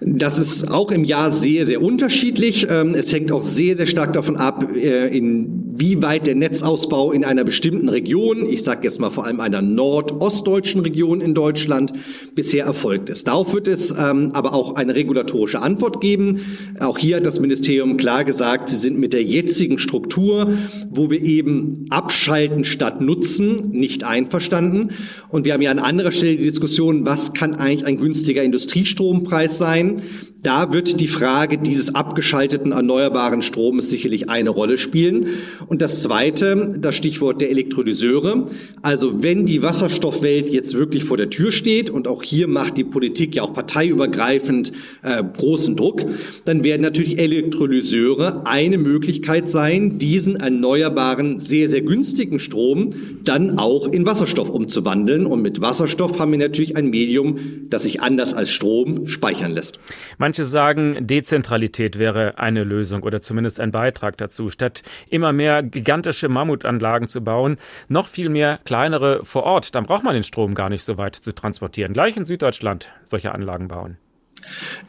Das 0.00 0.38
ist 0.38 0.70
auch 0.70 0.90
im 0.92 1.04
Jahr 1.04 1.30
sehr, 1.30 1.66
sehr 1.66 1.82
unterschiedlich. 1.82 2.66
Ähm, 2.70 2.94
es 2.94 3.12
hängt 3.12 3.32
auch 3.32 3.42
sehr, 3.42 3.76
sehr 3.76 3.86
stark 3.86 4.12
davon 4.12 4.36
ab, 4.36 4.64
äh, 4.76 5.08
inwieweit 5.16 6.26
der 6.26 6.34
Netzausbau 6.34 7.10
in 7.12 7.24
einer 7.24 7.44
bestimmten 7.44 7.88
Region, 7.88 8.48
ich 8.48 8.62
sage 8.62 8.80
jetzt 8.84 9.00
mal 9.00 9.10
vor 9.10 9.24
allem 9.24 9.40
einer 9.40 9.60
nordostdeutschen 9.60 10.82
Region 10.82 11.20
in 11.20 11.34
Deutschland, 11.34 11.92
bisher 12.34 12.64
erfolgt 12.64 13.08
ist. 13.10 13.26
Darauf 13.26 13.52
wird 13.52 13.66
es 13.66 13.90
ähm, 13.90 14.30
aber 14.34 14.54
auch 14.54 14.76
eine 14.76 14.94
regulatorische 14.94 15.60
Antwort 15.60 16.00
geben. 16.00 16.42
Auch 16.78 16.98
hier 16.98 17.16
hat 17.16 17.26
das 17.26 17.40
Ministerium 17.40 17.96
klar 17.96 18.24
gesagt, 18.24 18.68
sie 18.68 18.76
sind 18.76 18.98
mit 18.98 19.12
der 19.12 19.24
jetzigen 19.24 19.78
Struktur, 19.78 20.52
wo 20.90 21.10
wir 21.10 21.22
eben 21.22 21.86
abschalten 21.90 22.64
statt 22.64 23.00
nutzen, 23.00 23.70
nicht 23.70 24.04
einverstanden. 24.04 24.90
Und 25.28 25.44
wir 25.44 25.54
haben 25.54 25.62
ja 25.62 25.70
an 25.70 25.80
anderer 25.80 26.12
Stelle 26.12 26.36
die 26.36 26.44
Diskussion, 26.44 27.04
was 27.04 27.32
kann 27.32 27.54
eigentlich 27.54 27.84
ein 27.86 27.96
günstiger 27.96 28.42
Industriestrompreis 28.42 29.37
sein. 29.46 30.02
Da 30.40 30.72
wird 30.72 31.00
die 31.00 31.08
Frage 31.08 31.58
dieses 31.58 31.96
abgeschalteten 31.96 32.70
erneuerbaren 32.70 33.42
Stromes 33.42 33.90
sicherlich 33.90 34.30
eine 34.30 34.50
Rolle 34.50 34.78
spielen. 34.78 35.26
Und 35.66 35.82
das 35.82 36.00
Zweite, 36.02 36.78
das 36.80 36.94
Stichwort 36.94 37.40
der 37.40 37.50
Elektrolyseure. 37.50 38.46
Also 38.80 39.20
wenn 39.20 39.46
die 39.46 39.64
Wasserstoffwelt 39.64 40.48
jetzt 40.48 40.74
wirklich 40.74 41.02
vor 41.02 41.16
der 41.16 41.28
Tür 41.28 41.50
steht 41.50 41.90
und 41.90 42.06
auch 42.06 42.22
hier 42.22 42.46
macht 42.46 42.76
die 42.76 42.84
Politik 42.84 43.34
ja 43.34 43.42
auch 43.42 43.52
parteiübergreifend 43.52 44.70
äh, 45.02 45.24
großen 45.24 45.74
Druck, 45.74 46.04
dann 46.44 46.62
werden 46.62 46.82
natürlich 46.82 47.18
Elektrolyseure 47.18 48.46
eine 48.46 48.78
Möglichkeit 48.78 49.48
sein, 49.48 49.98
diesen 49.98 50.36
erneuerbaren, 50.36 51.38
sehr, 51.38 51.68
sehr 51.68 51.82
günstigen 51.82 52.38
Strom 52.38 52.90
dann 53.24 53.58
auch 53.58 53.88
in 53.88 54.06
Wasserstoff 54.06 54.50
umzuwandeln. 54.50 55.26
Und 55.26 55.42
mit 55.42 55.60
Wasserstoff 55.60 56.20
haben 56.20 56.30
wir 56.30 56.38
natürlich 56.38 56.76
ein 56.76 56.90
Medium, 56.90 57.38
das 57.70 57.82
sich 57.82 58.02
anders 58.02 58.34
als 58.34 58.50
Strom 58.50 59.08
speichern 59.28 59.52
lässt. 59.52 59.78
Manche 60.18 60.44
sagen, 60.44 61.06
Dezentralität 61.06 61.98
wäre 61.98 62.38
eine 62.38 62.64
Lösung 62.64 63.02
oder 63.02 63.20
zumindest 63.20 63.60
ein 63.60 63.70
Beitrag 63.70 64.16
dazu. 64.16 64.50
Statt 64.50 64.82
immer 65.08 65.32
mehr 65.32 65.62
gigantische 65.62 66.28
Mammutanlagen 66.28 67.08
zu 67.08 67.22
bauen, 67.22 67.56
noch 67.88 68.06
viel 68.06 68.28
mehr 68.28 68.58
kleinere 68.64 69.24
vor 69.24 69.44
Ort. 69.44 69.74
Dann 69.74 69.84
braucht 69.84 70.04
man 70.04 70.14
den 70.14 70.22
Strom 70.22 70.54
gar 70.54 70.70
nicht 70.70 70.82
so 70.82 70.96
weit 70.96 71.16
zu 71.16 71.34
transportieren. 71.34 71.92
Gleich 71.92 72.16
in 72.16 72.24
Süddeutschland 72.24 72.92
solche 73.04 73.32
Anlagen 73.32 73.68
bauen. 73.68 73.98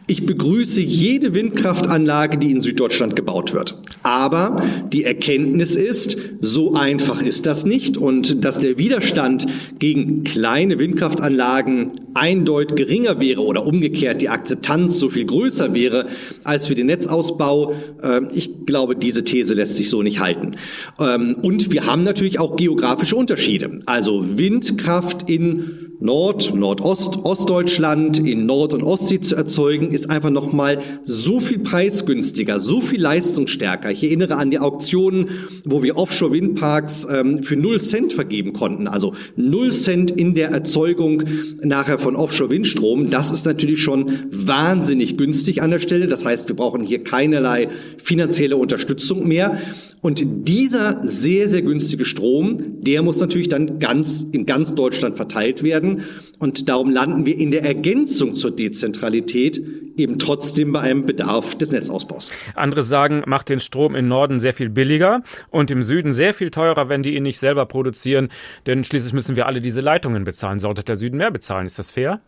Ich 0.08 0.26
begrüße 0.26 0.82
jede 0.82 1.36
Windkraftanlage, 1.36 2.38
die 2.40 2.52
in 2.52 2.62
Süddeutschland 2.62 3.16
gebaut 3.16 3.54
wird. 3.54 3.78
Aber 4.02 4.64
die 4.92 5.04
Erkenntnis 5.04 5.76
ist, 5.76 6.18
so 6.40 6.74
einfach 6.74 7.22
ist 7.22 7.46
das 7.46 7.66
nicht 7.66 7.96
und 7.96 8.44
dass 8.44 8.60
der 8.60 8.80
Widerstand 8.80 9.46
gegen 9.78 10.24
kleine 10.24 10.80
Windkraftanlagen 10.80 12.02
eindeutig 12.16 12.76
geringer 12.76 13.20
wäre 13.20 13.42
oder 13.42 13.68
umgekehrt 13.68 14.22
die 14.22 14.30
Akzeptanz 14.30 15.00
so 15.00 15.10
viel 15.10 15.26
größer 15.26 15.76
wäre 15.76 16.08
als 16.44 16.66
für 16.66 16.76
den 16.76 16.88
Netzausbau, 16.88 17.74
äh, 18.02 18.22
ich 18.34 18.66
glaube, 18.66 18.96
diese 18.96 19.24
These 19.24 19.54
lässt 19.54 19.78
sich 19.78 19.90
so 19.90 20.02
nicht 20.02 20.20
halten. 20.20 20.56
Ähm, 21.00 21.36
und 21.42 21.72
wir 21.72 21.86
haben 21.86 22.04
natürlich 22.04 22.40
auch 22.40 22.56
geografische 22.56 23.16
Unterschiede. 23.16 23.82
Also 23.86 24.26
Windkraft 24.38 25.30
in 25.30 25.89
Nord-, 26.02 26.54
Nordost-, 26.56 27.26
Ostdeutschland 27.26 28.20
in 28.20 28.46
Nord- 28.46 28.74
und 28.74 28.84
Ostsee 28.84 29.20
zu 29.20 29.36
erzeugen, 29.36 29.92
ist 29.92 30.10
einfach 30.10 30.30
nochmal 30.30 30.80
so 31.04 31.40
viel 31.40 31.60
preisgünstiger, 31.60 32.60
so 32.60 32.80
viel 32.80 33.02
leistungsstärker. 33.02 33.92
Ich 33.92 34.04
erinnere 34.04 34.38
an 34.38 34.50
die 34.50 34.60
Auktionen, 34.60 35.30
wo 35.66 35.84
wir 35.84 35.98
Offshore-Windparks 35.98 37.08
ähm, 37.12 37.44
für 37.44 37.58
null 37.58 37.82
Cent 37.82 38.14
vergeben 38.14 38.54
konnten. 38.54 38.88
Also 38.88 39.14
null 39.36 39.72
Cent 39.72 40.12
in 40.12 40.36
der 40.36 40.52
Erzeugung 40.52 41.24
nachher 41.64 42.00
von 42.00 42.16
Offshore-Windstrom. 42.16 43.10
Das 43.10 43.32
ist 43.32 43.46
natürlich 43.46 43.82
schon 43.82 44.12
wahnsinnig 44.32 45.18
günstig 45.18 45.62
an 45.62 45.72
der 45.72 45.80
Stelle. 45.80 46.08
Das 46.08 46.24
heißt, 46.24 46.48
wir 46.48 46.56
brauchen 46.56 46.82
hier 46.82 47.04
keinerlei 47.04 47.68
finanzielle 47.98 48.56
Unterstützung 48.56 49.28
mehr. 49.28 49.58
Und 50.02 50.48
dieser 50.48 51.02
sehr, 51.04 51.50
sehr 51.50 51.62
günstige 51.62 52.06
Strom, 52.06 52.82
der 52.82 53.02
muss 53.02 53.20
natürlich 53.20 53.50
dann 53.50 53.80
ganz, 53.80 54.26
in 54.32 54.46
ganz 54.46 54.74
Deutschland 54.74 55.18
verteilt 55.18 55.62
werden. 55.62 56.04
Und 56.40 56.70
darum 56.70 56.90
landen 56.90 57.26
wir 57.26 57.38
in 57.38 57.52
der 57.52 57.64
Ergänzung 57.64 58.36
zur 58.36 58.52
Dezentralität 58.52 59.62
eben 59.98 60.18
trotzdem 60.18 60.72
bei 60.72 60.80
einem 60.80 61.06
Bedarf 61.06 61.56
des 61.56 61.72
Netzausbaus. 61.72 62.32
Andere 62.56 62.82
sagen, 62.82 63.24
macht 63.26 63.50
den 63.50 63.60
Strom 63.60 63.94
im 63.94 64.08
Norden 64.08 64.40
sehr 64.40 64.54
viel 64.54 64.70
billiger 64.70 65.22
und 65.50 65.70
im 65.70 65.84
Süden 65.84 66.14
sehr 66.14 66.34
viel 66.34 66.50
teurer, 66.50 66.88
wenn 66.88 67.04
die 67.04 67.16
ihn 67.16 67.24
nicht 67.24 67.40
selber 67.40 67.66
produzieren. 67.66 68.30
Denn 68.68 68.86
schließlich 68.86 69.12
müssen 69.12 69.36
wir 69.36 69.48
alle 69.48 69.60
diese 69.60 69.82
Leitungen 69.82 70.24
bezahlen. 70.24 70.60
Sollte 70.60 70.84
der 70.84 70.96
Süden 70.96 71.18
mehr 71.18 71.32
bezahlen? 71.32 71.66
Ist 71.66 71.78
das 71.78 71.92
fair? 71.92 72.22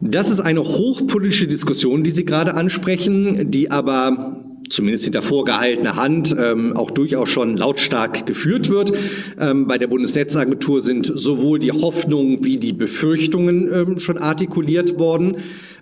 Das 0.00 0.30
ist 0.30 0.40
eine 0.40 0.60
hochpolitische 0.60 1.46
Diskussion, 1.46 2.02
die 2.02 2.10
Sie 2.10 2.26
gerade 2.26 2.54
ansprechen, 2.54 3.50
die 3.50 3.70
aber 3.70 4.36
zumindest 4.70 5.04
hinter 5.04 5.22
vorgehaltener 5.22 5.96
Hand 5.96 6.34
ähm, 6.38 6.76
auch 6.76 6.90
durchaus 6.90 7.28
schon 7.28 7.56
lautstark 7.56 8.26
geführt 8.26 8.70
wird. 8.70 8.92
Ähm, 9.38 9.66
bei 9.66 9.76
der 9.76 9.88
Bundesnetzagentur 9.88 10.80
sind 10.80 11.06
sowohl 11.06 11.58
die 11.58 11.72
Hoffnungen 11.72 12.44
wie 12.44 12.56
die 12.56 12.72
Befürchtungen 12.72 13.68
ähm, 13.72 13.98
schon 13.98 14.16
artikuliert 14.16 14.98
worden. 14.98 15.36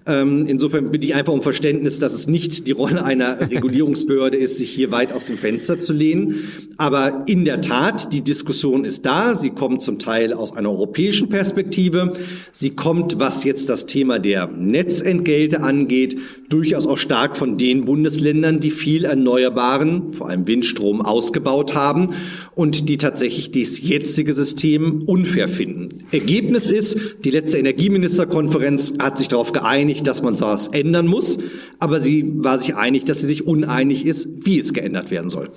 Ähm, 0.08 0.46
insofern 0.48 0.90
bitte 0.90 1.06
ich 1.06 1.14
einfach 1.14 1.34
um 1.34 1.42
Verständnis, 1.42 1.98
dass 1.98 2.14
es 2.14 2.26
nicht 2.26 2.66
die 2.66 2.72
Rolle 2.72 3.04
einer 3.04 3.40
Regulierungsbehörde 3.50 4.38
ist, 4.38 4.56
sich 4.56 4.70
hier 4.70 4.90
weit 4.90 5.12
aus 5.12 5.26
dem 5.26 5.36
Fenster 5.36 5.78
zu 5.78 5.92
lehnen. 5.92 6.48
Aber 6.78 7.24
in 7.26 7.44
der 7.44 7.60
Tat, 7.60 8.12
die 8.14 8.22
Diskussion 8.22 8.84
ist 8.84 9.04
da. 9.04 9.34
Sie 9.34 9.50
kommt 9.50 9.82
zum 9.82 9.98
Teil 9.98 10.32
aus 10.32 10.56
einer 10.56 10.70
europäischen 10.70 11.28
Perspektive. 11.28 12.12
Sie 12.52 12.70
kommt, 12.70 13.18
was 13.18 13.44
jetzt 13.44 13.68
das 13.68 13.84
Thema 13.84 14.18
der 14.18 14.46
Netzentgelte 14.46 15.62
angeht, 15.62 16.16
durchaus 16.48 16.86
auch 16.86 16.98
stark 16.98 17.36
von 17.36 17.58
den 17.58 17.84
Bundesländern, 17.84 18.60
die 18.60 18.70
viel 18.70 19.04
Erneuerbaren, 19.04 20.14
vor 20.14 20.28
allem 20.28 20.46
Windstrom, 20.46 21.02
ausgebaut 21.02 21.74
haben 21.74 22.14
und 22.54 22.88
die 22.88 22.96
tatsächlich 22.96 23.50
das 23.50 23.80
jetzige 23.80 24.32
System 24.32 25.02
unfair 25.02 25.48
finden. 25.48 26.04
Ergebnis 26.10 26.70
ist, 26.70 26.98
die 27.24 27.30
letzte 27.30 27.58
Energieministerkonferenz 27.58 28.94
hat 28.98 29.18
sich 29.18 29.28
darauf 29.28 29.52
geeinigt, 29.52 29.97
dass 30.02 30.22
man 30.22 30.36
das 30.36 30.68
ändern 30.68 31.06
muss, 31.06 31.38
aber 31.78 32.00
sie 32.00 32.24
war 32.44 32.58
sich 32.58 32.76
einig, 32.76 33.04
dass 33.04 33.20
sie 33.20 33.26
sich 33.26 33.46
uneinig 33.46 34.06
ist, 34.06 34.46
wie 34.46 34.58
es 34.58 34.72
geändert 34.72 35.10
werden 35.10 35.30
soll. 35.30 35.50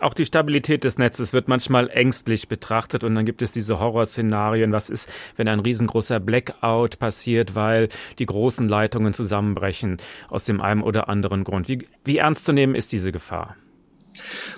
Auch 0.00 0.12
die 0.12 0.26
Stabilität 0.26 0.84
des 0.84 0.98
Netzes 0.98 1.32
wird 1.32 1.48
manchmal 1.48 1.88
ängstlich 1.88 2.48
betrachtet 2.48 3.04
und 3.04 3.14
dann 3.14 3.24
gibt 3.24 3.42
es 3.42 3.52
diese 3.52 3.80
Horrorszenarien. 3.80 4.72
Was 4.72 4.90
ist, 4.90 5.08
wenn 5.36 5.48
ein 5.48 5.60
riesengroßer 5.60 6.20
Blackout 6.20 6.98
passiert, 6.98 7.54
weil 7.54 7.88
die 8.18 8.26
großen 8.26 8.68
Leitungen 8.68 9.14
zusammenbrechen 9.14 9.96
aus 10.28 10.44
dem 10.44 10.60
einen 10.60 10.82
oder 10.82 11.08
anderen 11.08 11.44
Grund? 11.44 11.68
Wie, 11.68 11.86
wie 12.04 12.18
ernst 12.18 12.44
zu 12.44 12.52
nehmen 12.52 12.74
ist 12.74 12.92
diese 12.92 13.12
Gefahr? 13.12 13.56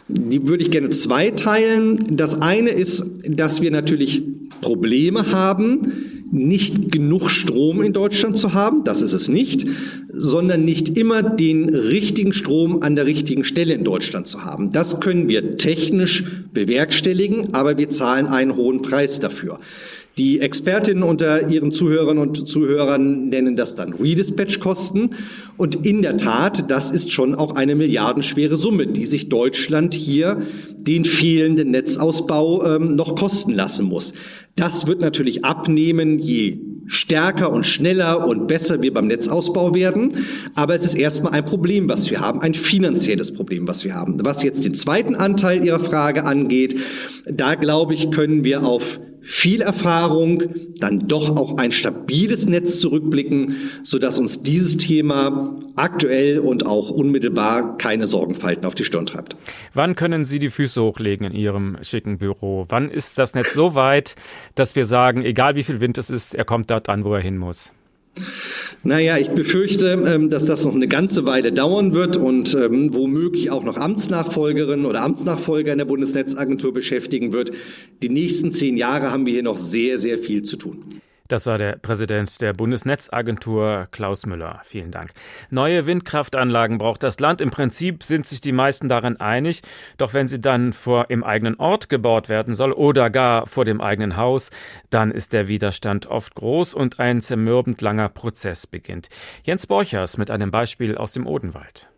Die 0.08 0.46
würde 0.46 0.62
ich 0.62 0.70
gerne 0.70 0.90
zweiteilen. 0.90 2.16
Das 2.16 2.40
eine 2.40 2.70
ist, 2.70 3.04
dass 3.28 3.60
wir 3.60 3.70
natürlich 3.70 4.22
Probleme 4.60 5.32
haben, 5.32 6.16
nicht 6.30 6.90
genug 6.90 7.30
Strom 7.30 7.82
in 7.82 7.92
Deutschland 7.92 8.36
zu 8.36 8.52
haben, 8.52 8.82
das 8.84 9.00
ist 9.00 9.12
es 9.12 9.28
nicht, 9.28 9.66
sondern 10.08 10.64
nicht 10.64 10.96
immer 10.98 11.22
den 11.22 11.68
richtigen 11.68 12.32
Strom 12.32 12.82
an 12.82 12.96
der 12.96 13.06
richtigen 13.06 13.44
Stelle 13.44 13.74
in 13.74 13.84
Deutschland 13.84 14.26
zu 14.26 14.44
haben. 14.44 14.70
Das 14.72 15.00
können 15.00 15.28
wir 15.28 15.56
technisch 15.56 16.24
bewerkstelligen, 16.52 17.54
aber 17.54 17.78
wir 17.78 17.90
zahlen 17.90 18.26
einen 18.26 18.56
hohen 18.56 18.82
Preis 18.82 19.20
dafür. 19.20 19.60
Die 20.18 20.40
Expertinnen 20.40 21.02
unter 21.02 21.50
ihren 21.50 21.72
Zuhörern 21.72 22.16
und 22.16 22.48
Zuhörern 22.48 23.28
nennen 23.28 23.54
das 23.54 23.74
dann 23.74 23.92
Redispatch-Kosten. 23.92 25.10
Und 25.58 25.84
in 25.84 26.00
der 26.00 26.16
Tat, 26.16 26.70
das 26.70 26.90
ist 26.90 27.12
schon 27.12 27.34
auch 27.34 27.54
eine 27.54 27.74
milliardenschwere 27.74 28.56
Summe, 28.56 28.86
die 28.86 29.04
sich 29.04 29.28
Deutschland 29.28 29.92
hier 29.92 30.40
den 30.78 31.04
fehlenden 31.04 31.70
Netzausbau 31.70 32.64
ähm, 32.64 32.96
noch 32.96 33.14
kosten 33.14 33.52
lassen 33.52 33.86
muss. 33.86 34.14
Das 34.54 34.86
wird 34.86 35.02
natürlich 35.02 35.44
abnehmen, 35.44 36.18
je 36.18 36.60
stärker 36.86 37.52
und 37.52 37.66
schneller 37.66 38.26
und 38.26 38.46
besser 38.46 38.80
wir 38.80 38.94
beim 38.94 39.08
Netzausbau 39.08 39.74
werden. 39.74 40.24
Aber 40.54 40.74
es 40.74 40.86
ist 40.86 40.94
erstmal 40.94 41.32
ein 41.32 41.44
Problem, 41.44 41.90
was 41.90 42.08
wir 42.08 42.20
haben, 42.20 42.40
ein 42.40 42.54
finanzielles 42.54 43.34
Problem, 43.34 43.68
was 43.68 43.84
wir 43.84 43.94
haben. 43.94 44.16
Was 44.24 44.42
jetzt 44.42 44.64
den 44.64 44.74
zweiten 44.74 45.14
Anteil 45.14 45.62
Ihrer 45.62 45.80
Frage 45.80 46.24
angeht, 46.24 46.76
da 47.30 47.54
glaube 47.54 47.92
ich, 47.92 48.10
können 48.10 48.44
wir 48.44 48.64
auf 48.64 48.98
viel 49.26 49.60
Erfahrung, 49.60 50.44
dann 50.78 51.08
doch 51.08 51.36
auch 51.36 51.58
ein 51.58 51.72
stabiles 51.72 52.46
Netz 52.46 52.80
zurückblicken, 52.80 53.56
sodass 53.82 54.18
uns 54.18 54.42
dieses 54.44 54.76
Thema 54.76 55.60
aktuell 55.74 56.38
und 56.38 56.64
auch 56.64 56.90
unmittelbar 56.90 57.76
keine 57.76 58.06
Sorgenfalten 58.06 58.64
auf 58.64 58.76
die 58.76 58.84
Stirn 58.84 59.04
treibt. 59.06 59.36
Wann 59.74 59.96
können 59.96 60.24
Sie 60.24 60.38
die 60.38 60.50
Füße 60.50 60.80
hochlegen 60.80 61.26
in 61.26 61.32
Ihrem 61.32 61.76
schicken 61.82 62.18
Büro? 62.18 62.66
Wann 62.68 62.88
ist 62.88 63.18
das 63.18 63.34
Netz 63.34 63.52
so 63.52 63.74
weit, 63.74 64.14
dass 64.54 64.76
wir 64.76 64.84
sagen, 64.84 65.24
egal 65.24 65.56
wie 65.56 65.64
viel 65.64 65.80
Wind 65.80 65.98
es 65.98 66.08
ist, 66.08 66.34
er 66.34 66.44
kommt 66.44 66.70
dort 66.70 66.88
an, 66.88 67.04
wo 67.04 67.12
er 67.12 67.20
hin 67.20 67.36
muss? 67.36 67.72
Naja, 68.82 69.18
ich 69.18 69.30
befürchte, 69.30 70.02
ähm, 70.06 70.30
dass 70.30 70.46
das 70.46 70.64
noch 70.64 70.74
eine 70.74 70.88
ganze 70.88 71.26
Weile 71.26 71.52
dauern 71.52 71.92
wird 71.92 72.16
und 72.16 72.54
ähm, 72.54 72.94
womöglich 72.94 73.50
auch 73.50 73.64
noch 73.64 73.76
Amtsnachfolgerin 73.76 74.84
oder 74.84 75.02
Amtsnachfolger 75.02 75.72
in 75.72 75.78
der 75.78 75.84
Bundesnetzagentur 75.84 76.72
beschäftigen 76.72 77.32
wird. 77.32 77.52
Die 78.02 78.08
nächsten 78.08 78.52
zehn 78.52 78.76
Jahre 78.76 79.10
haben 79.10 79.26
wir 79.26 79.32
hier 79.32 79.42
noch 79.42 79.58
sehr, 79.58 79.98
sehr 79.98 80.18
viel 80.18 80.42
zu 80.42 80.56
tun. 80.56 80.84
Das 81.28 81.46
war 81.46 81.58
der 81.58 81.76
Präsident 81.76 82.40
der 82.40 82.52
Bundesnetzagentur 82.52 83.88
Klaus 83.90 84.26
Müller. 84.26 84.60
Vielen 84.64 84.90
Dank. 84.90 85.12
Neue 85.50 85.86
Windkraftanlagen 85.86 86.78
braucht 86.78 87.02
das 87.02 87.18
Land. 87.18 87.40
Im 87.40 87.50
Prinzip 87.50 88.02
sind 88.02 88.26
sich 88.26 88.40
die 88.40 88.52
meisten 88.52 88.88
darin 88.88 89.18
einig. 89.18 89.62
Doch 89.96 90.14
wenn 90.14 90.28
sie 90.28 90.40
dann 90.40 90.72
vor 90.72 91.10
im 91.10 91.24
eigenen 91.24 91.56
Ort 91.56 91.88
gebaut 91.88 92.28
werden 92.28 92.54
soll 92.54 92.72
oder 92.72 93.10
gar 93.10 93.46
vor 93.46 93.64
dem 93.64 93.80
eigenen 93.80 94.16
Haus, 94.16 94.50
dann 94.90 95.10
ist 95.10 95.32
der 95.32 95.48
Widerstand 95.48 96.06
oft 96.06 96.34
groß 96.34 96.74
und 96.74 97.00
ein 97.00 97.20
zermürbend 97.22 97.80
langer 97.80 98.08
Prozess 98.08 98.66
beginnt. 98.66 99.08
Jens 99.42 99.66
Borchers 99.66 100.18
mit 100.18 100.30
einem 100.30 100.50
Beispiel 100.50 100.96
aus 100.96 101.12
dem 101.12 101.26
Odenwald. 101.26 101.88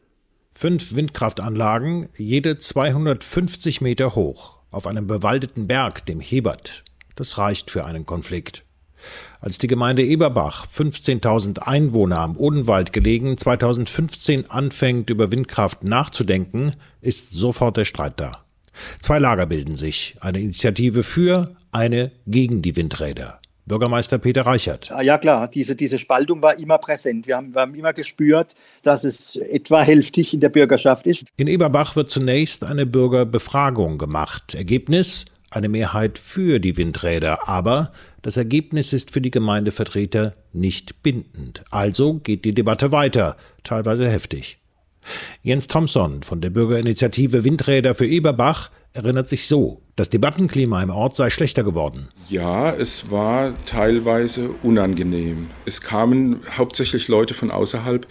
Fünf 0.50 0.96
Windkraftanlagen, 0.96 2.08
jede 2.16 2.58
250 2.58 3.80
Meter 3.80 4.14
hoch, 4.14 4.58
auf 4.70 4.86
einem 4.86 5.06
bewaldeten 5.06 5.68
Berg, 5.68 6.04
dem 6.06 6.20
Hebert. 6.20 6.84
Das 7.14 7.38
reicht 7.38 7.70
für 7.70 7.84
einen 7.84 8.06
Konflikt. 8.06 8.64
Als 9.40 9.58
die 9.58 9.66
Gemeinde 9.66 10.04
Eberbach, 10.04 10.66
15.000 10.66 11.60
Einwohner 11.60 12.18
am 12.18 12.36
Odenwald 12.36 12.92
gelegen, 12.92 13.38
2015 13.38 14.50
anfängt, 14.50 15.10
über 15.10 15.30
Windkraft 15.30 15.84
nachzudenken, 15.84 16.74
ist 17.00 17.32
sofort 17.32 17.76
der 17.76 17.84
Streit 17.84 18.14
da. 18.20 18.44
Zwei 19.00 19.18
Lager 19.18 19.46
bilden 19.46 19.76
sich, 19.76 20.16
eine 20.20 20.40
Initiative 20.40 21.02
für, 21.02 21.54
eine 21.72 22.10
gegen 22.26 22.62
die 22.62 22.76
Windräder. 22.76 23.40
Bürgermeister 23.68 24.18
Peter 24.18 24.42
Reichert. 24.42 24.90
Ah, 24.90 25.02
ja 25.02 25.18
klar, 25.18 25.46
diese, 25.46 25.76
diese 25.76 25.98
Spaltung 25.98 26.42
war 26.42 26.58
immer 26.58 26.78
präsent. 26.78 27.26
Wir 27.26 27.36
haben, 27.36 27.54
wir 27.54 27.60
haben 27.60 27.74
immer 27.74 27.92
gespürt, 27.92 28.54
dass 28.82 29.04
es 29.04 29.36
etwa 29.36 29.82
hälftig 29.82 30.32
in 30.32 30.40
der 30.40 30.48
Bürgerschaft 30.48 31.06
ist. 31.06 31.26
In 31.36 31.46
Eberbach 31.46 31.94
wird 31.94 32.10
zunächst 32.10 32.64
eine 32.64 32.86
Bürgerbefragung 32.86 33.98
gemacht. 33.98 34.54
Ergebnis? 34.54 35.26
Eine 35.58 35.68
Mehrheit 35.68 36.20
für 36.20 36.60
die 36.60 36.76
Windräder, 36.76 37.48
aber 37.48 37.90
das 38.22 38.36
Ergebnis 38.36 38.92
ist 38.92 39.10
für 39.10 39.20
die 39.20 39.32
Gemeindevertreter 39.32 40.36
nicht 40.52 41.02
bindend. 41.02 41.64
Also 41.70 42.20
geht 42.20 42.44
die 42.44 42.54
Debatte 42.54 42.92
weiter, 42.92 43.36
teilweise 43.64 44.08
heftig. 44.08 44.58
Jens 45.42 45.66
Thompson 45.66 46.22
von 46.22 46.40
der 46.40 46.50
Bürgerinitiative 46.50 47.42
Windräder 47.42 47.96
für 47.96 48.06
Eberbach 48.06 48.70
erinnert 48.92 49.28
sich 49.28 49.48
so, 49.48 49.82
das 49.96 50.10
Debattenklima 50.10 50.80
im 50.80 50.90
Ort 50.90 51.16
sei 51.16 51.28
schlechter 51.28 51.64
geworden. 51.64 52.08
Ja, 52.28 52.72
es 52.72 53.10
war 53.10 53.52
teilweise 53.64 54.50
unangenehm. 54.62 55.48
Es 55.64 55.80
kamen 55.80 56.40
hauptsächlich 56.56 57.08
Leute 57.08 57.34
von 57.34 57.50
außerhalb, 57.50 58.06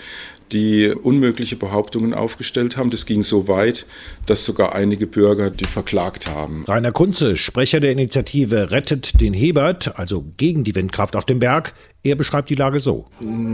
die 0.51 0.89
unmögliche 0.89 1.55
Behauptungen 1.55 2.13
aufgestellt 2.13 2.77
haben. 2.77 2.89
Das 2.89 3.05
ging 3.05 3.23
so 3.23 3.47
weit, 3.47 3.85
dass 4.25 4.45
sogar 4.45 4.73
einige 4.73 5.07
Bürger 5.07 5.49
die 5.49 5.65
verklagt 5.65 6.27
haben. 6.27 6.65
Rainer 6.67 6.91
Kunze, 6.91 7.35
Sprecher 7.37 7.79
der 7.79 7.91
Initiative 7.91 8.71
Rettet 8.71 9.19
den 9.21 9.33
Hebert, 9.33 9.97
also 9.97 10.25
gegen 10.37 10.63
die 10.63 10.75
Windkraft 10.75 11.15
auf 11.15 11.25
dem 11.25 11.39
Berg, 11.39 11.73
er 12.03 12.15
beschreibt 12.15 12.49
die 12.49 12.55
Lage 12.55 12.79
so. 12.79 13.05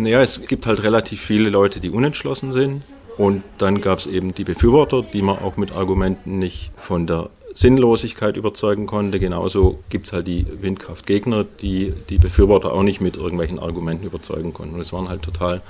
Ja, 0.03 0.21
es 0.21 0.45
gibt 0.47 0.65
halt 0.65 0.83
relativ 0.83 1.21
viele 1.21 1.49
Leute, 1.49 1.79
die 1.79 1.89
unentschlossen 1.89 2.51
sind. 2.51 2.83
Und 3.17 3.43
dann 3.59 3.81
gab 3.81 3.99
es 3.99 4.07
eben 4.07 4.33
die 4.33 4.43
Befürworter, 4.43 5.03
die 5.03 5.21
man 5.21 5.37
auch 5.37 5.55
mit 5.55 5.71
Argumenten 5.71 6.39
nicht 6.39 6.71
von 6.75 7.05
der 7.05 7.29
Sinnlosigkeit 7.53 8.37
überzeugen 8.37 8.87
konnte. 8.87 9.19
Genauso 9.19 9.79
gibt 9.89 10.07
es 10.07 10.13
halt 10.13 10.27
die 10.27 10.45
Windkraftgegner, 10.61 11.45
die 11.61 11.93
die 12.09 12.17
Befürworter 12.17 12.73
auch 12.73 12.81
nicht 12.81 13.01
mit 13.01 13.17
irgendwelchen 13.17 13.59
Argumenten 13.59 14.05
überzeugen 14.05 14.53
konnten. 14.53 14.75
Und 14.75 14.81
es 14.81 14.93
waren 14.93 15.09
halt 15.09 15.21
total 15.21 15.61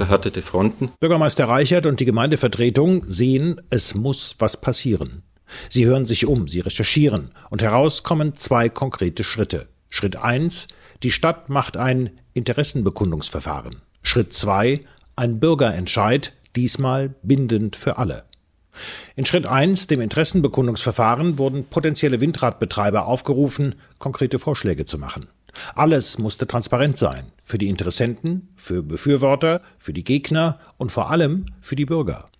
verhärtete 0.00 0.40
Fronten. 0.40 0.90
Bürgermeister 0.98 1.44
Reichert 1.44 1.84
und 1.84 2.00
die 2.00 2.06
Gemeindevertretung 2.06 3.04
sehen, 3.06 3.60
es 3.68 3.94
muss 3.94 4.34
was 4.38 4.58
passieren. 4.58 5.22
Sie 5.68 5.84
hören 5.84 6.06
sich 6.06 6.24
um, 6.24 6.48
sie 6.48 6.60
recherchieren 6.60 7.32
und 7.50 7.60
heraus 7.60 8.02
kommen 8.02 8.34
zwei 8.34 8.70
konkrete 8.70 9.24
Schritte. 9.24 9.68
Schritt 9.90 10.16
eins: 10.16 10.68
Die 11.02 11.10
Stadt 11.10 11.50
macht 11.50 11.76
ein 11.76 12.12
Interessenbekundungsverfahren. 12.32 13.82
Schritt 14.02 14.32
zwei: 14.32 14.80
Ein 15.16 15.38
Bürgerentscheid, 15.38 16.32
diesmal 16.56 17.14
bindend 17.22 17.76
für 17.76 17.98
alle. 17.98 18.24
In 19.16 19.26
Schritt 19.26 19.46
1, 19.46 19.88
dem 19.88 20.00
Interessenbekundungsverfahren, 20.00 21.36
wurden 21.36 21.64
potenzielle 21.64 22.20
Windradbetreiber 22.20 23.06
aufgerufen, 23.06 23.74
konkrete 23.98 24.38
Vorschläge 24.38 24.86
zu 24.86 24.96
machen. 24.96 25.26
Alles 25.74 26.18
musste 26.18 26.46
transparent 26.46 26.98
sein, 26.98 27.32
für 27.44 27.58
die 27.58 27.68
Interessenten, 27.68 28.48
für 28.56 28.82
Befürworter, 28.82 29.62
für 29.78 29.92
die 29.92 30.04
Gegner 30.04 30.58
und 30.76 30.92
vor 30.92 31.10
allem 31.10 31.46
für 31.60 31.76
die 31.76 31.86
Bürger. 31.86 32.30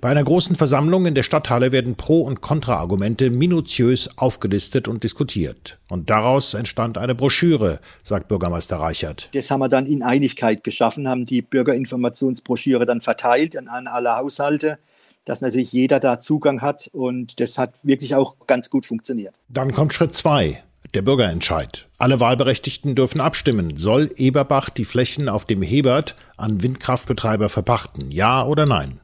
Bei 0.00 0.10
einer 0.10 0.22
großen 0.22 0.54
Versammlung 0.54 1.06
in 1.06 1.14
der 1.14 1.22
Stadthalle 1.22 1.72
werden 1.72 1.96
Pro- 1.96 2.22
und 2.22 2.40
Kontraargumente 2.40 3.30
minutiös 3.30 4.18
aufgelistet 4.18 4.86
und 4.86 5.02
diskutiert. 5.02 5.78
Und 5.88 6.10
daraus 6.10 6.54
entstand 6.54 6.98
eine 6.98 7.14
Broschüre, 7.14 7.80
sagt 8.02 8.28
Bürgermeister 8.28 8.76
Reichert. 8.76 9.30
Das 9.32 9.50
haben 9.50 9.60
wir 9.60 9.68
dann 9.68 9.86
in 9.86 10.02
Einigkeit 10.02 10.62
geschaffen, 10.62 11.08
haben 11.08 11.26
die 11.26 11.42
Bürgerinformationsbroschüre 11.42 12.86
dann 12.86 13.00
verteilt 13.00 13.56
an, 13.56 13.68
an 13.68 13.86
alle 13.86 14.16
Haushalte 14.16 14.78
dass 15.24 15.40
natürlich 15.40 15.72
jeder 15.72 16.00
da 16.00 16.20
Zugang 16.20 16.62
hat 16.62 16.90
und 16.92 17.38
das 17.40 17.58
hat 17.58 17.74
wirklich 17.84 18.14
auch 18.14 18.34
ganz 18.46 18.70
gut 18.70 18.86
funktioniert. 18.86 19.34
Dann 19.48 19.72
kommt 19.72 19.92
Schritt 19.92 20.14
zwei. 20.14 20.62
Der 20.94 21.00
Bürgerentscheid. 21.00 21.88
Alle 21.96 22.20
Wahlberechtigten 22.20 22.94
dürfen 22.94 23.22
abstimmen. 23.22 23.78
Soll 23.78 24.10
Eberbach 24.16 24.68
die 24.68 24.84
Flächen 24.84 25.30
auf 25.30 25.46
dem 25.46 25.62
Hebert 25.62 26.16
an 26.36 26.62
Windkraftbetreiber 26.62 27.48
verpachten? 27.48 28.10
Ja 28.10 28.44
oder 28.44 28.66
nein? 28.66 29.00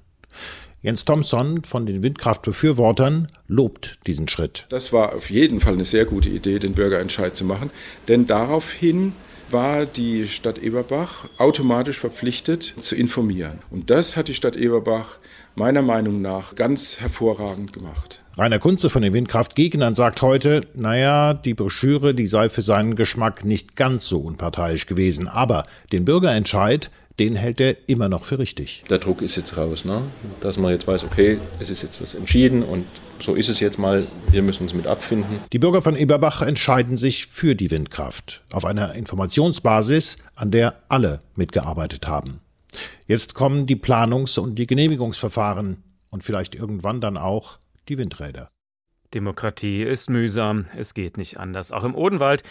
Jens 0.82 1.06
Thompson 1.06 1.64
von 1.64 1.86
den 1.86 2.02
Windkraftbefürwortern 2.02 3.28
lobt 3.46 3.98
diesen 4.06 4.28
Schritt. 4.28 4.66
Das 4.68 4.92
war 4.92 5.14
auf 5.14 5.30
jeden 5.30 5.60
Fall 5.60 5.72
eine 5.72 5.86
sehr 5.86 6.04
gute 6.04 6.28
Idee, 6.28 6.58
den 6.58 6.74
Bürgerentscheid 6.74 7.34
zu 7.34 7.46
machen, 7.46 7.70
denn 8.06 8.26
daraufhin 8.26 9.14
war 9.50 9.86
die 9.86 10.28
Stadt 10.28 10.58
Eberbach 10.58 11.26
automatisch 11.38 11.98
verpflichtet 11.98 12.62
zu 12.62 12.96
informieren. 12.96 13.60
Und 13.70 13.88
das 13.88 14.14
hat 14.14 14.28
die 14.28 14.34
Stadt 14.34 14.56
Eberbach 14.56 15.18
meiner 15.58 15.82
Meinung 15.82 16.22
nach 16.22 16.54
ganz 16.54 17.00
hervorragend 17.00 17.72
gemacht. 17.72 18.22
Rainer 18.36 18.60
Kunze 18.60 18.88
von 18.88 19.02
den 19.02 19.12
Windkraftgegnern 19.12 19.96
sagt 19.96 20.22
heute, 20.22 20.60
naja, 20.74 21.34
die 21.34 21.54
Broschüre, 21.54 22.14
die 22.14 22.28
sei 22.28 22.48
für 22.48 22.62
seinen 22.62 22.94
Geschmack 22.94 23.44
nicht 23.44 23.74
ganz 23.74 24.06
so 24.06 24.20
unparteiisch 24.20 24.86
gewesen, 24.86 25.26
aber 25.26 25.66
den 25.92 26.04
Bürgerentscheid, 26.04 26.90
den 27.18 27.34
hält 27.34 27.60
er 27.60 27.76
immer 27.88 28.08
noch 28.08 28.22
für 28.22 28.38
richtig. 28.38 28.84
Der 28.88 28.98
Druck 28.98 29.20
ist 29.20 29.34
jetzt 29.34 29.56
raus, 29.56 29.84
ne? 29.84 30.02
dass 30.38 30.56
man 30.56 30.70
jetzt 30.70 30.86
weiß, 30.86 31.02
okay, 31.02 31.38
es 31.58 31.68
ist 31.68 31.82
jetzt 31.82 32.00
das 32.00 32.14
entschieden 32.14 32.62
und 32.62 32.86
so 33.18 33.34
ist 33.34 33.48
es 33.48 33.58
jetzt 33.58 33.80
mal, 33.80 34.06
wir 34.30 34.42
müssen 34.42 34.62
uns 34.62 34.74
mit 34.74 34.86
abfinden. 34.86 35.40
Die 35.52 35.58
Bürger 35.58 35.82
von 35.82 35.96
Eberbach 35.96 36.42
entscheiden 36.42 36.96
sich 36.96 37.26
für 37.26 37.56
die 37.56 37.72
Windkraft 37.72 38.42
auf 38.52 38.64
einer 38.64 38.94
Informationsbasis, 38.94 40.18
an 40.36 40.52
der 40.52 40.76
alle 40.88 41.20
mitgearbeitet 41.34 42.06
haben. 42.06 42.40
Jetzt 43.06 43.34
kommen 43.34 43.66
die 43.66 43.76
Planungs- 43.76 44.38
und 44.38 44.56
die 44.56 44.66
Genehmigungsverfahren 44.66 45.82
und 46.10 46.24
vielleicht 46.24 46.54
irgendwann 46.54 47.00
dann 47.00 47.16
auch 47.16 47.58
die 47.88 47.98
Windräder. 47.98 48.50
Demokratie 49.14 49.82
ist 49.82 50.10
mühsam, 50.10 50.66
es 50.76 50.92
geht 50.92 51.16
nicht 51.16 51.38
anders. 51.38 51.72
Auch 51.72 51.84
im 51.84 51.94
Odenwald 51.94 52.42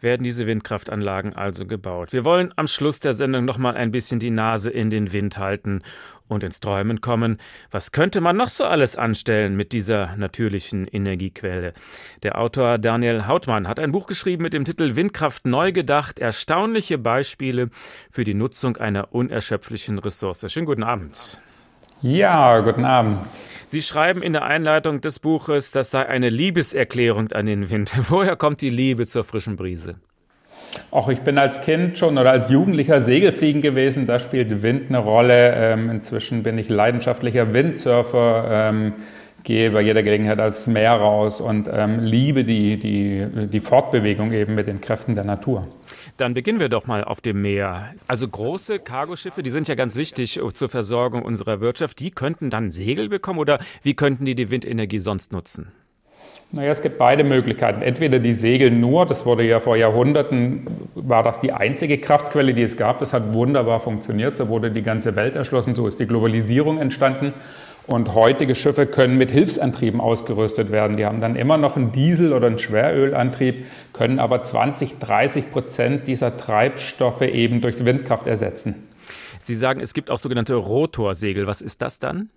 werden 0.00 0.24
diese 0.24 0.46
Windkraftanlagen 0.46 1.34
also 1.34 1.66
gebaut. 1.66 2.14
Wir 2.14 2.24
wollen 2.24 2.54
am 2.56 2.68
Schluss 2.68 3.00
der 3.00 3.12
Sendung 3.12 3.44
noch 3.44 3.58
mal 3.58 3.74
ein 3.76 3.90
bisschen 3.90 4.18
die 4.18 4.30
Nase 4.30 4.70
in 4.70 4.88
den 4.88 5.12
Wind 5.12 5.36
halten 5.36 5.82
und 6.28 6.42
ins 6.42 6.60
Träumen 6.60 7.00
kommen. 7.00 7.38
Was 7.70 7.92
könnte 7.92 8.20
man 8.20 8.36
noch 8.36 8.48
so 8.48 8.64
alles 8.64 8.96
anstellen 8.96 9.56
mit 9.56 9.72
dieser 9.72 10.16
natürlichen 10.16 10.86
Energiequelle? 10.86 11.72
Der 12.22 12.38
Autor 12.38 12.78
Daniel 12.78 13.26
Hautmann 13.26 13.68
hat 13.68 13.80
ein 13.80 13.92
Buch 13.92 14.06
geschrieben 14.06 14.42
mit 14.42 14.52
dem 14.52 14.64
Titel 14.64 14.96
Windkraft 14.96 15.46
neu 15.46 15.72
gedacht, 15.72 16.18
erstaunliche 16.18 16.98
Beispiele 16.98 17.70
für 18.10 18.24
die 18.24 18.34
Nutzung 18.34 18.76
einer 18.76 19.12
unerschöpflichen 19.12 19.98
Ressource. 19.98 20.50
Schönen 20.52 20.66
guten 20.66 20.82
Abend. 20.82 21.40
Ja, 22.02 22.60
guten 22.60 22.84
Abend. 22.84 23.18
Sie 23.66 23.82
schreiben 23.82 24.22
in 24.22 24.32
der 24.32 24.44
Einleitung 24.44 25.00
des 25.00 25.18
Buches, 25.18 25.70
das 25.72 25.90
sei 25.90 26.06
eine 26.06 26.28
Liebeserklärung 26.28 27.32
an 27.32 27.46
den 27.46 27.70
Wind. 27.70 27.92
Woher 28.10 28.36
kommt 28.36 28.60
die 28.60 28.70
Liebe 28.70 29.06
zur 29.06 29.24
frischen 29.24 29.56
Brise? 29.56 29.96
Auch 30.90 31.08
ich 31.08 31.20
bin 31.20 31.38
als 31.38 31.62
Kind 31.62 31.98
schon 31.98 32.18
oder 32.18 32.30
als 32.30 32.50
Jugendlicher 32.50 33.00
Segelfliegen 33.00 33.62
gewesen. 33.62 34.06
Da 34.06 34.18
spielt 34.18 34.62
Wind 34.62 34.84
eine 34.88 34.98
Rolle. 34.98 35.52
Ähm, 35.54 35.90
inzwischen 35.90 36.42
bin 36.42 36.58
ich 36.58 36.68
leidenschaftlicher 36.68 37.52
Windsurfer, 37.52 38.48
ähm, 38.50 38.92
gehe 39.44 39.70
bei 39.70 39.80
jeder 39.80 40.02
Gelegenheit 40.02 40.40
aufs 40.40 40.66
Meer 40.66 40.92
raus 40.92 41.40
und 41.40 41.68
ähm, 41.72 42.00
liebe 42.00 42.44
die, 42.44 42.78
die, 42.78 43.48
die 43.48 43.60
Fortbewegung 43.60 44.32
eben 44.32 44.54
mit 44.54 44.66
den 44.66 44.80
Kräften 44.80 45.14
der 45.14 45.24
Natur. 45.24 45.68
Dann 46.16 46.34
beginnen 46.34 46.58
wir 46.58 46.68
doch 46.68 46.86
mal 46.86 47.04
auf 47.04 47.20
dem 47.20 47.42
Meer. 47.42 47.94
Also 48.08 48.26
große 48.26 48.80
Cargoschiffe, 48.80 49.42
die 49.42 49.50
sind 49.50 49.68
ja 49.68 49.76
ganz 49.76 49.96
wichtig 49.96 50.40
zur 50.54 50.68
Versorgung 50.68 51.22
unserer 51.22 51.60
Wirtschaft. 51.60 52.00
Die 52.00 52.10
könnten 52.10 52.50
dann 52.50 52.70
Segel 52.70 53.08
bekommen 53.08 53.38
oder 53.38 53.58
wie 53.82 53.94
könnten 53.94 54.24
die 54.24 54.34
die 54.34 54.50
Windenergie 54.50 54.98
sonst 54.98 55.32
nutzen? 55.32 55.72
Naja, 56.52 56.70
es 56.70 56.80
gibt 56.80 56.96
beide 56.96 57.24
Möglichkeiten. 57.24 57.82
Entweder 57.82 58.18
die 58.18 58.32
Segel 58.32 58.70
nur, 58.70 59.04
das 59.04 59.26
wurde 59.26 59.44
ja 59.44 59.60
vor 59.60 59.76
Jahrhunderten, 59.76 60.66
war 60.94 61.22
das 61.22 61.40
die 61.40 61.52
einzige 61.52 61.98
Kraftquelle, 61.98 62.54
die 62.54 62.62
es 62.62 62.76
gab. 62.76 63.00
Das 63.00 63.12
hat 63.12 63.34
wunderbar 63.34 63.80
funktioniert. 63.80 64.36
So 64.36 64.48
wurde 64.48 64.70
die 64.70 64.82
ganze 64.82 65.16
Welt 65.16 65.34
erschlossen, 65.34 65.74
so 65.74 65.86
ist 65.88 65.98
die 65.98 66.06
Globalisierung 66.06 66.78
entstanden. 66.78 67.34
Und 67.86 68.14
heutige 68.14 68.54
Schiffe 68.54 68.86
können 68.86 69.16
mit 69.16 69.30
Hilfsantrieben 69.30 70.00
ausgerüstet 70.00 70.72
werden. 70.72 70.96
Die 70.96 71.04
haben 71.04 71.20
dann 71.20 71.36
immer 71.36 71.56
noch 71.56 71.76
einen 71.76 71.92
Diesel- 71.92 72.32
oder 72.32 72.48
einen 72.48 72.58
Schwerölantrieb, 72.58 73.66
können 73.92 74.18
aber 74.18 74.42
20, 74.42 74.98
30 74.98 75.52
Prozent 75.52 76.08
dieser 76.08 76.36
Treibstoffe 76.36 77.22
eben 77.22 77.60
durch 77.60 77.84
Windkraft 77.84 78.26
ersetzen. 78.26 78.74
Sie 79.42 79.54
sagen, 79.54 79.80
es 79.80 79.94
gibt 79.94 80.10
auch 80.10 80.18
sogenannte 80.18 80.54
Rotorsegel. 80.54 81.46
Was 81.46 81.60
ist 81.60 81.80
das 81.80 82.00
dann? 82.00 82.30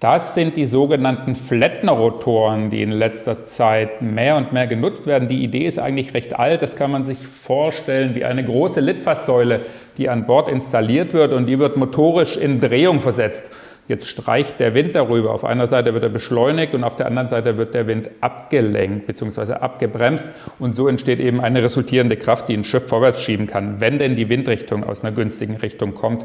Das 0.00 0.34
sind 0.34 0.56
die 0.56 0.66
sogenannten 0.66 1.34
Flettner-Rotoren, 1.34 2.68
die 2.68 2.82
in 2.82 2.90
letzter 2.90 3.42
Zeit 3.42 4.02
mehr 4.02 4.36
und 4.36 4.52
mehr 4.52 4.66
genutzt 4.66 5.06
werden. 5.06 5.28
Die 5.28 5.42
Idee 5.42 5.64
ist 5.64 5.78
eigentlich 5.78 6.12
recht 6.12 6.38
alt. 6.38 6.60
Das 6.62 6.76
kann 6.76 6.90
man 6.90 7.04
sich 7.04 7.18
vorstellen 7.26 8.14
wie 8.14 8.24
eine 8.24 8.44
große 8.44 8.80
Litfaßsäule, 8.80 9.60
die 9.96 10.08
an 10.10 10.26
Bord 10.26 10.48
installiert 10.48 11.14
wird 11.14 11.32
und 11.32 11.46
die 11.46 11.58
wird 11.58 11.76
motorisch 11.76 12.36
in 12.36 12.60
Drehung 12.60 13.00
versetzt. 13.00 13.50
Jetzt 13.86 14.08
streicht 14.08 14.60
der 14.60 14.74
Wind 14.74 14.96
darüber. 14.96 15.32
Auf 15.32 15.44
einer 15.44 15.66
Seite 15.66 15.92
wird 15.92 16.02
er 16.02 16.08
beschleunigt 16.08 16.74
und 16.74 16.84
auf 16.84 16.96
der 16.96 17.06
anderen 17.06 17.28
Seite 17.28 17.58
wird 17.58 17.74
der 17.74 17.86
Wind 17.86 18.10
abgelenkt 18.22 19.06
bzw. 19.06 19.54
abgebremst. 19.54 20.26
Und 20.58 20.74
so 20.74 20.88
entsteht 20.88 21.20
eben 21.20 21.40
eine 21.40 21.62
resultierende 21.62 22.16
Kraft, 22.16 22.48
die 22.48 22.54
ein 22.54 22.64
Schiff 22.64 22.88
vorwärts 22.88 23.22
schieben 23.22 23.46
kann, 23.46 23.80
wenn 23.80 23.98
denn 23.98 24.16
die 24.16 24.30
Windrichtung 24.30 24.84
aus 24.84 25.04
einer 25.04 25.14
günstigen 25.14 25.56
Richtung 25.56 25.94
kommt. 25.94 26.24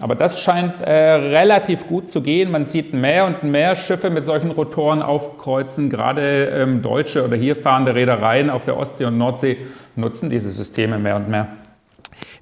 Aber 0.00 0.14
das 0.14 0.40
scheint 0.40 0.80
äh, 0.80 0.90
relativ 0.90 1.86
gut 1.86 2.10
zu 2.10 2.22
gehen. 2.22 2.50
Man 2.50 2.64
sieht 2.64 2.94
mehr 2.94 3.26
und 3.26 3.42
mehr 3.42 3.76
Schiffe 3.76 4.08
mit 4.08 4.24
solchen 4.24 4.50
Rotoren 4.50 5.02
aufkreuzen. 5.02 5.90
Gerade 5.90 6.46
ähm, 6.46 6.80
deutsche 6.80 7.24
oder 7.24 7.36
hier 7.36 7.54
fahrende 7.54 7.94
Reedereien 7.94 8.48
auf 8.48 8.64
der 8.64 8.78
Ostsee 8.78 9.04
und 9.04 9.18
Nordsee 9.18 9.58
nutzen 9.96 10.30
diese 10.30 10.50
Systeme 10.50 10.98
mehr 10.98 11.16
und 11.16 11.28
mehr. 11.28 11.48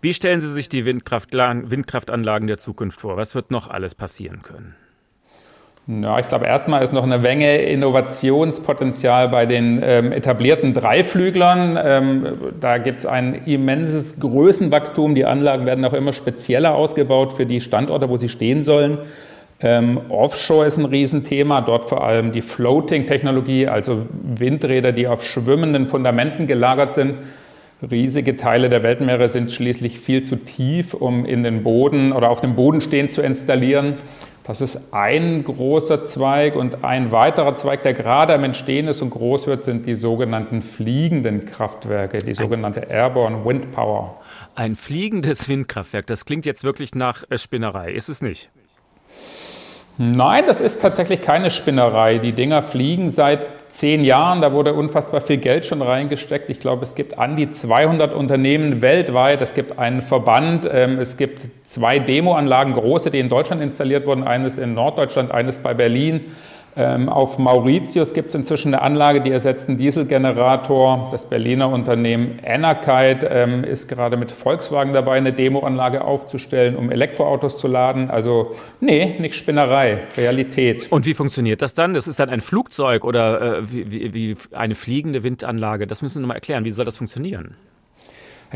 Wie 0.00 0.14
stellen 0.14 0.40
Sie 0.40 0.48
sich 0.48 0.68
die 0.68 0.86
Windkraftanlagen 0.86 2.46
der 2.46 2.58
Zukunft 2.58 3.00
vor? 3.00 3.16
Was 3.16 3.34
wird 3.34 3.50
noch 3.50 3.68
alles 3.68 3.96
passieren 3.96 4.42
können? 4.42 4.76
Ja, 5.90 6.18
ich 6.18 6.28
glaube, 6.28 6.44
erstmal 6.44 6.84
ist 6.84 6.92
noch 6.92 7.02
eine 7.02 7.16
Menge 7.16 7.62
Innovationspotenzial 7.62 9.30
bei 9.30 9.46
den 9.46 9.80
ähm, 9.82 10.12
etablierten 10.12 10.74
Dreiflüglern. 10.74 11.78
Ähm, 11.82 12.26
da 12.60 12.76
gibt 12.76 12.98
es 12.98 13.06
ein 13.06 13.46
immenses 13.46 14.20
Größenwachstum. 14.20 15.14
Die 15.14 15.24
Anlagen 15.24 15.64
werden 15.64 15.86
auch 15.86 15.94
immer 15.94 16.12
spezieller 16.12 16.74
ausgebaut 16.74 17.32
für 17.32 17.46
die 17.46 17.62
Standorte, 17.62 18.10
wo 18.10 18.18
sie 18.18 18.28
stehen 18.28 18.64
sollen. 18.64 18.98
Ähm, 19.60 19.98
Offshore 20.10 20.66
ist 20.66 20.76
ein 20.76 20.84
Riesenthema, 20.84 21.62
dort 21.62 21.88
vor 21.88 22.04
allem 22.04 22.32
die 22.32 22.42
Floating-Technologie, 22.42 23.68
also 23.68 24.02
Windräder, 24.22 24.92
die 24.92 25.08
auf 25.08 25.24
schwimmenden 25.24 25.86
Fundamenten 25.86 26.46
gelagert 26.46 26.92
sind. 26.92 27.14
Riesige 27.90 28.36
Teile 28.36 28.68
der 28.68 28.82
Weltmeere 28.82 29.28
sind 29.30 29.52
schließlich 29.52 29.98
viel 30.00 30.22
zu 30.22 30.36
tief, 30.36 30.92
um 30.92 31.24
in 31.24 31.44
den 31.44 31.62
Boden 31.62 32.12
oder 32.12 32.28
auf 32.28 32.42
dem 32.42 32.56
Boden 32.56 32.82
stehend 32.82 33.14
zu 33.14 33.22
installieren. 33.22 33.94
Das 34.48 34.62
ist 34.62 34.94
ein 34.94 35.44
großer 35.44 36.06
Zweig 36.06 36.56
und 36.56 36.82
ein 36.82 37.12
weiterer 37.12 37.54
Zweig, 37.56 37.82
der 37.82 37.92
gerade 37.92 38.32
am 38.32 38.44
Entstehen 38.44 38.88
ist 38.88 39.02
und 39.02 39.10
groß 39.10 39.46
wird, 39.46 39.66
sind 39.66 39.84
die 39.84 39.94
sogenannten 39.94 40.62
fliegenden 40.62 41.44
Kraftwerke, 41.44 42.16
die 42.16 42.34
sogenannte 42.34 42.80
Airborne 42.88 43.44
Wind 43.44 43.72
Power. 43.72 44.22
Ein 44.54 44.74
fliegendes 44.74 45.50
Windkraftwerk, 45.50 46.06
das 46.06 46.24
klingt 46.24 46.46
jetzt 46.46 46.64
wirklich 46.64 46.94
nach 46.94 47.24
äh, 47.28 47.36
Spinnerei, 47.36 47.92
ist 47.92 48.08
es 48.08 48.22
nicht? 48.22 48.48
Nein, 49.98 50.44
das 50.46 50.62
ist 50.62 50.80
tatsächlich 50.80 51.20
keine 51.20 51.50
Spinnerei. 51.50 52.16
Die 52.16 52.32
Dinger 52.32 52.62
fliegen 52.62 53.10
seit 53.10 53.40
zehn 53.70 54.04
Jahren. 54.04 54.40
Da 54.40 54.52
wurde 54.52 54.74
unfassbar 54.74 55.20
viel 55.20 55.38
Geld 55.38 55.66
schon 55.66 55.82
reingesteckt. 55.82 56.50
Ich 56.50 56.60
glaube, 56.60 56.84
es 56.84 56.94
gibt 56.94 57.18
an 57.18 57.36
die 57.36 57.50
200 57.50 58.14
Unternehmen 58.14 58.82
weltweit. 58.82 59.42
Es 59.42 59.54
gibt 59.54 59.78
einen 59.78 60.02
Verband. 60.02 60.68
Ähm, 60.70 60.98
es 60.98 61.16
gibt 61.16 61.42
zwei 61.64 61.98
Demoanlagen, 61.98 62.74
große, 62.74 63.10
die 63.10 63.18
in 63.18 63.28
Deutschland 63.28 63.62
installiert 63.62 64.06
wurden. 64.06 64.24
Eines 64.24 64.58
in 64.58 64.74
Norddeutschland, 64.74 65.30
eines 65.30 65.58
bei 65.58 65.74
Berlin. 65.74 66.26
Ähm, 66.78 67.08
auf 67.08 67.38
Mauritius 67.38 68.14
gibt 68.14 68.28
es 68.28 68.36
inzwischen 68.36 68.72
eine 68.72 68.82
Anlage, 68.82 69.20
die 69.20 69.32
ersetzt 69.32 69.68
einen 69.68 69.78
Dieselgenerator. 69.78 71.08
Das 71.10 71.28
Berliner 71.28 71.68
Unternehmen 71.70 72.38
Enerkite 72.40 73.26
ähm, 73.26 73.64
ist 73.64 73.88
gerade 73.88 74.16
mit 74.16 74.30
Volkswagen 74.30 74.92
dabei, 74.92 75.16
eine 75.16 75.32
Demoanlage 75.32 76.04
aufzustellen, 76.04 76.76
um 76.76 76.92
Elektroautos 76.92 77.58
zu 77.58 77.66
laden. 77.66 78.10
Also 78.10 78.54
nee, 78.78 79.16
nicht 79.18 79.34
Spinnerei, 79.34 80.06
Realität. 80.16 80.86
Und 80.92 81.04
wie 81.04 81.14
funktioniert 81.14 81.62
das 81.62 81.74
dann? 81.74 81.94
Das 81.94 82.06
ist 82.06 82.20
dann 82.20 82.30
ein 82.30 82.40
Flugzeug 82.40 83.02
oder 83.02 83.58
äh, 83.58 83.72
wie, 83.72 84.14
wie, 84.14 84.36
eine 84.52 84.76
fliegende 84.76 85.24
Windanlage? 85.24 85.88
Das 85.88 86.02
müssen 86.02 86.18
wir 86.18 86.20
nochmal 86.20 86.36
erklären. 86.36 86.64
Wie 86.64 86.70
soll 86.70 86.84
das 86.84 86.98
funktionieren? 86.98 87.56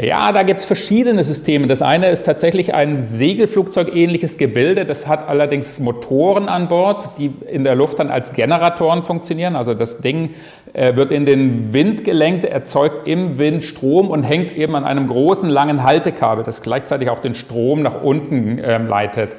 Ja, 0.01 0.32
da 0.32 0.43
gibt 0.43 0.61
es 0.61 0.66
verschiedene 0.66 1.22
Systeme. 1.22 1.66
Das 1.66 1.82
eine 1.82 2.09
ist 2.09 2.24
tatsächlich 2.24 2.72
ein 2.72 3.03
Segelflugzeug-ähnliches 3.03 4.38
Gebilde. 4.38 4.86
Das 4.86 5.07
hat 5.07 5.28
allerdings 5.28 5.78
Motoren 5.80 6.49
an 6.49 6.68
Bord, 6.68 7.18
die 7.18 7.30
in 7.47 7.62
der 7.62 7.74
Luft 7.74 7.99
dann 7.99 8.11
als 8.11 8.32
Generatoren 8.32 9.03
funktionieren. 9.03 9.55
Also 9.55 9.74
das 9.74 9.99
Ding 9.99 10.30
äh, 10.72 10.97
wird 10.97 11.12
in 11.12 11.26
den 11.26 11.74
Wind 11.74 12.05
gelenkt, 12.05 12.47
erzeugt 12.47 13.07
im 13.07 13.36
Wind 13.36 13.66
Strom 13.66 14.09
und 14.09 14.22
hängt 14.22 14.57
eben 14.57 14.74
an 14.76 14.84
einem 14.84 15.09
großen, 15.09 15.51
langen 15.51 15.82
Haltekabel, 15.82 16.43
das 16.43 16.62
gleichzeitig 16.62 17.11
auch 17.11 17.18
den 17.18 17.34
Strom 17.34 17.82
nach 17.82 18.03
unten 18.03 18.59
äh, 18.59 18.78
leitet. 18.78 19.36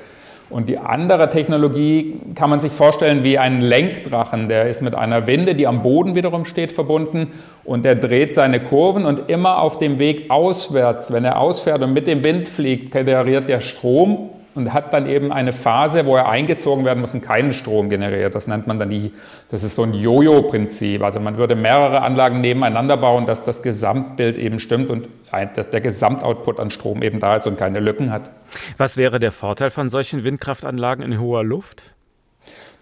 Und 0.52 0.70
die 0.70 0.78
andere 0.78 1.32
Technologie 1.32 2.20
kann 2.36 2.52
man 2.52 2.60
sich 2.60 2.72
vorstellen 2.72 3.24
wie 3.24 3.40
einen 3.40 3.60
Lenkdrachen. 3.60 4.50
Der 4.50 4.70
ist 4.70 4.84
mit 4.84 4.94
einer 4.94 5.26
Winde, 5.26 5.56
die 5.56 5.66
am 5.66 5.82
Boden 5.82 6.14
wiederum 6.14 6.46
steht, 6.46 6.72
verbunden 6.72 7.32
und 7.66 7.86
der 7.86 7.96
dreht 7.96 8.36
seine 8.36 8.62
Kurven 8.62 9.06
und 9.06 9.30
immer 9.30 9.60
auf 9.60 9.78
dem 9.78 10.00
Weg 10.00 10.30
auswärts, 10.30 11.14
wenn 11.14 11.26
er 11.26 11.40
ausfährt 11.40 11.82
und 11.82 11.94
mit 11.94 12.08
dem 12.08 12.24
Wind 12.24 12.48
fliegt, 12.48 12.92
generiert 12.92 13.48
der 13.48 13.62
Strom 13.62 14.30
und 14.56 14.74
hat 14.74 14.94
dann 14.94 15.08
eben 15.08 15.32
eine 15.32 15.52
Phase, 15.52 16.06
wo 16.06 16.16
er 16.16 16.30
eingezogen 16.30 16.86
werden 16.86 17.00
muss 17.02 17.14
und 17.14 17.22
keinen 17.22 17.54
Strom 17.54 17.90
generiert. 17.90 18.36
Das 18.36 18.48
nennt 18.48 18.68
man 18.68 18.80
dann 18.80 18.90
die, 18.90 19.12
das 19.50 19.64
ist 19.64 19.76
so 19.76 19.84
ein 19.84 19.94
Jojo-Prinzip. 19.94 21.02
Also 21.02 21.20
man 21.20 21.38
würde 21.38 21.56
mehrere 21.56 22.02
Anlagen 22.02 22.42
nebeneinander 22.42 22.98
bauen, 22.98 23.26
dass 23.26 23.44
das 23.44 23.64
Gesamtbild 23.64 24.38
eben 24.38 24.60
stimmt 24.60 24.90
und 24.90 25.08
der 25.32 25.82
Gesamtoutput 25.82 26.60
an 26.60 26.70
Strom 26.70 27.02
eben 27.02 27.20
da 27.20 27.36
ist 27.36 27.48
und 27.48 27.58
keine 27.58 27.80
Lücken 27.80 28.12
hat. 28.12 28.30
Was 28.78 28.98
wäre 28.98 29.20
der 29.20 29.32
Vorteil 29.32 29.72
von 29.72 29.90
solchen 29.90 30.24
Windkraftanlagen 30.24 31.04
in 31.04 31.20
hoher 31.20 31.44
Luft? 31.44 31.93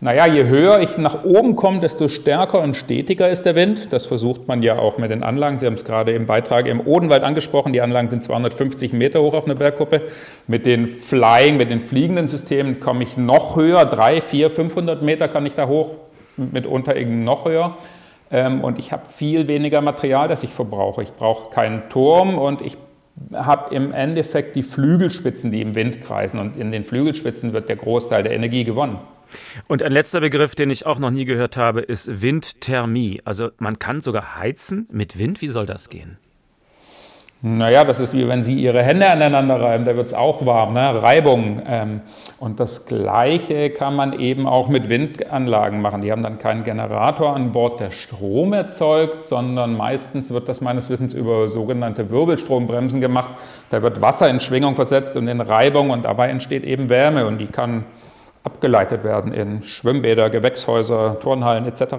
Naja, 0.04 0.26
je 0.26 0.46
höher 0.46 0.80
ich 0.80 0.98
nach 0.98 1.24
oben 1.24 1.56
komme, 1.56 1.80
desto 1.80 2.08
stärker 2.08 2.60
und 2.60 2.76
stetiger 2.76 3.30
ist 3.30 3.44
der 3.44 3.54
Wind. 3.54 3.94
Das 3.94 4.08
versucht 4.08 4.48
man 4.48 4.64
ja 4.64 4.80
auch 4.80 4.98
mit 4.98 5.12
den 5.12 5.22
Anlagen. 5.22 5.60
Sie 5.60 5.68
haben 5.68 5.76
es 5.76 5.86
gerade 5.86 6.12
im 6.14 6.26
Beitrag 6.26 6.66
im 6.66 6.82
Odenwald 6.82 7.22
angesprochen. 7.22 7.72
Die 7.72 7.82
Anlagen 7.82 8.08
sind 8.08 8.24
250 8.24 8.94
Meter 8.94 9.22
hoch 9.22 9.36
auf 9.36 9.46
einer 9.46 9.54
Bergkuppe. 9.54 10.02
Mit 10.48 10.66
den 10.66 10.88
Flying, 10.88 11.56
mit 11.58 11.70
den 11.70 11.82
fliegenden 11.82 12.28
Systemen 12.28 12.80
komme 12.80 13.04
ich 13.04 13.16
noch 13.16 13.56
höher. 13.56 13.86
3, 13.86 14.22
4, 14.22 14.50
500 14.50 15.04
Meter 15.04 15.28
kann 15.28 15.46
ich 15.46 15.54
da 15.54 15.68
hoch, 15.68 15.92
mitunter 16.36 16.96
eben 16.96 17.24
noch 17.24 17.46
höher. 17.46 17.78
Ähm, 18.32 18.64
und 18.64 18.80
ich 18.80 18.92
habe 18.92 19.06
viel 19.06 19.48
weniger 19.48 19.82
Material, 19.82 20.28
das 20.28 20.42
ich 20.42 20.52
verbrauche. 20.52 21.04
Ich 21.04 21.14
brauche 21.14 21.52
keinen 21.52 21.90
Turm 21.90 22.40
und 22.40 22.62
ich 22.62 22.76
habe 23.36 23.76
im 23.76 23.94
Endeffekt 23.94 24.56
die 24.56 24.64
Flügelspitzen, 24.64 25.52
die 25.52 25.62
im 25.62 25.76
Wind 25.76 26.02
kreisen. 26.02 26.40
Und 26.40 26.58
in 26.58 26.72
den 26.72 26.86
Flügelspitzen 26.86 27.54
wird 27.54 27.70
der 27.70 27.76
Großteil 27.76 28.24
der 28.24 28.32
Energie 28.32 28.64
gewonnen. 28.64 28.98
Und 29.68 29.84
ein 29.84 29.92
letzter 29.92 30.20
Begriff, 30.20 30.56
den 30.56 30.70
ich 30.70 30.86
auch 30.86 31.00
noch 31.00 31.12
nie 31.12 31.26
gehört 31.26 31.58
habe, 31.58 31.82
ist 31.82 32.22
Windthermie. 32.22 33.22
Also 33.26 33.50
man 33.58 33.80
kann 33.80 34.02
sogar 34.02 34.38
heizen 34.38 34.88
mit 34.92 35.18
Wind. 35.18 35.42
Wie 35.42 35.48
soll 35.48 35.66
das 35.66 35.90
gehen? 35.90 36.18
Naja, 37.44 37.86
das 37.86 38.00
ist 38.00 38.14
wie 38.14 38.28
wenn 38.28 38.44
Sie 38.44 38.54
Ihre 38.54 38.84
Hände 38.84 39.10
aneinander 39.10 39.60
reiben, 39.60 39.84
da 39.84 39.96
wird 39.96 40.06
es 40.06 40.14
auch 40.14 40.46
warm, 40.46 40.76
ne? 40.76 41.02
Reibung. 41.02 41.60
Ähm, 41.68 42.02
und 42.40 42.60
das 42.60 42.86
Gleiche 42.86 43.72
kann 43.72 43.96
man 43.96 44.14
eben 44.20 44.46
auch 44.46 44.68
mit 44.68 44.90
Windanlagen 44.90 45.82
machen. 45.82 46.02
Die 46.02 46.12
haben 46.12 46.22
dann 46.22 46.38
keinen 46.38 46.64
Generator 46.64 47.36
an 47.36 47.52
Bord, 47.52 47.80
der 47.80 47.90
Strom 47.90 48.54
erzeugt, 48.54 49.26
sondern 49.26 49.76
meistens 49.76 50.30
wird 50.30 50.48
das 50.48 50.62
meines 50.62 50.92
Wissens 50.92 51.16
über 51.16 51.50
sogenannte 51.50 52.12
Wirbelstrombremsen 52.12 53.02
gemacht. 53.02 53.32
Da 53.72 53.82
wird 53.82 54.04
Wasser 54.04 54.30
in 54.30 54.40
Schwingung 54.40 54.76
versetzt 54.76 55.18
und 55.18 55.28
in 55.28 55.42
Reibung 55.42 55.90
und 55.90 56.06
dabei 56.06 56.30
entsteht 56.30 56.64
eben 56.64 56.92
Wärme 56.92 57.26
und 57.26 57.40
die 57.40 57.48
kann 57.48 57.86
abgeleitet 58.44 59.04
werden 59.04 59.34
in 59.34 59.64
Schwimmbäder, 59.64 60.30
Gewächshäuser, 60.30 61.20
Turnhallen 61.20 61.66
etc. 61.66 61.96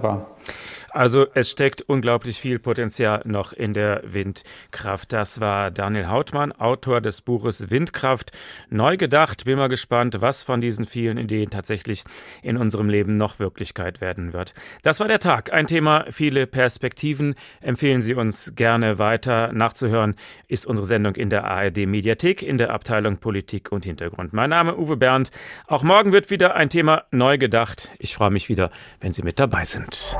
Also 0.93 1.27
es 1.33 1.51
steckt 1.51 1.83
unglaublich 1.83 2.39
viel 2.39 2.59
Potenzial 2.59 3.23
noch 3.25 3.53
in 3.55 3.73
der 3.73 4.03
Windkraft. 4.05 5.13
Das 5.13 5.41
war 5.41 5.71
Daniel 5.71 6.09
Hautmann, 6.09 6.53
Autor 6.53 7.01
des 7.01 7.23
Buches 7.23 7.71
Windkraft. 7.71 8.33
Neu 8.69 8.99
gedacht. 8.99 9.45
Bin 9.45 9.57
mal 9.57 9.69
gespannt, 9.69 10.17
was 10.21 10.43
von 10.43 10.61
diesen 10.61 10.85
vielen 10.85 11.17
Ideen 11.17 11.49
tatsächlich 11.49 12.05
in 12.43 12.59
unserem 12.59 12.91
Leben 12.91 13.15
noch 13.15 13.39
Wirklichkeit 13.39 14.03
werden 14.03 14.35
wird. 14.35 14.53
Das 14.83 15.01
war 15.01 15.09
der 15.09 15.19
Tag. 15.19 15.53
Ein 15.53 15.67
Thema, 15.67 16.05
viele 16.11 16.47
Perspektiven. 16.47 17.37
Empfehlen 17.63 18.03
Sie 18.03 18.15
uns 18.15 18.53
gerne 18.55 18.99
weiter. 18.99 19.53
Nachzuhören 19.53 20.15
ist 20.47 20.67
unsere 20.67 20.87
Sendung 20.87 21.15
in 21.15 21.31
der 21.31 21.45
ARD 21.45 21.87
Mediathek 21.87 22.43
in 22.43 22.59
der 22.59 22.71
Abteilung 22.71 23.17
Politik 23.17 23.73
und 23.73 23.87
Hintergrund. 23.87 24.35
Mein 24.35 24.51
Name 24.51 24.77
Uwe 24.77 24.99
Bernd. 24.99 25.31
Auch 25.67 25.83
morgen 25.83 26.13
wird 26.13 26.31
wieder 26.31 26.55
ein 26.55 26.69
Thema 26.69 27.05
neu 27.11 27.39
gedacht. 27.39 27.91
Ich 27.99 28.15
freue 28.15 28.31
mich 28.31 28.51
wieder, 28.51 28.71
wenn 29.01 29.13
Sie 29.13 29.23
mit 29.23 29.39
dabei 29.39 29.65
sind. 29.65 30.19